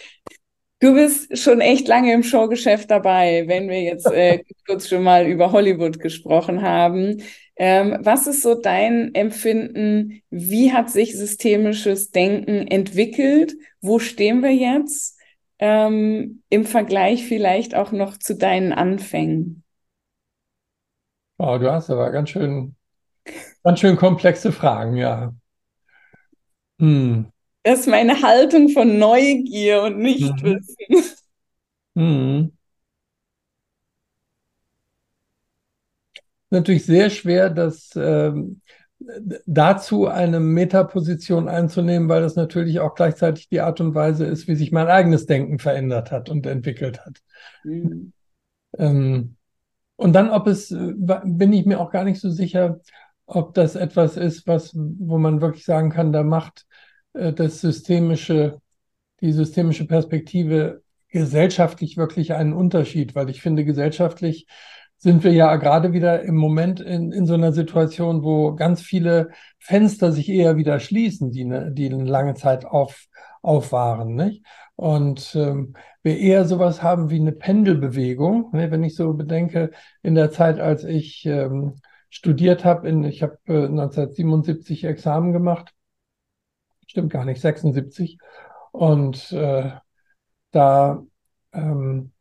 Du 0.79 0.95
bist 0.95 1.38
schon 1.38 1.61
echt 1.61 1.88
lange 1.88 2.13
im 2.15 2.23
Showgeschäft 2.23 2.89
dabei, 2.89 3.43
wenn 3.45 3.69
wir 3.69 3.84
jetzt 3.84 4.07
äh, 4.07 4.39
kurz 4.65 4.89
schon 4.89 5.03
mal 5.03 5.27
über 5.27 5.51
Hollywood 5.51 5.99
gesprochen 5.99 6.63
haben. 6.63 7.21
Ähm, 7.57 7.95
was 8.01 8.25
ist 8.25 8.41
so 8.41 8.55
dein 8.55 9.13
Empfinden? 9.13 10.23
Wie 10.32 10.73
hat 10.73 10.89
sich 10.89 11.15
systemisches 11.15 12.09
Denken 12.09 12.65
entwickelt? 12.65 13.53
Wo 13.82 13.99
stehen 13.99 14.41
wir 14.41 14.55
jetzt? 14.55 15.20
Ähm, 15.62 16.43
im 16.49 16.66
Vergleich 16.66 17.26
vielleicht 17.26 17.76
auch 17.76 17.91
noch 17.93 18.18
zu 18.18 18.36
deinen 18.36 18.74
Anfängen? 18.74 19.64
Oh, 21.38 21.57
du 21.57 21.72
hast 21.72 21.89
aber 21.89 22.12
ganz 22.12 22.32
schön, 22.32 22.76
ganz 23.64 23.80
schön 23.80 23.95
komplexe 23.95 24.51
Fragen, 24.51 24.97
ja. 24.97 25.34
Hm. 26.80 27.32
Das 27.64 27.82
ist 27.82 27.88
meine 27.88 28.22
Haltung 28.24 28.70
von 28.70 28.97
Neugier 28.97 29.84
und 29.84 29.99
Nichtwissen. 29.99 30.76
Mhm. 31.93 32.01
Hm. 32.01 32.51
Natürlich 36.49 36.86
sehr 36.86 37.09
schwer, 37.09 37.49
das 37.49 37.91
ähm, 37.95 38.62
dazu 39.45 40.08
eine 40.08 40.39
Metaposition 40.39 41.47
einzunehmen, 41.47 42.10
weil 42.10 42.22
das 42.22 42.36
natürlich 42.36 42.80
auch 42.80 42.95
gleichzeitig 42.95 43.49
die 43.49 43.62
Art 43.62 43.82
und 43.82 43.95
Weise 43.95 44.26
ist, 44.26 44.47
wie 44.47 44.56
sich 44.56 44.72
mein 44.72 44.88
eigenes 44.88 45.26
Denken 45.26 45.60
verändert 45.60 46.12
hat 46.12 46.30
und 46.30 46.45
entwickelt 46.45 47.06
hat. 47.06 47.22
Mhm. 47.64 48.14
Ähm, 48.78 49.36
und 49.95 50.14
dann, 50.14 50.30
ob 50.30 50.47
es, 50.47 50.70
bin 50.70 51.54
ich 51.54 51.66
mir 51.66 51.80
auch 51.80 51.91
gar 51.91 52.04
nicht 52.04 52.20
so 52.20 52.30
sicher, 52.30 52.80
ob 53.26 53.54
das 53.54 53.76
etwas 53.76 54.18
ist, 54.18 54.47
was, 54.47 54.72
wo 54.76 55.18
man 55.18 55.41
wirklich 55.41 55.66
sagen 55.66 55.89
kann, 55.89 56.12
da 56.12 56.24
macht 56.24 56.66
äh, 57.14 57.34
das 57.34 57.62
systemische, 57.62 58.60
die 59.22 59.32
systemische 59.32 59.86
Perspektive 59.86 60.82
gesellschaftlich 61.10 61.97
wirklich 61.97 62.34
einen 62.34 62.54
Unterschied, 62.54 63.16
weil 63.16 63.30
ich 63.30 63.41
finde, 63.41 63.66
gesellschaftlich 63.66 64.47
sind 65.02 65.24
wir 65.24 65.34
ja 65.34 65.56
gerade 65.56 65.93
wieder 65.93 66.22
im 66.22 66.36
Moment 66.36 66.80
in, 66.80 67.12
in 67.12 67.26
so 67.26 67.34
einer 67.34 67.54
Situation, 67.54 68.24
wo 68.24 68.54
ganz 68.54 68.82
viele 68.82 69.32
Fenster 69.58 70.12
sich 70.12 70.30
eher 70.30 70.58
wieder 70.58 70.80
schließen, 70.80 71.32
die, 71.32 71.43
ne, 71.43 71.72
die 71.72 71.91
eine 71.91 72.04
lange 72.04 72.36
Zeit 72.36 72.66
auf, 72.66 73.08
auf 73.41 73.72
waren. 73.72 74.14
Nicht? 74.14 74.45
Und 74.76 75.36
ähm, 75.36 75.74
wir 76.04 76.20
eher 76.20 76.45
sowas 76.45 76.84
haben 76.84 77.10
wie 77.10 77.20
eine 77.20 77.32
Pendelbewegung. 77.32 78.52
Ne? 78.54 78.70
Wenn 78.70 78.84
ich 78.84 78.95
so 78.95 79.14
bedenke, 79.14 79.72
in 80.04 80.14
der 80.14 80.30
Zeit, 80.30 80.60
als 80.60 80.84
ich 80.84 81.26
ähm, 81.26 81.78
studiert 82.12 82.64
habe, 82.64 82.88
ich 83.08 83.24
habe 83.24 83.39
äh, 83.47 83.66
1977 83.66 84.84
Examen 84.84 85.34
gemacht, 85.34 85.74
stimmt 86.86 87.12
gar 87.12 87.26
nicht, 87.26 87.41
76. 87.41 88.20
Und 88.72 89.32
äh, 89.32 89.72
da, 90.52 91.04
ähm, 91.54 92.12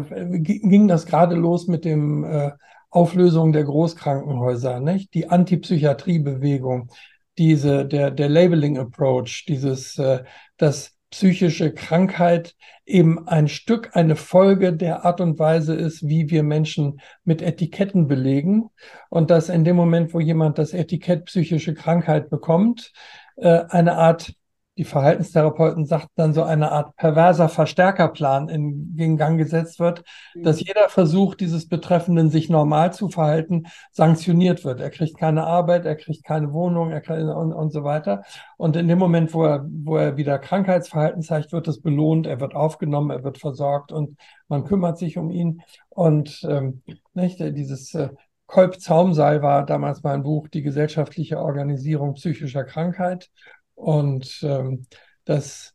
ging 0.00 0.88
das 0.88 1.06
gerade 1.06 1.34
los 1.34 1.66
mit 1.66 1.84
dem 1.84 2.24
äh, 2.24 2.52
Auflösung 2.90 3.52
der 3.52 3.64
Großkrankenhäuser, 3.64 4.80
nicht? 4.80 5.14
Die 5.14 5.28
Antipsychiatriebewegung, 5.28 6.90
diese, 7.38 7.84
der, 7.86 8.10
der 8.10 8.28
Labeling 8.28 8.78
Approach, 8.78 9.44
dieses, 9.48 9.98
äh, 9.98 10.22
dass 10.56 10.94
psychische 11.10 11.72
Krankheit 11.72 12.54
eben 12.84 13.28
ein 13.28 13.46
Stück, 13.46 13.90
eine 13.92 14.16
Folge 14.16 14.72
der 14.72 15.04
Art 15.04 15.20
und 15.20 15.38
Weise 15.38 15.74
ist, 15.74 16.08
wie 16.08 16.28
wir 16.28 16.42
Menschen 16.42 17.00
mit 17.24 17.40
Etiketten 17.40 18.08
belegen. 18.08 18.70
Und 19.10 19.30
dass 19.30 19.48
in 19.48 19.64
dem 19.64 19.76
Moment, 19.76 20.12
wo 20.12 20.20
jemand 20.20 20.58
das 20.58 20.72
Etikett 20.72 21.26
psychische 21.26 21.74
Krankheit 21.74 22.30
bekommt, 22.30 22.92
äh, 23.36 23.60
eine 23.68 23.96
Art 23.96 24.34
die 24.76 24.84
Verhaltenstherapeuten 24.84 25.86
sagten 25.86 26.12
dann 26.16 26.32
so 26.32 26.42
eine 26.42 26.72
Art 26.72 26.96
perverser 26.96 27.48
Verstärkerplan 27.48 28.48
in, 28.48 28.96
in 28.98 29.16
Gang 29.16 29.38
gesetzt 29.38 29.78
wird, 29.78 30.02
dass 30.34 30.60
mhm. 30.60 30.66
jeder 30.66 30.88
Versuch 30.88 31.36
dieses 31.36 31.68
Betreffenden, 31.68 32.30
sich 32.30 32.50
normal 32.50 32.92
zu 32.92 33.08
verhalten, 33.08 33.66
sanktioniert 33.92 34.64
wird. 34.64 34.80
Er 34.80 34.90
kriegt 34.90 35.16
keine 35.16 35.44
Arbeit, 35.44 35.86
er 35.86 35.94
kriegt 35.94 36.24
keine 36.24 36.52
Wohnung, 36.52 36.90
er 36.90 37.00
kann, 37.00 37.28
und, 37.28 37.52
und 37.52 37.70
so 37.70 37.84
weiter. 37.84 38.24
Und 38.56 38.74
in 38.76 38.88
dem 38.88 38.98
Moment, 38.98 39.32
wo 39.32 39.44
er, 39.44 39.64
wo 39.68 39.96
er 39.96 40.16
wieder 40.16 40.38
Krankheitsverhalten 40.38 41.22
zeigt, 41.22 41.52
wird 41.52 41.68
es 41.68 41.80
belohnt, 41.80 42.26
er 42.26 42.40
wird 42.40 42.56
aufgenommen, 42.56 43.10
er 43.10 43.22
wird 43.22 43.38
versorgt 43.38 43.92
und 43.92 44.16
man 44.48 44.64
kümmert 44.64 44.98
sich 44.98 45.18
um 45.18 45.30
ihn. 45.30 45.62
Und 45.88 46.44
ähm, 46.48 46.82
nicht, 47.12 47.38
dieses 47.38 47.94
äh, 47.94 48.08
Kolb-Zaumseil 48.46 49.40
war 49.40 49.64
damals 49.64 50.02
mein 50.02 50.22
Buch, 50.22 50.48
die 50.48 50.62
gesellschaftliche 50.62 51.38
Organisierung 51.38 52.14
psychischer 52.14 52.64
Krankheit. 52.64 53.30
Und 53.74 54.40
ähm, 54.42 54.86
das 55.24 55.74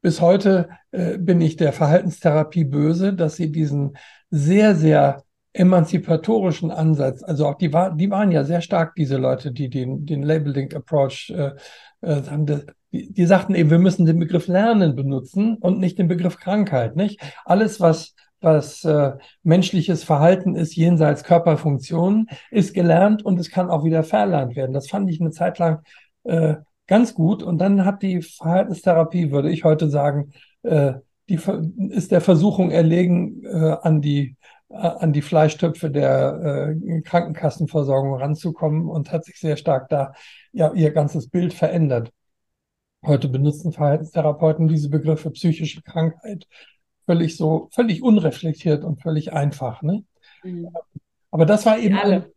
bis 0.00 0.20
heute 0.20 0.68
äh, 0.90 1.18
bin 1.18 1.40
ich 1.40 1.56
der 1.56 1.72
Verhaltenstherapie 1.72 2.64
böse, 2.64 3.14
dass 3.14 3.36
sie 3.36 3.50
diesen 3.50 3.96
sehr, 4.30 4.74
sehr 4.74 5.22
emanzipatorischen 5.54 6.70
Ansatz, 6.70 7.22
also 7.22 7.46
auch 7.46 7.54
die, 7.54 7.72
war, 7.72 7.94
die 7.94 8.10
waren 8.10 8.32
ja 8.32 8.42
sehr 8.42 8.60
stark, 8.60 8.96
diese 8.96 9.16
Leute, 9.18 9.52
die 9.52 9.70
den, 9.70 10.04
den 10.04 10.24
Labeling 10.24 10.74
Approach 10.74 11.30
äh, 11.30 11.52
äh, 12.00 12.22
die, 12.92 13.12
die 13.12 13.26
sagten 13.26 13.54
eben, 13.54 13.70
wir 13.70 13.78
müssen 13.78 14.04
den 14.04 14.18
Begriff 14.18 14.48
Lernen 14.48 14.96
benutzen 14.96 15.56
und 15.56 15.78
nicht 15.78 15.98
den 15.98 16.08
Begriff 16.08 16.38
Krankheit, 16.38 16.96
nicht? 16.96 17.20
Alles, 17.44 17.80
was 17.80 18.14
was 18.44 18.84
äh, 18.84 19.12
menschliches 19.42 20.04
Verhalten 20.04 20.54
ist 20.54 20.76
jenseits 20.76 21.24
Körperfunktionen, 21.24 22.28
ist 22.50 22.74
gelernt 22.74 23.24
und 23.24 23.40
es 23.40 23.50
kann 23.50 23.70
auch 23.70 23.84
wieder 23.84 24.02
verlernt 24.04 24.54
werden. 24.54 24.74
Das 24.74 24.88
fand 24.88 25.10
ich 25.10 25.20
eine 25.20 25.30
Zeit 25.30 25.58
lang 25.58 25.82
äh, 26.24 26.56
ganz 26.86 27.14
gut. 27.14 27.42
Und 27.42 27.58
dann 27.58 27.84
hat 27.84 28.02
die 28.02 28.22
Verhaltenstherapie, 28.22 29.30
würde 29.30 29.50
ich 29.50 29.64
heute 29.64 29.88
sagen, 29.88 30.32
äh, 30.62 30.94
die 31.28 31.40
ist 31.90 32.12
der 32.12 32.20
Versuchung 32.20 32.70
erlegen, 32.70 33.42
äh, 33.44 33.76
an 33.82 34.02
die 34.02 34.36
äh, 34.68 34.76
an 34.76 35.12
die 35.12 35.22
Fleischtöpfe 35.22 35.90
der 35.90 36.76
äh, 36.84 37.00
Krankenkassenversorgung 37.02 38.14
ranzukommen 38.14 38.88
und 38.88 39.12
hat 39.12 39.24
sich 39.24 39.38
sehr 39.38 39.56
stark 39.56 39.88
da 39.88 40.12
ja 40.52 40.72
ihr 40.72 40.90
ganzes 40.90 41.28
Bild 41.28 41.54
verändert. 41.54 42.12
Heute 43.04 43.28
benutzen 43.28 43.72
Verhaltenstherapeuten 43.72 44.68
diese 44.68 44.88
Begriffe 44.88 45.30
psychische 45.30 45.82
Krankheit 45.82 46.46
völlig 47.06 47.36
so, 47.36 47.68
völlig 47.72 48.02
unreflektiert 48.02 48.84
und 48.84 49.02
völlig 49.02 49.32
einfach. 49.32 49.82
Ne? 49.82 50.04
Mhm. 50.42 50.68
Aber 51.30 51.46
das 51.46 51.66
war 51.66 51.78
eben. 51.78 51.94
Nicht 51.94 52.04
alle. 52.04 52.32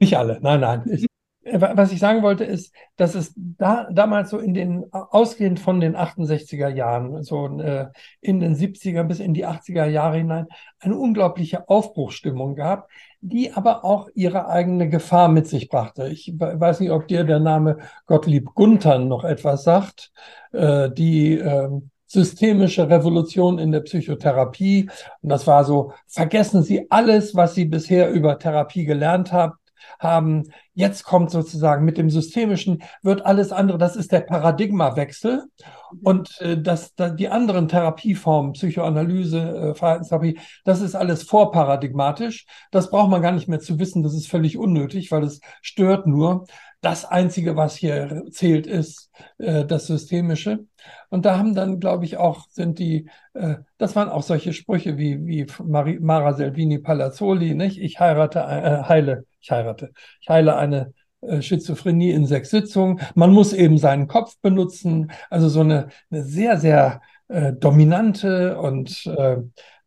Nicht 0.00 0.16
alle, 0.16 0.38
nein, 0.40 0.60
nein. 0.60 0.82
Ich, 0.90 1.06
was 1.52 1.92
ich 1.92 2.00
sagen 2.00 2.22
wollte, 2.22 2.44
ist, 2.44 2.74
dass 2.96 3.14
es 3.14 3.32
da, 3.36 3.88
damals 3.90 4.30
so 4.30 4.38
in 4.38 4.54
den, 4.54 4.84
ausgehend 4.92 5.60
von 5.60 5.80
den 5.80 5.96
68er 5.96 6.68
Jahren, 6.68 7.22
so 7.22 7.46
äh, 7.60 7.86
in 8.20 8.40
den 8.40 8.56
70er 8.56 9.04
bis 9.04 9.20
in 9.20 9.34
die 9.34 9.46
80er 9.46 9.86
Jahre 9.86 10.18
hinein, 10.18 10.46
eine 10.80 10.96
unglaubliche 10.96 11.68
Aufbruchsstimmung 11.68 12.56
gab, 12.56 12.88
die 13.20 13.52
aber 13.52 13.84
auch 13.84 14.08
ihre 14.14 14.48
eigene 14.48 14.88
Gefahr 14.88 15.28
mit 15.28 15.46
sich 15.46 15.68
brachte. 15.68 16.08
Ich 16.08 16.34
weiß 16.36 16.80
nicht, 16.80 16.90
ob 16.90 17.06
dir 17.06 17.24
der 17.24 17.40
Name 17.40 17.78
Gottlieb 18.06 18.54
Guntern 18.54 19.08
noch 19.08 19.24
etwas 19.24 19.62
sagt, 19.62 20.12
äh, 20.52 20.90
die 20.90 21.38
äh, 21.38 21.68
systemische 22.06 22.88
Revolution 22.88 23.58
in 23.58 23.72
der 23.72 23.80
Psychotherapie. 23.80 24.88
Und 25.22 25.28
das 25.28 25.46
war 25.46 25.64
so, 25.64 25.92
vergessen 26.06 26.62
Sie 26.62 26.90
alles, 26.90 27.34
was 27.34 27.54
Sie 27.54 27.66
bisher 27.66 28.10
über 28.10 28.38
Therapie 28.38 28.84
gelernt 28.84 29.32
haben 29.32 29.54
haben. 29.98 30.44
Jetzt 30.74 31.04
kommt 31.04 31.30
sozusagen 31.30 31.84
mit 31.84 31.98
dem 31.98 32.10
Systemischen, 32.10 32.82
wird 33.02 33.24
alles 33.24 33.52
andere, 33.52 33.78
das 33.78 33.96
ist 33.96 34.12
der 34.12 34.20
Paradigmawechsel. 34.20 35.44
Mhm. 35.92 35.98
Und 36.02 36.40
äh, 36.40 36.60
das, 36.60 36.94
da, 36.94 37.10
die 37.10 37.28
anderen 37.28 37.68
Therapieformen, 37.68 38.52
Psychoanalyse, 38.52 39.40
äh, 39.40 39.74
Verhaltenstherapie, 39.74 40.38
das 40.64 40.80
ist 40.80 40.94
alles 40.94 41.22
vorparadigmatisch. 41.22 42.46
Das 42.70 42.90
braucht 42.90 43.10
man 43.10 43.22
gar 43.22 43.32
nicht 43.32 43.48
mehr 43.48 43.60
zu 43.60 43.78
wissen, 43.78 44.02
das 44.02 44.14
ist 44.14 44.28
völlig 44.28 44.58
unnötig, 44.58 45.10
weil 45.10 45.24
es 45.24 45.40
stört 45.62 46.06
nur. 46.06 46.46
Das 46.82 47.04
Einzige, 47.04 47.56
was 47.56 47.74
hier 47.74 48.24
zählt, 48.30 48.66
ist 48.66 49.10
äh, 49.38 49.64
das 49.64 49.86
Systemische. 49.86 50.66
Und 51.08 51.24
da 51.24 51.38
haben 51.38 51.54
dann, 51.54 51.80
glaube 51.80 52.04
ich, 52.04 52.16
auch, 52.16 52.48
sind 52.50 52.78
die, 52.78 53.08
äh, 53.34 53.56
das 53.78 53.96
waren 53.96 54.08
auch 54.08 54.22
solche 54.22 54.52
Sprüche 54.52 54.98
wie, 54.98 55.26
wie 55.26 55.46
Mari, 55.64 55.98
Mara 56.00 56.34
Selvini 56.34 56.78
Palazzoli, 56.78 57.54
nicht? 57.54 57.78
Ich 57.78 57.98
heirate, 57.98 58.40
äh, 58.40 58.82
heile, 58.88 59.24
ich 59.46 59.50
heirate, 59.52 59.92
ich 60.20 60.28
heile 60.28 60.56
eine 60.56 60.92
äh, 61.20 61.40
Schizophrenie 61.40 62.10
in 62.10 62.26
sechs 62.26 62.50
Sitzungen. 62.50 63.00
Man 63.14 63.32
muss 63.32 63.52
eben 63.52 63.78
seinen 63.78 64.08
Kopf 64.08 64.34
benutzen. 64.42 65.12
Also 65.30 65.48
so 65.48 65.60
eine, 65.60 65.88
eine 66.10 66.24
sehr, 66.24 66.58
sehr 66.58 67.00
äh, 67.28 67.52
dominante 67.52 68.58
und 68.58 69.06
äh, 69.06 69.36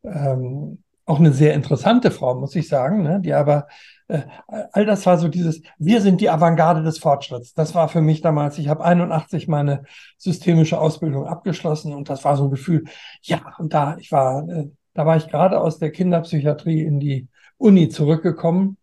ähm, 0.04 0.84
auch 1.06 1.20
eine 1.20 1.34
sehr 1.34 1.56
interessante 1.56 2.12
Frau, 2.12 2.36
muss 2.36 2.56
ich 2.56 2.70
sagen, 2.70 3.04
ne? 3.04 3.20
die 3.20 3.34
aber 3.34 3.68
äh, 4.08 4.22
all 4.72 4.86
das 4.86 5.06
war 5.06 5.18
so 5.18 5.28
dieses, 5.28 5.62
wir 5.78 6.02
sind 6.02 6.22
die 6.22 6.30
Avantgarde 6.30 6.84
des 6.84 7.00
Fortschritts. 7.00 7.54
Das 7.54 7.76
war 7.76 7.90
für 7.90 8.02
mich 8.02 8.22
damals, 8.22 8.60
ich 8.60 8.70
habe 8.70 8.86
81 8.86 9.50
meine 9.50 9.84
systemische 10.18 10.80
Ausbildung 10.80 11.26
abgeschlossen 11.26 11.94
und 11.94 12.10
das 12.10 12.24
war 12.24 12.38
so 12.38 12.46
ein 12.46 12.52
Gefühl, 12.52 12.86
ja, 13.24 13.42
und 13.58 13.74
da, 13.74 13.98
ich 13.98 14.12
war, 14.12 14.48
äh, 14.48 14.70
da 14.94 15.06
war 15.06 15.18
ich 15.18 15.28
gerade 15.28 15.60
aus 15.60 15.80
der 15.80 15.92
Kinderpsychiatrie 15.92 16.82
in 16.82 17.00
die 17.02 17.28
Uni 17.58 17.90
zurückgekommen 17.90 18.78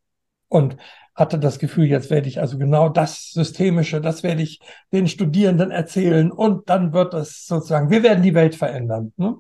und 0.49 0.77
hatte 1.15 1.39
das 1.39 1.59
Gefühl, 1.59 1.87
jetzt 1.87 2.11
werde 2.11 2.29
ich 2.29 2.41
also 2.41 2.59
genau 2.59 2.89
das 2.89 3.31
Systemische, 3.33 4.01
das 4.01 4.23
werde 4.23 4.43
ich 4.43 4.61
den 4.93 5.09
Studierenden 5.09 5.71
erzählen 5.71 6.31
und 6.31 6.69
dann 6.69 6.93
wird 6.93 7.15
das 7.15 7.47
sozusagen, 7.47 7.91
wir 7.91 8.03
werden 8.03 8.23
die 8.23 8.35
Welt 8.35 8.55
verändern. 8.55 9.13
Ne? 9.17 9.37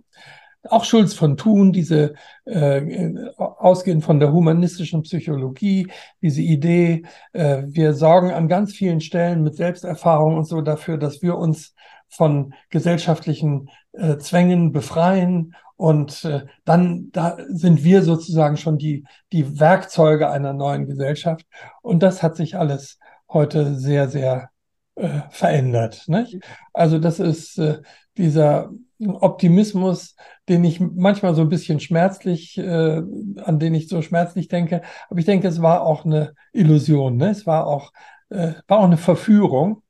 auch 0.71 0.85
Schulz 0.85 1.15
von 1.15 1.37
Thun, 1.37 1.73
diese 1.73 2.15
äh, 2.45 3.13
ausgehend 3.37 4.05
von 4.05 4.21
der 4.21 4.33
humanistischen 4.33 5.03
Psychologie, 5.03 5.89
diese 6.23 6.43
Idee, 6.43 7.05
äh, 7.33 7.63
wir 7.67 7.95
sorgen 7.95 8.31
an 8.31 8.49
ganz 8.49 8.73
vielen 8.73 9.01
Stellen 9.01 9.43
mit 9.43 9.57
Selbsterfahrung 9.57 10.37
und 10.37 10.45
so 10.45 10.61
dafür, 10.61 10.99
dass 10.99 11.23
wir 11.23 11.37
uns 11.37 11.75
von 12.09 12.55
gesellschaftlichen 12.71 13.71
äh, 13.93 14.17
Zwängen 14.19 14.73
befreien 14.73 15.55
und 15.77 16.24
äh, 16.24 16.47
dann 16.64 17.11
da 17.12 17.37
sind 17.49 17.85
wir 17.85 18.03
sozusagen 18.03 18.57
schon 18.57 18.79
die 18.79 19.05
die 19.33 19.61
Werkzeuge 19.61 20.31
einer 20.31 20.53
neuen 20.53 20.87
Gesellschaft 20.87 21.47
und 21.83 22.03
das 22.03 22.22
hat 22.22 22.37
sich 22.37 22.57
alles 22.57 22.99
heute 23.29 23.74
sehr 23.74 24.09
sehr 24.09 24.51
äh, 24.97 25.20
verändert. 25.31 26.05
Nicht? 26.09 26.41
Also 26.72 26.99
das 26.99 27.20
ist 27.20 27.59
äh, 27.59 27.83
dieser 28.16 28.70
Optimismus, 28.99 30.16
den 30.49 30.64
ich 30.64 30.81
manchmal 30.81 31.35
so 31.35 31.43
ein 31.43 31.49
bisschen 31.51 31.81
schmerzlich, 31.81 32.57
äh, 32.59 33.03
an 33.43 33.59
den 33.59 33.74
ich 33.74 33.89
so 33.89 34.01
schmerzlich 34.03 34.49
denke. 34.49 34.83
Aber 35.11 35.18
ich 35.18 35.27
denke, 35.27 35.49
es 35.49 35.61
war 35.61 35.83
auch 35.83 36.05
eine 36.05 36.35
Illusion. 36.53 37.16
Ne? 37.16 37.31
Es 37.31 37.47
war 37.47 37.66
auch, 37.66 37.93
äh, 38.31 38.55
war 38.66 38.79
auch 38.79 38.85
eine 38.85 38.97
Verführung, 38.97 39.83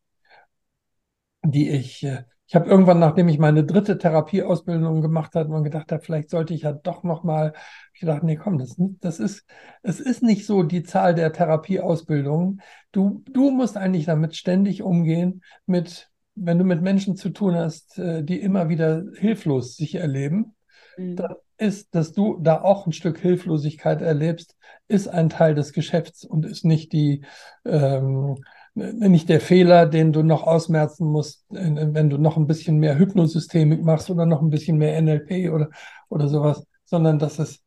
die 1.44 1.70
ich, 1.70 2.02
äh, 2.02 2.24
ich 2.48 2.54
habe 2.54 2.70
irgendwann, 2.70 3.00
nachdem 3.00 3.28
ich 3.28 3.38
meine 3.38 3.64
dritte 3.64 3.98
Therapieausbildung 3.98 5.02
gemacht 5.02 5.34
habe, 5.34 5.52
und 5.52 5.64
gedacht 5.64 5.90
habe, 5.90 6.02
vielleicht 6.02 6.30
sollte 6.30 6.54
ich 6.54 6.62
ja 6.62 6.72
doch 6.72 7.02
noch 7.02 7.24
mal. 7.24 7.54
Ich 7.92 8.02
dachte, 8.02 8.24
nee, 8.24 8.36
komm, 8.36 8.58
das, 8.58 8.76
das 8.78 9.18
ist, 9.18 9.44
es 9.82 9.98
ist 9.98 10.22
nicht 10.22 10.46
so 10.46 10.62
die 10.62 10.84
Zahl 10.84 11.14
der 11.14 11.32
Therapieausbildungen. 11.32 12.62
Du, 12.92 13.24
du 13.28 13.50
musst 13.50 13.76
eigentlich 13.76 14.06
damit 14.06 14.36
ständig 14.36 14.82
umgehen, 14.82 15.42
mit, 15.66 16.10
wenn 16.36 16.58
du 16.58 16.64
mit 16.64 16.82
Menschen 16.82 17.16
zu 17.16 17.30
tun 17.30 17.56
hast, 17.56 17.98
äh, 17.98 18.22
die 18.22 18.40
immer 18.40 18.68
wieder 18.68 19.02
hilflos 19.16 19.74
sich 19.74 19.96
erleben. 19.96 20.54
Mhm. 20.96 21.16
Dann 21.16 21.34
ist, 21.58 21.94
dass 21.94 22.12
du 22.12 22.38
da 22.40 22.60
auch 22.60 22.86
ein 22.86 22.92
Stück 22.92 23.18
Hilflosigkeit 23.18 24.02
erlebst, 24.02 24.56
ist 24.88 25.08
ein 25.08 25.30
Teil 25.30 25.54
des 25.54 25.72
Geschäfts 25.72 26.24
und 26.24 26.44
ist 26.44 26.64
nicht 26.64 26.92
die 26.92 27.24
ähm, 27.64 28.36
nicht 28.76 29.30
der 29.30 29.40
Fehler, 29.40 29.86
den 29.86 30.12
du 30.12 30.22
noch 30.22 30.42
ausmerzen 30.42 31.06
musst, 31.06 31.46
wenn 31.48 32.10
du 32.10 32.18
noch 32.18 32.36
ein 32.36 32.46
bisschen 32.46 32.76
mehr 32.76 32.98
Hypnosystemik 32.98 33.82
machst 33.82 34.10
oder 34.10 34.26
noch 34.26 34.42
ein 34.42 34.50
bisschen 34.50 34.76
mehr 34.76 35.00
NLP 35.00 35.50
oder, 35.50 35.70
oder 36.10 36.28
sowas, 36.28 36.66
sondern 36.84 37.18
dass 37.18 37.38
es, 37.38 37.62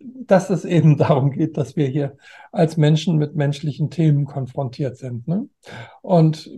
dass 0.00 0.50
es 0.50 0.64
eben 0.64 0.96
darum 0.98 1.30
geht, 1.30 1.56
dass 1.56 1.76
wir 1.76 1.86
hier 1.86 2.16
als 2.50 2.76
Menschen 2.76 3.18
mit 3.18 3.36
menschlichen 3.36 3.88
Themen 3.88 4.24
konfrontiert 4.24 4.96
sind. 4.96 5.28
Ne? 5.28 5.48
Und 6.02 6.50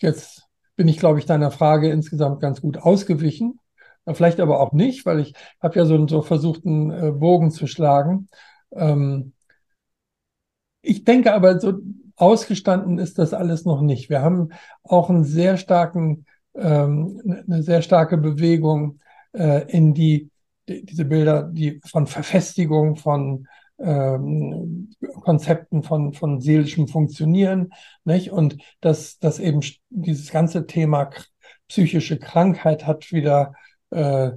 jetzt 0.00 0.42
bin 0.74 0.88
ich, 0.88 0.98
glaube 0.98 1.20
ich, 1.20 1.26
deiner 1.26 1.52
Frage 1.52 1.90
insgesamt 1.90 2.40
ganz 2.40 2.60
gut 2.60 2.78
ausgewichen. 2.78 3.60
Vielleicht 4.14 4.40
aber 4.40 4.58
auch 4.58 4.72
nicht, 4.72 5.06
weil 5.06 5.20
ich 5.20 5.34
habe 5.60 5.78
ja 5.78 5.84
so, 5.84 6.08
so 6.08 6.22
versucht, 6.22 6.66
einen 6.66 6.90
äh, 6.90 7.12
Bogen 7.12 7.50
zu 7.52 7.68
schlagen. 7.68 8.28
Ähm, 8.72 9.32
ich 10.82 11.04
denke 11.04 11.34
aber 11.34 11.60
so, 11.60 11.74
ausgestanden 12.18 12.98
ist 12.98 13.18
das 13.18 13.32
alles 13.32 13.64
noch 13.64 13.80
nicht. 13.80 14.10
Wir 14.10 14.22
haben 14.22 14.50
auch 14.82 15.08
einen 15.08 15.24
sehr 15.24 15.56
starken, 15.56 16.26
ähm, 16.54 17.22
eine 17.46 17.62
sehr 17.62 17.82
starke 17.82 18.18
Bewegung 18.18 19.00
äh, 19.32 19.70
in 19.70 19.94
die, 19.94 20.30
die, 20.68 20.84
diese 20.84 21.04
Bilder, 21.04 21.44
die 21.44 21.80
von 21.86 22.06
Verfestigung, 22.06 22.96
von 22.96 23.46
ähm, 23.78 24.90
Konzepten 25.22 25.82
von, 25.82 26.12
von 26.12 26.40
seelischem 26.40 26.88
Funktionieren, 26.88 27.72
nicht? 28.04 28.32
Und 28.32 28.58
dass, 28.80 29.18
dass 29.18 29.38
eben 29.38 29.60
dieses 29.90 30.30
ganze 30.30 30.66
Thema 30.66 31.10
psychische 31.68 32.18
Krankheit 32.18 32.86
hat 32.86 33.12
wieder, 33.12 33.54
äh, 33.90 34.32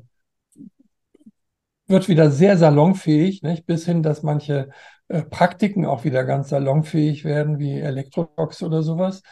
wird 1.87 2.07
wieder 2.07 2.29
sehr 2.29 2.57
salonfähig, 2.57 3.41
nicht? 3.41 3.65
Bis 3.65 3.85
hin, 3.85 4.03
dass 4.03 4.21
manche 4.21 4.69
äh, 5.11 5.23
Praktiken 5.23 5.85
auch 5.85 6.05
wieder 6.05 6.23
ganz 6.23 6.49
salonfähig 6.49 7.25
werden, 7.25 7.59
wie 7.59 7.77
Elektrobox 7.79 8.63
oder 8.63 8.81
sowas. 8.81 9.23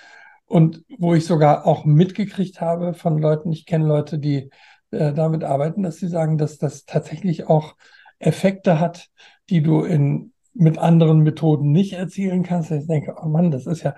Und 0.45 0.83
wo 0.97 1.13
ich 1.13 1.25
sogar 1.25 1.65
auch 1.65 1.85
mitgekriegt 1.85 2.59
habe 2.59 2.93
von 2.93 3.17
Leuten, 3.17 3.51
ich 3.51 3.65
kenne 3.65 3.87
Leute, 3.87 4.19
die 4.19 4.49
äh, 4.91 5.13
damit 5.13 5.45
arbeiten, 5.45 5.83
dass 5.83 5.97
sie 5.97 6.09
sagen, 6.09 6.37
dass 6.37 6.57
das 6.57 6.83
tatsächlich 6.83 7.47
auch 7.47 7.75
Effekte 8.17 8.81
hat, 8.81 9.07
die 9.49 9.61
du 9.61 9.83
in, 9.83 10.33
mit 10.53 10.77
anderen 10.77 11.19
Methoden 11.19 11.71
nicht 11.71 11.93
erzielen 11.93 12.43
kannst. 12.43 12.71
Ich 12.71 12.87
denke, 12.87 13.15
oh 13.21 13.29
Mann, 13.29 13.49
das 13.49 13.65
ist 13.65 13.83
ja, 13.83 13.95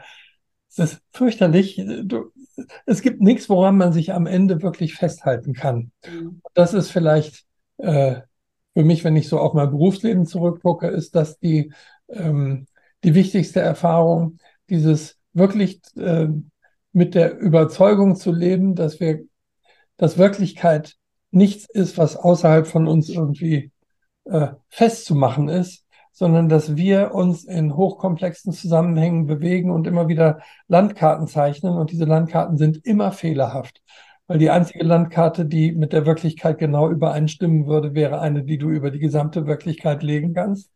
das 0.76 0.94
ist 0.94 1.02
fürchterlich. 1.14 1.82
Du, 2.04 2.32
es 2.86 3.02
gibt 3.02 3.22
nichts, 3.22 3.50
woran 3.50 3.78
man 3.78 3.92
sich 3.92 4.14
am 4.14 4.28
Ende 4.28 4.62
wirklich 4.62 4.94
festhalten 4.94 5.54
kann. 5.54 5.92
Mhm. 6.06 6.42
Das 6.54 6.76
ist 6.76 6.92
vielleicht 6.92 7.46
äh, 7.78 8.22
für 8.74 8.84
mich, 8.84 9.04
wenn 9.04 9.16
ich 9.16 9.28
so 9.28 9.40
auf 9.40 9.54
mein 9.54 9.70
Berufsleben 9.70 10.26
zurückgucke, 10.26 10.88
ist 10.88 11.16
das 11.16 11.40
die, 11.40 11.74
ähm, 12.10 12.68
die 13.04 13.16
wichtigste 13.16 13.60
Erfahrung, 13.60 14.38
dieses 14.70 15.18
wirklich 15.34 15.82
äh, 15.98 16.28
mit 16.94 17.16
der 17.16 17.38
Überzeugung 17.38 18.16
zu 18.16 18.32
leben, 18.32 18.76
dass 18.76 19.00
wir, 19.00 19.22
dass 19.98 20.18
Wirklichkeit 20.18 20.96
nichts 21.32 21.70
ist, 21.70 21.98
was 21.98 22.16
außerhalb 22.16 22.68
von 22.68 22.88
uns 22.88 23.10
irgendwie 23.10 23.72
äh, 24.26 24.50
festzumachen 24.70 25.50
ist, 25.50 25.86
sondern 26.12 26.50
dass 26.50 26.76
wir 26.76 27.14
uns 27.14 27.46
in 27.46 27.76
hochkomplexen 27.76 28.52
Zusammenhängen 28.52 29.26
bewegen 29.26 29.72
und 29.72 29.88
immer 29.88 30.08
wieder 30.08 30.42
Landkarten 30.68 31.28
zeichnen 31.28 31.78
und 31.78 31.92
diese 31.92 32.06
Landkarten 32.06 32.58
sind 32.58 32.86
immer 32.86 33.12
fehlerhaft. 33.12 33.82
Weil 34.32 34.40
die 34.40 34.50
einzige 34.50 34.86
Landkarte, 34.86 35.46
die 35.46 35.74
mit 35.74 35.92
der 35.92 36.06
Wirklichkeit 36.06 36.58
genau 36.58 36.90
übereinstimmen 36.90 37.68
würde, 37.68 37.94
wäre 37.96 38.22
eine, 38.22 38.44
die 38.46 38.58
du 38.58 38.70
über 38.70 38.90
die 38.90 39.00
gesamte 39.00 39.46
Wirklichkeit 39.46 40.04
legen 40.04 40.34
kannst. 40.34 40.72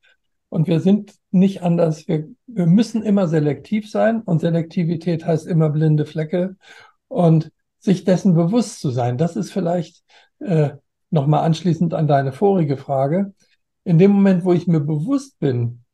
Und 0.50 0.68
wir 0.68 0.82
sind 0.82 1.14
nicht 1.32 1.64
anders. 1.64 2.06
Wir, 2.10 2.28
wir 2.48 2.66
müssen 2.66 3.02
immer 3.02 3.30
selektiv 3.30 3.90
sein 3.90 4.20
und 4.24 4.42
Selektivität 4.42 5.26
heißt 5.26 5.48
immer 5.48 5.70
blinde 5.70 6.06
Flecke 6.06 6.58
und 7.08 7.50
sich 7.80 8.04
dessen 8.04 8.34
bewusst 8.34 8.82
zu 8.82 8.90
sein. 8.90 9.18
Das 9.18 9.38
ist 9.38 9.54
vielleicht 9.54 10.04
äh, 10.40 10.72
nochmal 11.10 11.46
anschließend 11.46 11.94
an 11.94 12.08
deine 12.08 12.34
vorige 12.34 12.76
Frage. 12.76 13.34
In 13.86 13.98
dem 13.98 14.12
Moment, 14.12 14.44
wo 14.44 14.52
ich 14.52 14.68
mir 14.68 14.82
bewusst 14.82 15.40
bin, 15.40 15.86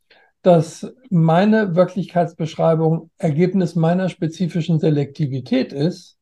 dass 0.42 0.92
meine 1.12 1.76
Wirklichkeitsbeschreibung 1.76 3.12
Ergebnis 3.20 3.76
meiner 3.76 4.10
spezifischen 4.10 4.80
Selektivität 4.80 5.74
ist, 5.74 6.18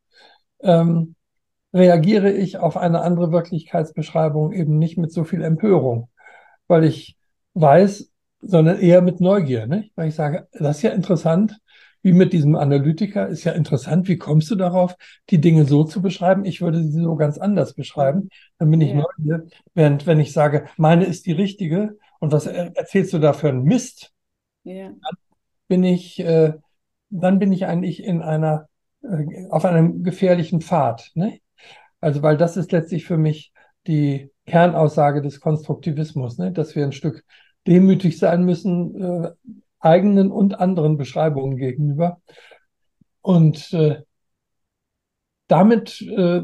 ähm, 0.61 1.15
reagiere 1.73 2.31
ich 2.31 2.57
auf 2.57 2.77
eine 2.77 3.01
andere 3.01 3.31
Wirklichkeitsbeschreibung 3.31 4.51
eben 4.53 4.77
nicht 4.77 4.97
mit 4.97 5.11
so 5.11 5.23
viel 5.23 5.43
Empörung, 5.43 6.09
weil 6.67 6.83
ich 6.83 7.17
weiß, 7.53 8.11
sondern 8.41 8.79
eher 8.79 9.01
mit 9.01 9.19
Neugier, 9.19 9.67
ne? 9.67 9.89
weil 9.95 10.09
ich 10.09 10.15
sage, 10.15 10.47
das 10.53 10.77
ist 10.77 10.83
ja 10.83 10.91
interessant, 10.91 11.59
wie 12.01 12.13
mit 12.13 12.31
diesem 12.31 12.55
Analytiker, 12.55 13.27
ist 13.27 13.43
ja 13.43 13.51
interessant, 13.51 14.07
wie 14.07 14.17
kommst 14.17 14.49
du 14.51 14.55
darauf, 14.55 14.95
die 15.29 15.41
Dinge 15.41 15.65
so 15.65 15.83
zu 15.83 16.01
beschreiben? 16.01 16.45
Ich 16.45 16.61
würde 16.61 16.81
sie 16.81 17.01
so 17.01 17.15
ganz 17.15 17.37
anders 17.37 17.73
beschreiben. 17.73 18.29
Dann 18.57 18.71
bin 18.71 18.79
ich 18.79 18.91
ja. 18.91 19.03
Neugier. 19.17 19.47
Während 19.73 20.07
wenn 20.07 20.19
ich 20.19 20.31
sage, 20.31 20.65
meine 20.77 21.03
ist 21.05 21.25
die 21.25 21.33
richtige 21.33 21.97
und 22.19 22.31
was 22.31 22.45
erzählst 22.45 23.11
du 23.13 23.19
da 23.19 23.33
für 23.33 23.49
einen 23.49 23.63
Mist? 23.63 24.13
Ja. 24.63 24.89
Dann 24.89 25.17
bin 25.67 25.83
ich, 25.83 26.19
äh, 26.19 26.53
dann 27.09 27.39
bin 27.39 27.51
ich 27.51 27.65
eigentlich 27.65 28.01
in 28.03 28.21
einer, 28.21 28.69
äh, 29.03 29.47
auf 29.49 29.65
einem 29.65 30.03
gefährlichen 30.03 30.61
Pfad. 30.61 31.11
Ne? 31.15 31.39
Also, 32.01 32.21
weil 32.21 32.37
das 32.37 32.57
ist 32.57 32.71
letztlich 32.71 33.05
für 33.05 33.17
mich 33.17 33.51
die 33.87 34.31
Kernaussage 34.45 35.21
des 35.21 35.39
Konstruktivismus, 35.39 36.37
ne? 36.37 36.51
dass 36.51 36.75
wir 36.75 36.83
ein 36.83 36.91
Stück 36.91 37.23
demütig 37.67 38.17
sein 38.17 38.45
müssen, 38.45 39.01
äh, 39.01 39.31
eigenen 39.79 40.31
und 40.31 40.59
anderen 40.59 40.97
Beschreibungen 40.97 41.57
gegenüber. 41.57 42.21
Und 43.21 43.73
äh, 43.73 44.01
damit, 45.47 46.01
äh, 46.01 46.41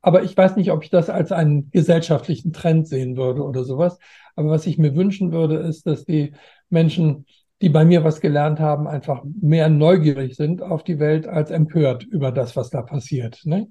aber 0.00 0.22
ich 0.22 0.36
weiß 0.36 0.56
nicht, 0.56 0.70
ob 0.70 0.84
ich 0.84 0.90
das 0.90 1.10
als 1.10 1.32
einen 1.32 1.70
gesellschaftlichen 1.70 2.52
Trend 2.52 2.86
sehen 2.88 3.16
würde 3.16 3.42
oder 3.42 3.64
sowas. 3.64 3.98
Aber 4.36 4.50
was 4.50 4.66
ich 4.66 4.78
mir 4.78 4.94
wünschen 4.94 5.32
würde, 5.32 5.58
ist, 5.58 5.86
dass 5.86 6.04
die 6.04 6.32
Menschen 6.70 7.26
die 7.62 7.68
bei 7.68 7.84
mir 7.84 8.04
was 8.04 8.20
gelernt 8.20 8.60
haben, 8.60 8.86
einfach 8.86 9.22
mehr 9.24 9.68
neugierig 9.68 10.36
sind 10.36 10.62
auf 10.62 10.84
die 10.84 10.98
Welt 10.98 11.26
als 11.26 11.50
empört 11.50 12.04
über 12.04 12.32
das, 12.32 12.56
was 12.56 12.70
da 12.70 12.82
passiert. 12.82 13.40
Ne? 13.44 13.70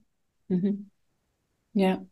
Mhm. 0.49 0.89
Ja. 1.73 2.05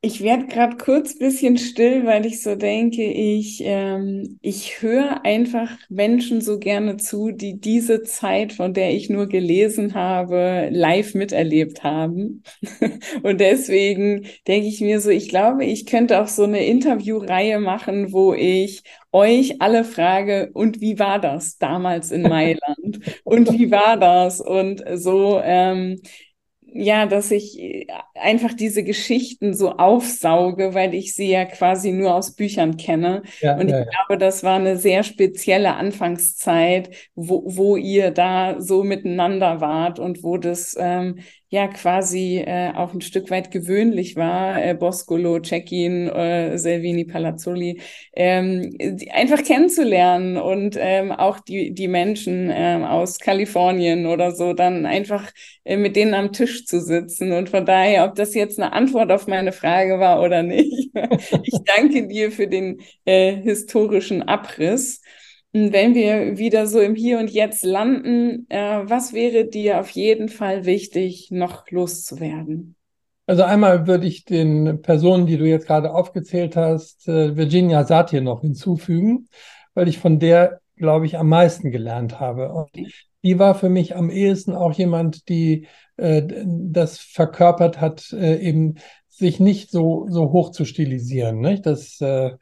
Ich 0.00 0.22
werde 0.22 0.46
gerade 0.46 0.76
kurz 0.76 1.18
bisschen 1.18 1.58
still, 1.58 2.06
weil 2.06 2.24
ich 2.24 2.40
so 2.40 2.54
denke, 2.54 3.02
ich, 3.02 3.60
ähm, 3.64 4.38
ich 4.42 4.80
höre 4.80 5.24
einfach 5.24 5.70
Menschen 5.88 6.40
so 6.40 6.60
gerne 6.60 6.98
zu, 6.98 7.32
die 7.32 7.58
diese 7.58 8.04
Zeit, 8.04 8.52
von 8.52 8.74
der 8.74 8.92
ich 8.94 9.10
nur 9.10 9.26
gelesen 9.26 9.94
habe, 9.94 10.68
live 10.70 11.14
miterlebt 11.14 11.82
haben. 11.82 12.44
Und 13.24 13.40
deswegen 13.40 14.26
denke 14.46 14.68
ich 14.68 14.80
mir 14.80 15.00
so, 15.00 15.10
ich 15.10 15.28
glaube, 15.28 15.64
ich 15.64 15.84
könnte 15.84 16.20
auch 16.22 16.28
so 16.28 16.44
eine 16.44 16.64
Interviewreihe 16.64 17.58
machen, 17.58 18.12
wo 18.12 18.34
ich 18.34 18.84
euch 19.10 19.60
alle 19.60 19.82
frage, 19.84 20.50
und 20.52 20.80
wie 20.80 20.98
war 21.00 21.18
das 21.18 21.58
damals 21.58 22.12
in 22.12 22.22
Mailand? 22.22 23.00
und 23.24 23.50
wie 23.52 23.70
war 23.72 23.96
das? 23.96 24.40
Und 24.40 24.84
so, 24.94 25.40
ähm, 25.42 26.00
ja, 26.80 27.06
dass 27.06 27.32
ich 27.32 27.58
äh, 27.58 27.86
einfach 28.14 28.54
diese 28.54 28.84
Geschichten 28.84 29.52
so 29.52 29.72
aufsauge, 29.72 30.74
weil 30.74 30.94
ich 30.94 31.12
sie 31.14 31.28
ja 31.28 31.44
quasi 31.44 31.90
nur 31.90 32.14
aus 32.14 32.36
Büchern 32.36 32.76
kenne. 32.76 33.22
Ja, 33.40 33.56
und 33.56 33.66
ich 33.66 33.72
ja, 33.72 33.84
glaube, 33.84 34.16
das 34.16 34.44
war 34.44 34.56
eine 34.56 34.76
sehr 34.76 35.02
spezielle 35.02 35.74
Anfangszeit, 35.74 36.90
wo, 37.16 37.42
wo 37.46 37.76
ihr 37.76 38.12
da 38.12 38.60
so 38.60 38.84
miteinander 38.84 39.60
wart 39.60 39.98
und 39.98 40.22
wo 40.22 40.36
das 40.36 40.76
ähm, 40.78 41.18
ja 41.50 41.68
quasi 41.68 42.38
äh, 42.38 42.72
auch 42.74 42.92
ein 42.92 43.00
Stück 43.00 43.30
weit 43.30 43.50
gewöhnlich 43.50 44.16
war, 44.16 44.62
äh, 44.62 44.74
Boscolo, 44.74 45.40
Cecchin, 45.40 46.08
äh, 46.08 46.58
Selvini, 46.58 47.04
Palazzoli, 47.04 47.80
ähm, 48.14 48.76
einfach 49.12 49.42
kennenzulernen 49.42 50.36
und 50.36 50.76
ähm, 50.78 51.10
auch 51.12 51.40
die, 51.40 51.72
die 51.72 51.88
Menschen 51.88 52.50
ähm, 52.52 52.84
aus 52.84 53.18
Kalifornien 53.18 54.06
oder 54.06 54.32
so 54.32 54.52
dann 54.52 54.84
einfach 54.86 55.30
äh, 55.64 55.76
mit 55.76 55.96
denen 55.96 56.14
am 56.14 56.32
Tisch 56.32 56.66
zu 56.66 56.80
sitzen. 56.80 57.32
Und 57.32 57.48
von 57.48 57.64
daher, 57.64 58.04
ob 58.04 58.14
das 58.14 58.34
jetzt 58.34 58.58
eine 58.60 58.72
Antwort 58.72 59.10
auf 59.10 59.26
meine 59.26 59.52
Frage 59.52 59.98
war 59.98 60.20
oder 60.20 60.42
nicht, 60.42 60.90
ich 61.42 61.54
danke 61.64 62.06
dir 62.08 62.30
für 62.30 62.46
den 62.46 62.80
äh, 63.04 63.34
historischen 63.36 64.22
Abriss. 64.22 65.00
Wenn 65.52 65.94
wir 65.94 66.36
wieder 66.36 66.66
so 66.66 66.80
im 66.80 66.94
Hier 66.94 67.18
und 67.18 67.30
Jetzt 67.30 67.64
landen, 67.64 68.46
äh, 68.50 68.80
was 68.84 69.12
wäre 69.12 69.46
dir 69.46 69.80
auf 69.80 69.90
jeden 69.90 70.28
Fall 70.28 70.66
wichtig, 70.66 71.30
noch 71.30 71.70
loszuwerden? 71.70 72.74
Also 73.26 73.42
einmal 73.42 73.86
würde 73.86 74.06
ich 74.06 74.24
den 74.24 74.80
Personen, 74.82 75.26
die 75.26 75.36
du 75.36 75.46
jetzt 75.46 75.66
gerade 75.66 75.92
aufgezählt 75.94 76.56
hast, 76.56 77.08
äh, 77.08 77.36
Virginia 77.36 77.84
Satir 77.84 78.20
noch 78.20 78.42
hinzufügen, 78.42 79.28
weil 79.74 79.88
ich 79.88 79.98
von 79.98 80.18
der, 80.18 80.60
glaube 80.76 81.06
ich, 81.06 81.18
am 81.18 81.28
meisten 81.28 81.70
gelernt 81.70 82.20
habe. 82.20 82.52
Und 82.52 82.70
die 83.22 83.38
war 83.38 83.54
für 83.54 83.68
mich 83.68 83.96
am 83.96 84.10
ehesten 84.10 84.54
auch 84.54 84.72
jemand, 84.72 85.28
die 85.28 85.66
äh, 85.96 86.22
das 86.46 86.98
verkörpert 86.98 87.80
hat, 87.80 88.12
äh, 88.12 88.36
eben 88.36 88.76
sich 89.08 89.40
nicht 89.40 89.70
so, 89.70 90.06
so 90.08 90.30
hoch 90.32 90.50
zu 90.50 90.64
stilisieren. 90.64 91.40
Nicht? 91.40 91.66
Das, 91.66 92.00
äh, 92.00 92.32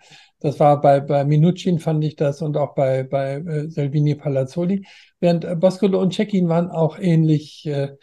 das 0.41 0.61
war 0.61 0.81
bei, 0.81 1.01
bei 1.01 1.25
Minuchin 1.25 1.79
fand 1.79 2.05
ich 2.05 2.17
das 2.17 2.43
und 2.43 2.57
auch 2.57 2.75
bei, 2.75 3.03
bei 3.05 3.37
äh, 3.37 3.69
Selvini 3.69 4.15
Palazzoli. 4.15 4.87
Während 5.21 5.45
äh, 5.45 5.57
Boscolo 5.57 6.01
und 6.01 6.13
Cekin 6.13 6.49
waren 6.49 6.71
auch 6.71 6.99
ähnlich 6.99 7.67
äh, 7.67 7.97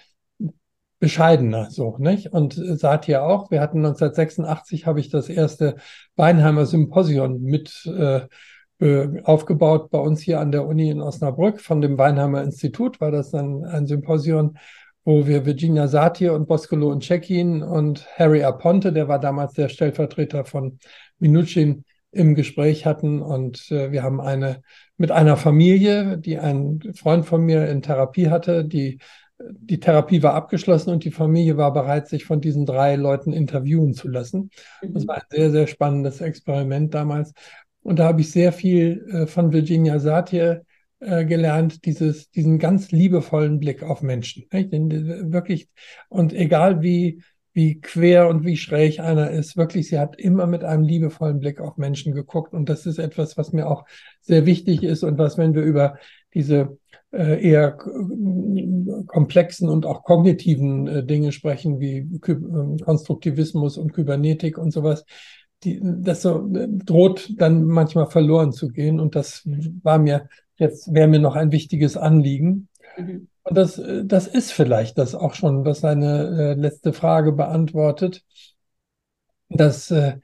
bescheidener, 0.99 1.69
so, 1.69 1.97
nicht? 1.99 2.33
Und 2.33 2.57
äh, 2.57 2.75
Satir 2.75 3.23
auch. 3.23 3.51
Wir 3.51 3.61
hatten 3.61 3.79
1986 3.79 4.85
habe 4.85 4.99
ich 4.99 5.09
das 5.09 5.29
erste 5.29 5.75
Weinheimer 6.15 6.65
Symposion 6.65 7.41
mit 7.41 7.85
äh, 7.85 8.21
aufgebaut 9.23 9.91
bei 9.91 9.99
uns 9.99 10.19
hier 10.21 10.39
an 10.39 10.51
der 10.51 10.65
Uni 10.65 10.89
in 10.89 11.01
Osnabrück. 11.01 11.61
Von 11.61 11.81
dem 11.81 11.97
Weinheimer 11.97 12.43
Institut 12.43 12.99
war 12.99 13.11
das 13.11 13.31
dann 13.31 13.63
ein 13.63 13.87
Symposion, 13.87 14.57
wo 15.05 15.27
wir 15.27 15.45
Virginia 15.45 15.87
Satir 15.87 16.33
und 16.33 16.47
Boscolo 16.47 16.89
und 16.89 17.03
Cekin 17.03 17.61
und 17.63 18.07
Harry 18.17 18.43
Aponte, 18.43 18.91
der 18.91 19.07
war 19.07 19.19
damals 19.19 19.53
der 19.53 19.69
Stellvertreter 19.69 20.45
von 20.45 20.79
Minuchin, 21.19 21.85
im 22.13 22.35
Gespräch 22.35 22.85
hatten. 22.85 23.21
Und 23.21 23.71
äh, 23.71 23.91
wir 23.91 24.03
haben 24.03 24.21
eine 24.21 24.61
mit 24.97 25.11
einer 25.11 25.37
Familie, 25.37 26.17
die 26.17 26.37
ein 26.37 26.79
Freund 26.95 27.25
von 27.25 27.43
mir 27.43 27.67
in 27.67 27.81
Therapie 27.81 28.29
hatte, 28.29 28.63
die 28.63 28.99
die 29.49 29.79
Therapie 29.79 30.23
war 30.23 30.33
abgeschlossen 30.33 30.91
und 30.91 31.03
die 31.03 31.11
Familie 31.11 31.57
war 31.57 31.73
bereit, 31.73 32.07
sich 32.07 32.25
von 32.25 32.41
diesen 32.41 32.65
drei 32.65 32.95
Leuten 32.95 33.33
interviewen 33.33 33.93
zu 33.93 34.07
lassen. 34.07 34.51
Das 34.81 35.03
mhm. 35.03 35.07
war 35.07 35.15
ein 35.17 35.23
sehr, 35.29 35.51
sehr 35.51 35.67
spannendes 35.67 36.21
Experiment 36.21 36.93
damals. 36.93 37.33
Und 37.81 37.99
da 37.99 38.05
habe 38.05 38.21
ich 38.21 38.31
sehr 38.31 38.53
viel 38.53 39.05
äh, 39.11 39.27
von 39.27 39.51
Virginia 39.51 39.99
Satir 39.99 40.63
äh, 40.99 41.25
gelernt, 41.25 41.85
dieses, 41.85 42.29
diesen 42.31 42.59
ganz 42.59 42.91
liebevollen 42.91 43.59
Blick 43.59 43.83
auf 43.83 44.01
Menschen. 44.01 44.45
Wirklich, 44.51 45.67
und 46.09 46.33
egal 46.33 46.81
wie, 46.81 47.21
wie 47.53 47.79
quer 47.79 48.27
und 48.27 48.45
wie 48.45 48.57
schräg 48.57 48.99
einer 48.99 49.29
ist, 49.29 49.55
wirklich, 49.55 49.87
sie 49.87 49.99
hat 49.99 50.19
immer 50.19 50.47
mit 50.47 50.63
einem 50.63 50.83
liebevollen 50.83 51.39
Blick 51.39 51.61
auf 51.61 51.77
Menschen 51.77 52.13
geguckt. 52.13 52.53
Und 52.53 52.67
das 52.67 52.85
ist 52.85 52.97
etwas, 52.97 53.37
was 53.37 53.53
mir 53.53 53.69
auch 53.69 53.85
sehr 54.21 54.45
wichtig 54.45 54.83
ist 54.83 55.03
und 55.03 55.17
was, 55.19 55.37
wenn 55.37 55.53
wir 55.53 55.61
über 55.61 55.97
diese 56.33 56.77
äh, 57.11 57.47
eher 57.47 57.77
komplexen 59.05 59.69
und 59.69 59.85
auch 59.85 60.03
kognitiven 60.03 60.87
äh, 60.87 61.05
Dinge 61.05 61.31
sprechen, 61.31 61.79
wie 61.79 62.09
ähm, 62.27 62.77
Konstruktivismus 62.83 63.77
und 63.77 63.93
Kybernetik 63.93 64.57
und 64.57 64.71
sowas, 64.71 65.05
die, 65.63 65.79
das 65.83 66.23
so 66.23 66.51
äh, 66.55 66.67
droht 66.67 67.39
dann 67.39 67.65
manchmal 67.65 68.07
verloren 68.07 68.51
zu 68.51 68.69
gehen. 68.69 68.99
Und 68.99 69.15
das 69.15 69.47
war 69.83 69.99
mir 69.99 70.27
jetzt, 70.57 70.91
wäre 70.91 71.07
mir 71.07 71.19
noch 71.19 71.35
ein 71.35 71.51
wichtiges 71.51 71.97
Anliegen. 71.97 72.67
Mhm. 72.97 73.27
Und 73.43 73.57
das, 73.57 73.81
das 74.05 74.27
ist 74.27 74.51
vielleicht 74.53 74.97
das 74.97 75.15
auch 75.15 75.33
schon, 75.33 75.65
was 75.65 75.81
seine 75.81 76.53
letzte 76.53 76.93
Frage 76.93 77.33
beantwortet, 77.33 78.23
dass 79.49 79.91
äh, 79.91 80.17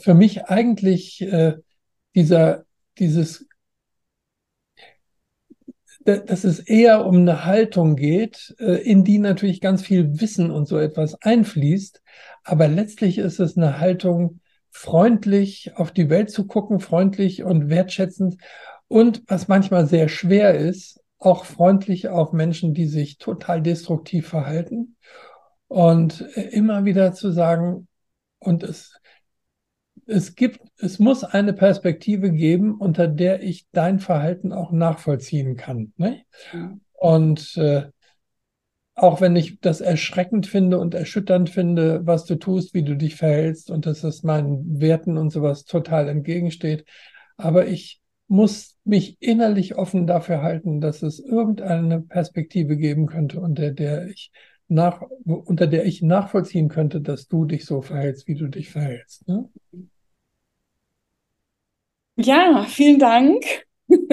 für 0.00 0.14
mich 0.14 0.44
eigentlich 0.46 1.22
äh, 1.22 1.54
dieser, 2.14 2.64
dieses 2.98 3.46
dass 6.04 6.42
es 6.42 6.58
eher 6.58 7.06
um 7.06 7.18
eine 7.18 7.44
Haltung 7.44 7.94
geht, 7.94 8.56
äh, 8.58 8.82
in 8.82 9.04
die 9.04 9.18
natürlich 9.18 9.60
ganz 9.60 9.82
viel 9.82 10.20
Wissen 10.20 10.50
und 10.50 10.66
so 10.66 10.78
etwas 10.78 11.14
einfließt. 11.22 12.02
Aber 12.42 12.66
letztlich 12.66 13.18
ist 13.18 13.38
es 13.38 13.56
eine 13.56 13.78
Haltung, 13.78 14.40
freundlich 14.70 15.76
auf 15.76 15.92
die 15.92 16.10
Welt 16.10 16.30
zu 16.30 16.46
gucken, 16.46 16.80
freundlich 16.80 17.44
und 17.44 17.68
wertschätzend. 17.68 18.38
Und 18.88 19.22
was 19.28 19.46
manchmal 19.46 19.86
sehr 19.86 20.08
schwer 20.08 20.54
ist, 20.54 21.01
auch 21.24 21.44
freundlich 21.44 22.08
auf 22.08 22.32
Menschen, 22.32 22.74
die 22.74 22.86
sich 22.86 23.18
total 23.18 23.62
destruktiv 23.62 24.28
verhalten. 24.28 24.96
Und 25.68 26.20
immer 26.50 26.84
wieder 26.84 27.12
zu 27.12 27.30
sagen, 27.30 27.88
und 28.38 28.62
es, 28.62 28.94
es 30.06 30.34
gibt, 30.34 30.60
es 30.78 30.98
muss 30.98 31.24
eine 31.24 31.54
Perspektive 31.54 32.30
geben, 32.30 32.74
unter 32.74 33.08
der 33.08 33.42
ich 33.42 33.66
dein 33.72 33.98
Verhalten 33.98 34.52
auch 34.52 34.72
nachvollziehen 34.72 35.56
kann. 35.56 35.92
Ne? 35.96 36.22
Mhm. 36.52 36.80
Und 36.92 37.56
äh, 37.56 37.86
auch 38.94 39.20
wenn 39.20 39.36
ich 39.36 39.60
das 39.60 39.80
erschreckend 39.80 40.46
finde 40.46 40.78
und 40.78 40.94
erschütternd 40.94 41.48
finde, 41.48 42.06
was 42.06 42.26
du 42.26 42.34
tust, 42.34 42.74
wie 42.74 42.82
du 42.82 42.94
dich 42.94 43.16
verhältst 43.16 43.70
und 43.70 43.86
dass 43.86 44.04
es 44.04 44.22
meinen 44.22 44.80
Werten 44.80 45.16
und 45.16 45.30
sowas 45.30 45.64
total 45.64 46.08
entgegensteht. 46.08 46.84
Aber 47.38 47.66
ich 47.66 48.01
muss 48.32 48.78
mich 48.84 49.18
innerlich 49.20 49.76
offen 49.76 50.06
dafür 50.06 50.42
halten, 50.42 50.80
dass 50.80 51.02
es 51.02 51.20
irgendeine 51.20 52.00
Perspektive 52.00 52.78
geben 52.78 53.06
könnte, 53.06 53.40
unter 53.40 53.70
der 53.70 54.06
ich 54.06 54.32
nach, 54.68 55.02
unter 55.24 55.66
der 55.66 55.84
ich 55.84 56.00
nachvollziehen 56.00 56.70
könnte, 56.70 57.02
dass 57.02 57.28
du 57.28 57.44
dich 57.44 57.66
so 57.66 57.82
verhältst, 57.82 58.26
wie 58.28 58.34
du 58.34 58.48
dich 58.48 58.70
verhältst. 58.70 59.28
Ne? 59.28 59.50
Ja, 62.16 62.64
vielen 62.66 62.98
Dank. 62.98 63.44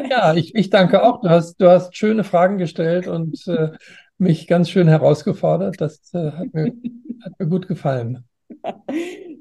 Ja, 0.09 0.33
ich, 0.33 0.53
ich 0.53 0.69
danke 0.69 1.01
auch. 1.01 1.21
Du 1.21 1.29
hast, 1.29 1.55
du 1.61 1.69
hast 1.69 1.95
schöne 1.95 2.25
Fragen 2.25 2.57
gestellt 2.57 3.07
und 3.07 3.47
äh, 3.47 3.69
mich 4.17 4.47
ganz 4.47 4.69
schön 4.69 4.89
herausgefordert. 4.89 5.79
Das 5.79 6.13
äh, 6.13 6.31
hat, 6.31 6.53
mir, 6.53 6.73
hat 7.23 7.39
mir 7.39 7.47
gut 7.47 7.69
gefallen. 7.69 8.25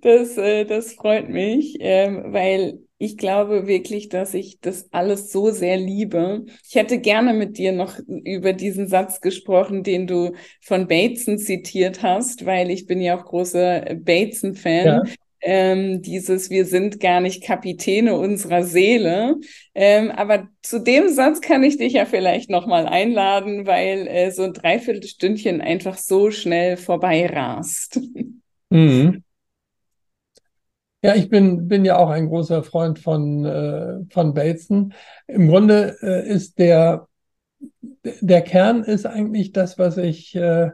Das, 0.01 0.37
äh, 0.37 0.64
das 0.64 0.93
freut 0.93 1.29
mich, 1.29 1.79
ähm, 1.81 2.33
weil 2.33 2.79
ich 2.99 3.16
glaube 3.16 3.66
wirklich, 3.66 4.09
dass 4.09 4.34
ich 4.34 4.59
das 4.61 4.92
alles 4.92 5.32
so 5.32 5.51
sehr 5.51 5.76
liebe. 5.76 6.46
Ich 6.68 6.74
hätte 6.74 6.99
gerne 6.99 7.32
mit 7.32 7.57
dir 7.57 7.72
noch 7.72 7.99
über 8.07 8.53
diesen 8.53 8.88
Satz 8.88 9.20
gesprochen, 9.20 9.84
den 9.84 10.07
du 10.07 10.32
von 10.61 10.88
Bateson 10.88 11.38
zitiert 11.38 12.03
hast, 12.03 12.44
weil 12.44 12.70
ich 12.70 12.86
bin 12.86 13.01
ja 13.01 13.18
auch 13.18 13.24
großer 13.24 13.94
Bateson-Fan. 13.94 14.86
Ja 14.86 15.03
ähm, 15.40 16.03
dieses 16.03 16.51
Wir 16.51 16.64
sind 16.64 17.01
gar 17.01 17.20
nicht 17.20 17.44
Kapitäne 17.44 18.16
unserer 18.16 18.64
Seele. 18.64 19.36
Ähm, 19.74 20.11
aber 20.11 20.49
zu 20.62 20.80
dem 20.80 21.09
Satz 21.09 21.40
kann 21.40 21.62
ich 21.62 21.78
dich 21.78 21.92
ja 21.94 22.07
vielleicht 22.07 22.51
nochmal 22.51 22.86
einladen, 22.86 23.66
weil 23.66 24.07
äh, 24.09 24.30
so 24.30 24.42
ein 24.42 24.53
Dreiviertelstündchen 24.53 25.61
einfach 25.61 25.96
so 25.96 26.30
schnell 26.30 26.76
vorbei 26.76 27.26
rast. 27.26 28.01
Mhm. 28.70 29.22
Ja, 31.03 31.14
ich 31.14 31.28
bin, 31.28 31.68
bin 31.68 31.84
ja 31.84 31.96
auch 31.96 32.09
ein 32.11 32.28
großer 32.28 32.64
Freund 32.64 32.99
von, 32.99 33.44
äh, 33.44 34.01
von 34.11 34.34
Bateson. 34.34 34.94
Im 35.28 35.49
Grunde 35.49 35.96
äh, 36.03 36.28
ist 36.28 36.59
der, 36.59 37.07
der 38.20 38.42
Kern 38.42 38.82
ist 38.84 39.07
eigentlich 39.07 39.53
das, 39.53 39.78
was 39.78 39.96
ich 39.96 40.34
äh, 40.34 40.70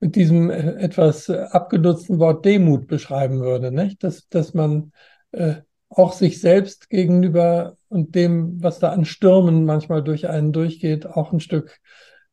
mit 0.00 0.16
diesem 0.16 0.50
äh, 0.50 0.74
etwas 0.76 1.30
abgenutzten 1.30 2.18
Wort 2.18 2.44
Demut 2.44 2.86
beschreiben 2.86 3.40
würde, 3.40 3.72
nicht? 3.72 4.02
Dass, 4.04 4.28
dass 4.28 4.54
man 4.54 4.92
äh, 5.32 5.56
auch 5.88 6.12
sich 6.12 6.40
selbst 6.40 6.90
gegenüber 6.90 7.76
und 7.88 8.14
dem, 8.14 8.62
was 8.62 8.78
da 8.78 8.90
an 8.90 9.04
Stürmen 9.04 9.64
manchmal 9.64 10.02
durch 10.02 10.28
einen 10.28 10.52
durchgeht, 10.52 11.06
auch 11.06 11.32
ein 11.32 11.40
Stück 11.40 11.78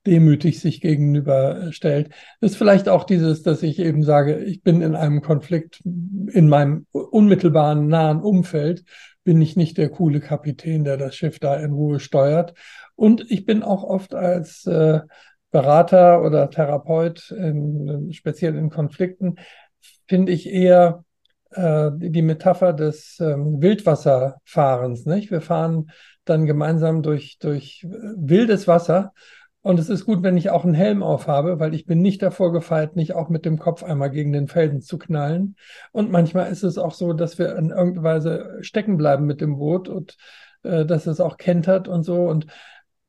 demütig 0.06 0.60
sich 0.60 0.82
gegenüber 0.82 1.72
stellt. 1.72 2.10
Das 2.42 2.52
ist 2.52 2.58
vielleicht 2.58 2.90
auch 2.90 3.04
dieses, 3.06 3.42
dass 3.44 3.64
ich 3.64 3.80
eben 3.80 4.04
sage, 4.04 4.38
ich 4.40 4.62
bin 4.62 4.82
in 4.82 4.96
einem 4.96 5.22
Konflikt 5.22 5.82
in 5.84 6.50
meinem 6.50 6.86
unmittelbaren 6.92 7.88
nahen 7.88 8.22
Umfeld, 8.22 8.84
bin 9.24 9.42
ich 9.42 9.56
nicht 9.56 9.78
der 9.78 9.90
coole 9.90 10.20
Kapitän, 10.20 10.84
der 10.84 10.98
das 10.98 11.16
Schiff 11.16 11.40
da 11.40 11.56
in 11.56 11.72
Ruhe 11.72 12.00
steuert. 12.00 12.54
Und 12.96 13.30
ich 13.32 13.46
bin 13.46 13.64
auch 13.64 13.84
oft 13.84 14.14
als 14.14 14.66
äh, 14.66 15.00
Berater 15.52 16.22
oder 16.24 16.50
Therapeut, 16.50 17.32
in, 17.32 18.12
speziell 18.12 18.56
in 18.56 18.70
Konflikten, 18.70 19.36
finde 20.08 20.32
ich 20.32 20.50
eher 20.50 21.06
äh, 21.52 21.92
die 21.94 22.22
Metapher 22.22 22.74
des 22.74 23.20
ähm, 23.20 23.62
Wildwasserfahrens. 23.62 25.06
Nicht? 25.06 25.32
Wir 25.32 25.42
fahren 25.42 25.92
dann 26.26 26.46
gemeinsam 26.46 27.04
durch, 27.04 27.38
durch 27.40 27.86
wildes 27.90 28.68
Wasser. 28.68 29.14
Und 29.64 29.80
es 29.80 29.90
ist 29.90 30.06
gut, 30.06 30.22
wenn 30.22 30.38
ich 30.38 30.52
auch 30.52 30.64
einen 30.64 30.76
Helm 30.76 31.02
aufhabe, 31.02 31.60
weil 31.60 31.74
ich 31.74 31.86
bin 31.86 32.02
nicht 32.02 32.22
davor 32.22 32.52
gefeit, 32.52 32.96
nicht 32.96 33.16
auch 33.16 33.30
mit 33.30 33.46
dem 33.46 33.58
Kopf 33.58 33.84
einmal 33.84 34.12
gegen 34.12 34.32
den 34.32 34.48
Felsen 34.48 34.82
zu 34.82 35.00
knallen. 35.00 35.56
Und 35.92 36.12
manchmal 36.12 36.52
ist 36.52 36.64
es 36.64 36.78
auch 36.78 36.94
so, 36.94 37.14
dass 37.14 37.40
wir 37.40 37.56
in 37.56 37.72
irgendeiner 37.72 38.04
Weise 38.04 38.58
stecken 38.62 38.98
bleiben 38.98 39.26
mit 39.26 39.42
dem 39.42 39.58
Boot 39.58 39.90
und 39.90 40.18
äh, 40.64 40.86
dass 40.86 41.08
es 41.08 41.20
auch 41.20 41.38
kentert 41.38 41.88
und 41.88 42.04
so. 42.04 42.28
Und 42.28 42.46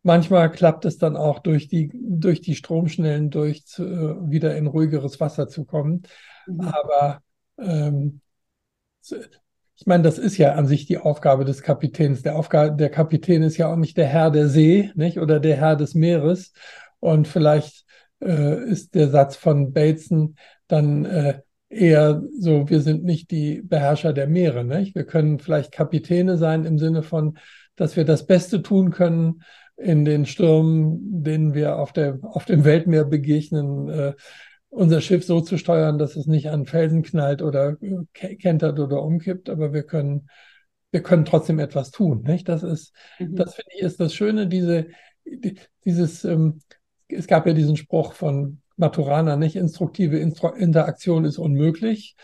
Manchmal 0.07 0.53
klappt 0.53 0.85
es 0.85 0.99
dann 0.99 1.17
auch 1.17 1.39
durch 1.39 1.67
die, 1.67 1.91
durch 1.95 2.43
die 2.43 2.55
Stromschnellen 2.55 3.31
durch 3.31 3.65
zu, 3.65 3.85
äh, 3.85 4.31
wieder 4.31 4.55
in 4.55 4.67
ruhigeres 4.67 5.19
Wasser 5.19 5.49
zu 5.49 5.65
kommen. 5.65 6.03
Mhm. 6.47 6.61
Aber 6.61 7.23
ähm, 7.57 8.21
ich 9.77 9.87
meine, 9.87 10.03
das 10.05 10.19
ist 10.19 10.39
ja 10.39 10.55
an 10.55 10.67
sich 10.67 10.87
die 10.87 10.99
Aufgabe 10.99 11.45
des 11.45 11.63
Kapitäns. 11.63 12.23
Der, 12.23 12.37
Aufgabe, 12.37 12.77
der 12.77 12.91
Kapitän 12.91 13.43
ist 13.43 13.57
ja 13.57 13.73
auch 13.73 13.77
nicht 13.77 13.97
der 13.97 14.07
Herr 14.07 14.31
der 14.31 14.49
See, 14.49 14.91
nicht? 14.95 15.19
Oder 15.19 15.41
der 15.41 15.57
Herr 15.57 15.77
des 15.77 15.95
Meeres. 15.95 16.53
Und 17.01 17.27
vielleicht 17.27 17.85
äh, 18.23 18.63
ist 18.69 18.95
der 18.95 19.09
Satz 19.09 19.37
von 19.37 19.73
Bateson 19.73 20.37
dann 20.69 21.05
äh, 21.05 21.41
eher 21.69 22.23
so, 22.39 22.69
wir 22.69 22.81
sind 22.81 23.05
nicht 23.05 23.31
die 23.33 23.63
Beherrscher 23.63 24.13
der 24.13 24.29
Meere. 24.29 24.65
Nicht? 24.65 24.95
Wir 24.95 25.05
können 25.05 25.41
vielleicht 25.41 25.73
Kapitäne 25.73 26.39
sein 26.39 26.65
im 26.65 26.79
Sinne 26.79 27.03
von, 27.03 27.39
dass 27.75 27.97
wir 27.97 28.05
das 28.05 28.27
Beste 28.27 28.63
tun 28.63 28.91
können 28.91 29.43
in 29.77 30.05
den 30.05 30.25
Stürmen, 30.25 31.25
denen 31.25 31.53
wir 31.53 31.79
auf, 31.79 31.93
der, 31.93 32.19
auf 32.23 32.45
dem 32.45 32.65
Weltmeer 32.65 33.05
begegnen. 33.05 33.89
Äh, 33.89 34.13
unser 34.75 35.01
Schiff 35.01 35.25
so 35.25 35.41
zu 35.41 35.57
steuern, 35.57 35.99
dass 35.99 36.17
es 36.17 36.27
nicht 36.27 36.51
an 36.51 36.67
Felsen 36.67 37.03
knallt 37.03 37.43
oder 37.43 37.77
kentert 38.13 38.79
oder 38.81 39.03
umkippt, 39.03 39.49
aber 39.49 39.73
wir 39.73 39.85
können, 39.85 40.29
wir 40.91 41.03
können 41.03 41.25
trotzdem 41.25 41.59
etwas 41.59 41.91
tun. 41.91 42.23
Nicht? 42.23 42.49
Das 42.49 42.63
ist, 42.63 42.93
mhm. 43.19 43.37
das 43.37 43.55
finde 43.55 43.71
ich, 43.75 43.83
ist 43.83 44.01
das 44.01 44.15
Schöne, 44.15 44.49
diese, 44.49 44.89
dieses, 45.85 46.25
ähm, 46.25 46.61
es 47.09 47.27
gab 47.27 47.47
ja 47.47 47.53
diesen 47.53 47.77
Spruch 47.77 48.15
von 48.15 48.61
Maturana, 48.77 49.37
nicht 49.37 49.57
instruktive 49.57 50.19
Instru 50.19 50.49
Interaktion 50.49 51.25
ist 51.25 51.39
unmöglich. 51.39 52.17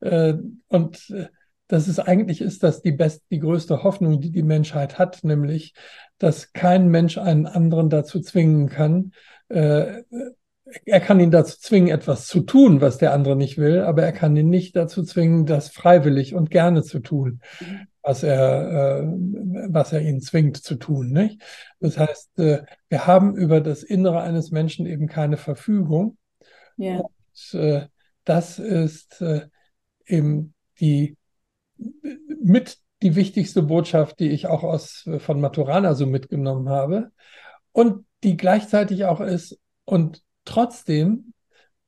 Äh, 0.00 0.34
und 0.68 1.10
äh, 1.10 1.26
das 1.66 1.86
ist 1.86 1.98
eigentlich 1.98 2.40
ist 2.40 2.62
das 2.62 2.80
die 2.80 2.92
best, 2.92 3.24
die 3.30 3.40
größte 3.40 3.82
Hoffnung, 3.82 4.22
die 4.22 4.30
die 4.30 4.42
Menschheit 4.42 4.98
hat, 4.98 5.22
nämlich, 5.22 5.74
dass 6.16 6.54
kein 6.54 6.88
Mensch 6.88 7.18
einen 7.18 7.46
anderen 7.46 7.90
dazu 7.90 8.20
zwingen 8.20 8.70
kann, 8.70 9.12
äh, 9.50 10.02
er 10.84 11.00
kann 11.00 11.20
ihn 11.20 11.30
dazu 11.30 11.58
zwingen, 11.58 11.88
etwas 11.88 12.26
zu 12.26 12.40
tun, 12.40 12.80
was 12.80 12.98
der 12.98 13.12
andere 13.12 13.36
nicht 13.36 13.58
will, 13.58 13.80
aber 13.80 14.02
er 14.02 14.12
kann 14.12 14.36
ihn 14.36 14.50
nicht 14.50 14.76
dazu 14.76 15.02
zwingen, 15.02 15.46
das 15.46 15.68
freiwillig 15.68 16.34
und 16.34 16.50
gerne 16.50 16.82
zu 16.82 17.00
tun, 17.00 17.40
was 18.02 18.22
er, 18.22 19.00
äh, 19.00 19.06
was 19.68 19.92
er 19.92 20.02
ihn 20.02 20.20
zwingt 20.20 20.58
zu 20.58 20.76
tun. 20.76 21.10
Nicht? 21.10 21.42
Das 21.80 21.98
heißt, 21.98 22.38
äh, 22.38 22.62
wir 22.88 23.06
haben 23.06 23.36
über 23.36 23.60
das 23.60 23.82
Innere 23.82 24.20
eines 24.20 24.50
Menschen 24.50 24.86
eben 24.86 25.08
keine 25.08 25.36
Verfügung. 25.36 26.16
Ja. 26.76 26.98
Und, 26.98 27.60
äh, 27.60 27.86
das 28.24 28.58
ist 28.58 29.20
äh, 29.22 29.46
eben 30.06 30.54
die 30.80 31.16
mit 32.42 32.78
die 33.02 33.14
wichtigste 33.14 33.62
Botschaft, 33.62 34.18
die 34.18 34.30
ich 34.30 34.48
auch 34.48 34.64
aus 34.64 35.08
von 35.18 35.40
Maturana 35.40 35.94
so 35.94 36.04
mitgenommen 36.04 36.68
habe 36.68 37.12
und 37.72 38.04
die 38.24 38.36
gleichzeitig 38.36 39.04
auch 39.04 39.20
ist 39.20 39.58
und 39.84 40.22
Trotzdem 40.48 41.34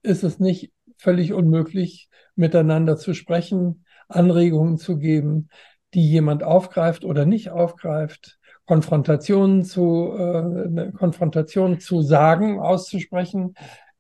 ist 0.03 0.23
es 0.23 0.39
nicht 0.39 0.71
völlig 0.99 1.33
unmöglich, 1.33 2.11
miteinander 2.35 2.99
zu 2.99 3.15
sprechen, 3.15 3.87
Anregungen 4.07 4.77
zu 4.77 4.99
geben, 4.99 5.49
die 5.95 6.07
jemand 6.07 6.43
aufgreift 6.43 7.07
oder 7.07 7.25
nicht 7.25 7.49
aufgreift, 7.49 8.39
Konfrontationen 8.67 9.65
zu, 9.65 10.13
äh, 10.15 10.93
Konfrontationen 10.93 11.81
zu 11.81 12.03
sagen, 12.03 12.61
auszusprechen, 12.61 13.55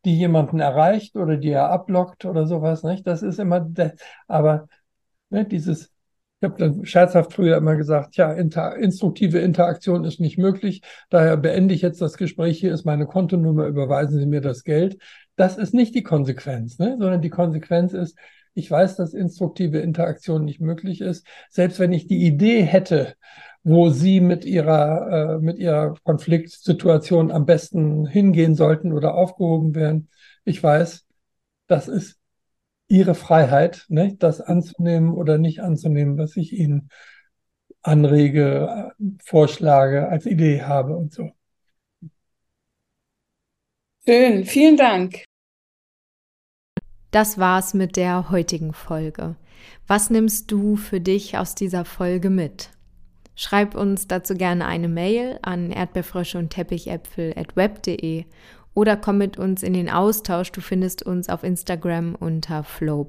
die 0.04 0.18
jemanden 0.18 0.60
erreicht 0.60 1.16
oder 1.16 1.38
die 1.38 1.52
er 1.52 1.70
ablockt 1.70 2.26
oder 2.26 2.46
sowas. 2.46 2.82
Nicht? 2.82 3.06
Das 3.06 3.22
ist 3.22 3.38
immer, 3.38 3.66
aber 4.28 4.68
ne, 5.30 5.46
dieses 5.46 5.90
ich 6.40 6.48
habe 6.48 6.56
dann 6.58 6.86
scherzhaft 6.86 7.34
früher 7.34 7.58
immer 7.58 7.76
gesagt, 7.76 8.16
ja, 8.16 8.32
inter 8.32 8.74
instruktive 8.76 9.40
Interaktion 9.40 10.04
ist 10.04 10.20
nicht 10.20 10.38
möglich. 10.38 10.80
Daher 11.10 11.36
beende 11.36 11.74
ich 11.74 11.82
jetzt 11.82 12.00
das 12.00 12.16
Gespräch. 12.16 12.58
Hier 12.58 12.72
ist 12.72 12.86
meine 12.86 13.06
Kontonummer, 13.06 13.66
überweisen 13.66 14.18
Sie 14.18 14.24
mir 14.24 14.40
das 14.40 14.64
Geld. 14.64 14.96
Das 15.36 15.58
ist 15.58 15.74
nicht 15.74 15.94
die 15.94 16.02
Konsequenz, 16.02 16.78
ne? 16.78 16.96
sondern 16.98 17.20
die 17.20 17.28
Konsequenz 17.28 17.92
ist, 17.92 18.16
ich 18.54 18.70
weiß, 18.70 18.96
dass 18.96 19.12
instruktive 19.12 19.80
Interaktion 19.80 20.46
nicht 20.46 20.60
möglich 20.60 21.02
ist. 21.02 21.26
Selbst 21.50 21.78
wenn 21.78 21.92
ich 21.92 22.06
die 22.06 22.24
Idee 22.24 22.62
hätte, 22.62 23.14
wo 23.62 23.90
Sie 23.90 24.20
mit 24.20 24.46
Ihrer, 24.46 25.36
äh, 25.36 25.38
mit 25.38 25.58
Ihrer 25.58 25.94
Konfliktsituation 26.04 27.30
am 27.30 27.44
besten 27.44 28.06
hingehen 28.06 28.54
sollten 28.54 28.92
oder 28.92 29.14
aufgehoben 29.14 29.74
werden. 29.74 30.08
Ich 30.44 30.62
weiß, 30.62 31.04
das 31.66 31.86
ist 31.86 32.19
ihre 32.90 33.14
Freiheit, 33.14 33.86
ne, 33.88 34.16
das 34.18 34.40
anzunehmen 34.40 35.14
oder 35.14 35.38
nicht 35.38 35.62
anzunehmen, 35.62 36.18
was 36.18 36.36
ich 36.36 36.52
ihnen 36.52 36.90
anrege, 37.82 38.92
vorschlage, 39.24 40.08
als 40.08 40.26
Idee 40.26 40.62
habe 40.62 40.96
und 40.96 41.12
so. 41.12 41.30
Schön, 44.04 44.44
vielen 44.44 44.76
Dank. 44.76 45.24
Das 47.10 47.38
war's 47.38 47.74
mit 47.74 47.96
der 47.96 48.30
heutigen 48.30 48.72
Folge. 48.72 49.36
Was 49.86 50.10
nimmst 50.10 50.50
du 50.50 50.76
für 50.76 51.00
dich 51.00 51.38
aus 51.38 51.54
dieser 51.54 51.84
Folge 51.84 52.28
mit? 52.30 52.70
Schreib 53.36 53.74
uns 53.74 54.08
dazu 54.08 54.34
gerne 54.34 54.66
eine 54.66 54.88
Mail 54.88 55.38
an 55.42 55.70
erdbeerfrösche 55.70 56.38
und 56.38 56.50
teppichäpfel 56.50 57.34
at 57.36 57.56
web.de 57.56 58.24
oder 58.74 58.96
komm 58.96 59.18
mit 59.18 59.38
uns 59.38 59.62
in 59.62 59.72
den 59.72 59.90
Austausch. 59.90 60.52
Du 60.52 60.60
findest 60.60 61.02
uns 61.02 61.28
auf 61.28 61.42
Instagram 61.42 62.14
unter 62.14 62.64
flow. 62.64 63.06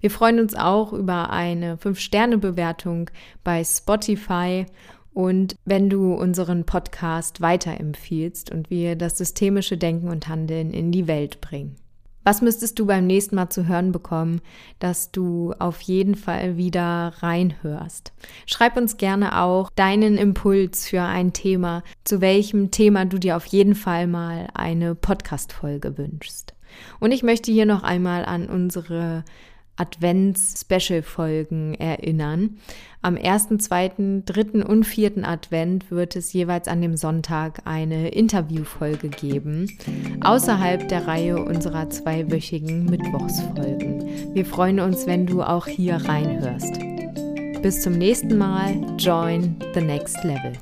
Wir 0.00 0.10
freuen 0.10 0.40
uns 0.40 0.54
auch 0.54 0.92
über 0.92 1.30
eine 1.30 1.76
5-Sterne-Bewertung 1.76 3.10
bei 3.42 3.64
Spotify 3.64 4.66
und 5.14 5.56
wenn 5.64 5.88
du 5.88 6.12
unseren 6.14 6.64
Podcast 6.64 7.40
weiterempfiehlst 7.40 8.50
und 8.50 8.68
wir 8.68 8.96
das 8.96 9.16
systemische 9.16 9.78
Denken 9.78 10.08
und 10.08 10.28
Handeln 10.28 10.72
in 10.72 10.92
die 10.92 11.06
Welt 11.06 11.40
bringen. 11.40 11.76
Was 12.24 12.40
müsstest 12.40 12.78
du 12.78 12.86
beim 12.86 13.06
nächsten 13.06 13.36
Mal 13.36 13.50
zu 13.50 13.68
hören 13.68 13.92
bekommen, 13.92 14.40
dass 14.78 15.12
du 15.12 15.52
auf 15.58 15.82
jeden 15.82 16.14
Fall 16.14 16.56
wieder 16.56 17.12
reinhörst? 17.18 18.14
Schreib 18.46 18.78
uns 18.78 18.96
gerne 18.96 19.42
auch 19.42 19.68
deinen 19.76 20.16
Impuls 20.16 20.88
für 20.88 21.02
ein 21.02 21.34
Thema, 21.34 21.82
zu 22.02 22.22
welchem 22.22 22.70
Thema 22.70 23.04
du 23.04 23.18
dir 23.18 23.36
auf 23.36 23.44
jeden 23.44 23.74
Fall 23.74 24.06
mal 24.06 24.48
eine 24.54 24.94
Podcast-Folge 24.94 25.98
wünschst. 25.98 26.54
Und 26.98 27.12
ich 27.12 27.22
möchte 27.22 27.52
hier 27.52 27.66
noch 27.66 27.82
einmal 27.82 28.24
an 28.24 28.46
unsere 28.46 29.24
Advents-Special-Folgen 29.76 31.74
erinnern. 31.74 32.58
Am 33.02 33.16
ersten, 33.16 33.60
zweiten, 33.60 34.24
dritten 34.24 34.62
und 34.62 34.84
vierten 34.84 35.24
Advent 35.24 35.90
wird 35.90 36.16
es 36.16 36.32
jeweils 36.32 36.68
an 36.68 36.80
dem 36.80 36.96
Sonntag 36.96 37.62
eine 37.66 38.08
Interviewfolge 38.08 39.08
geben, 39.08 39.70
außerhalb 40.22 40.88
der 40.88 41.06
Reihe 41.06 41.44
unserer 41.44 41.90
zweiwöchigen 41.90 42.86
Mittwochsfolgen. 42.86 44.34
Wir 44.34 44.46
freuen 44.46 44.80
uns, 44.80 45.06
wenn 45.06 45.26
du 45.26 45.42
auch 45.42 45.66
hier 45.66 45.96
reinhörst. 45.96 46.78
Bis 47.62 47.80
zum 47.82 47.94
nächsten 47.94 48.36
Mal. 48.36 48.74
Join 48.98 49.56
the 49.74 49.80
next 49.80 50.22
level. 50.24 50.52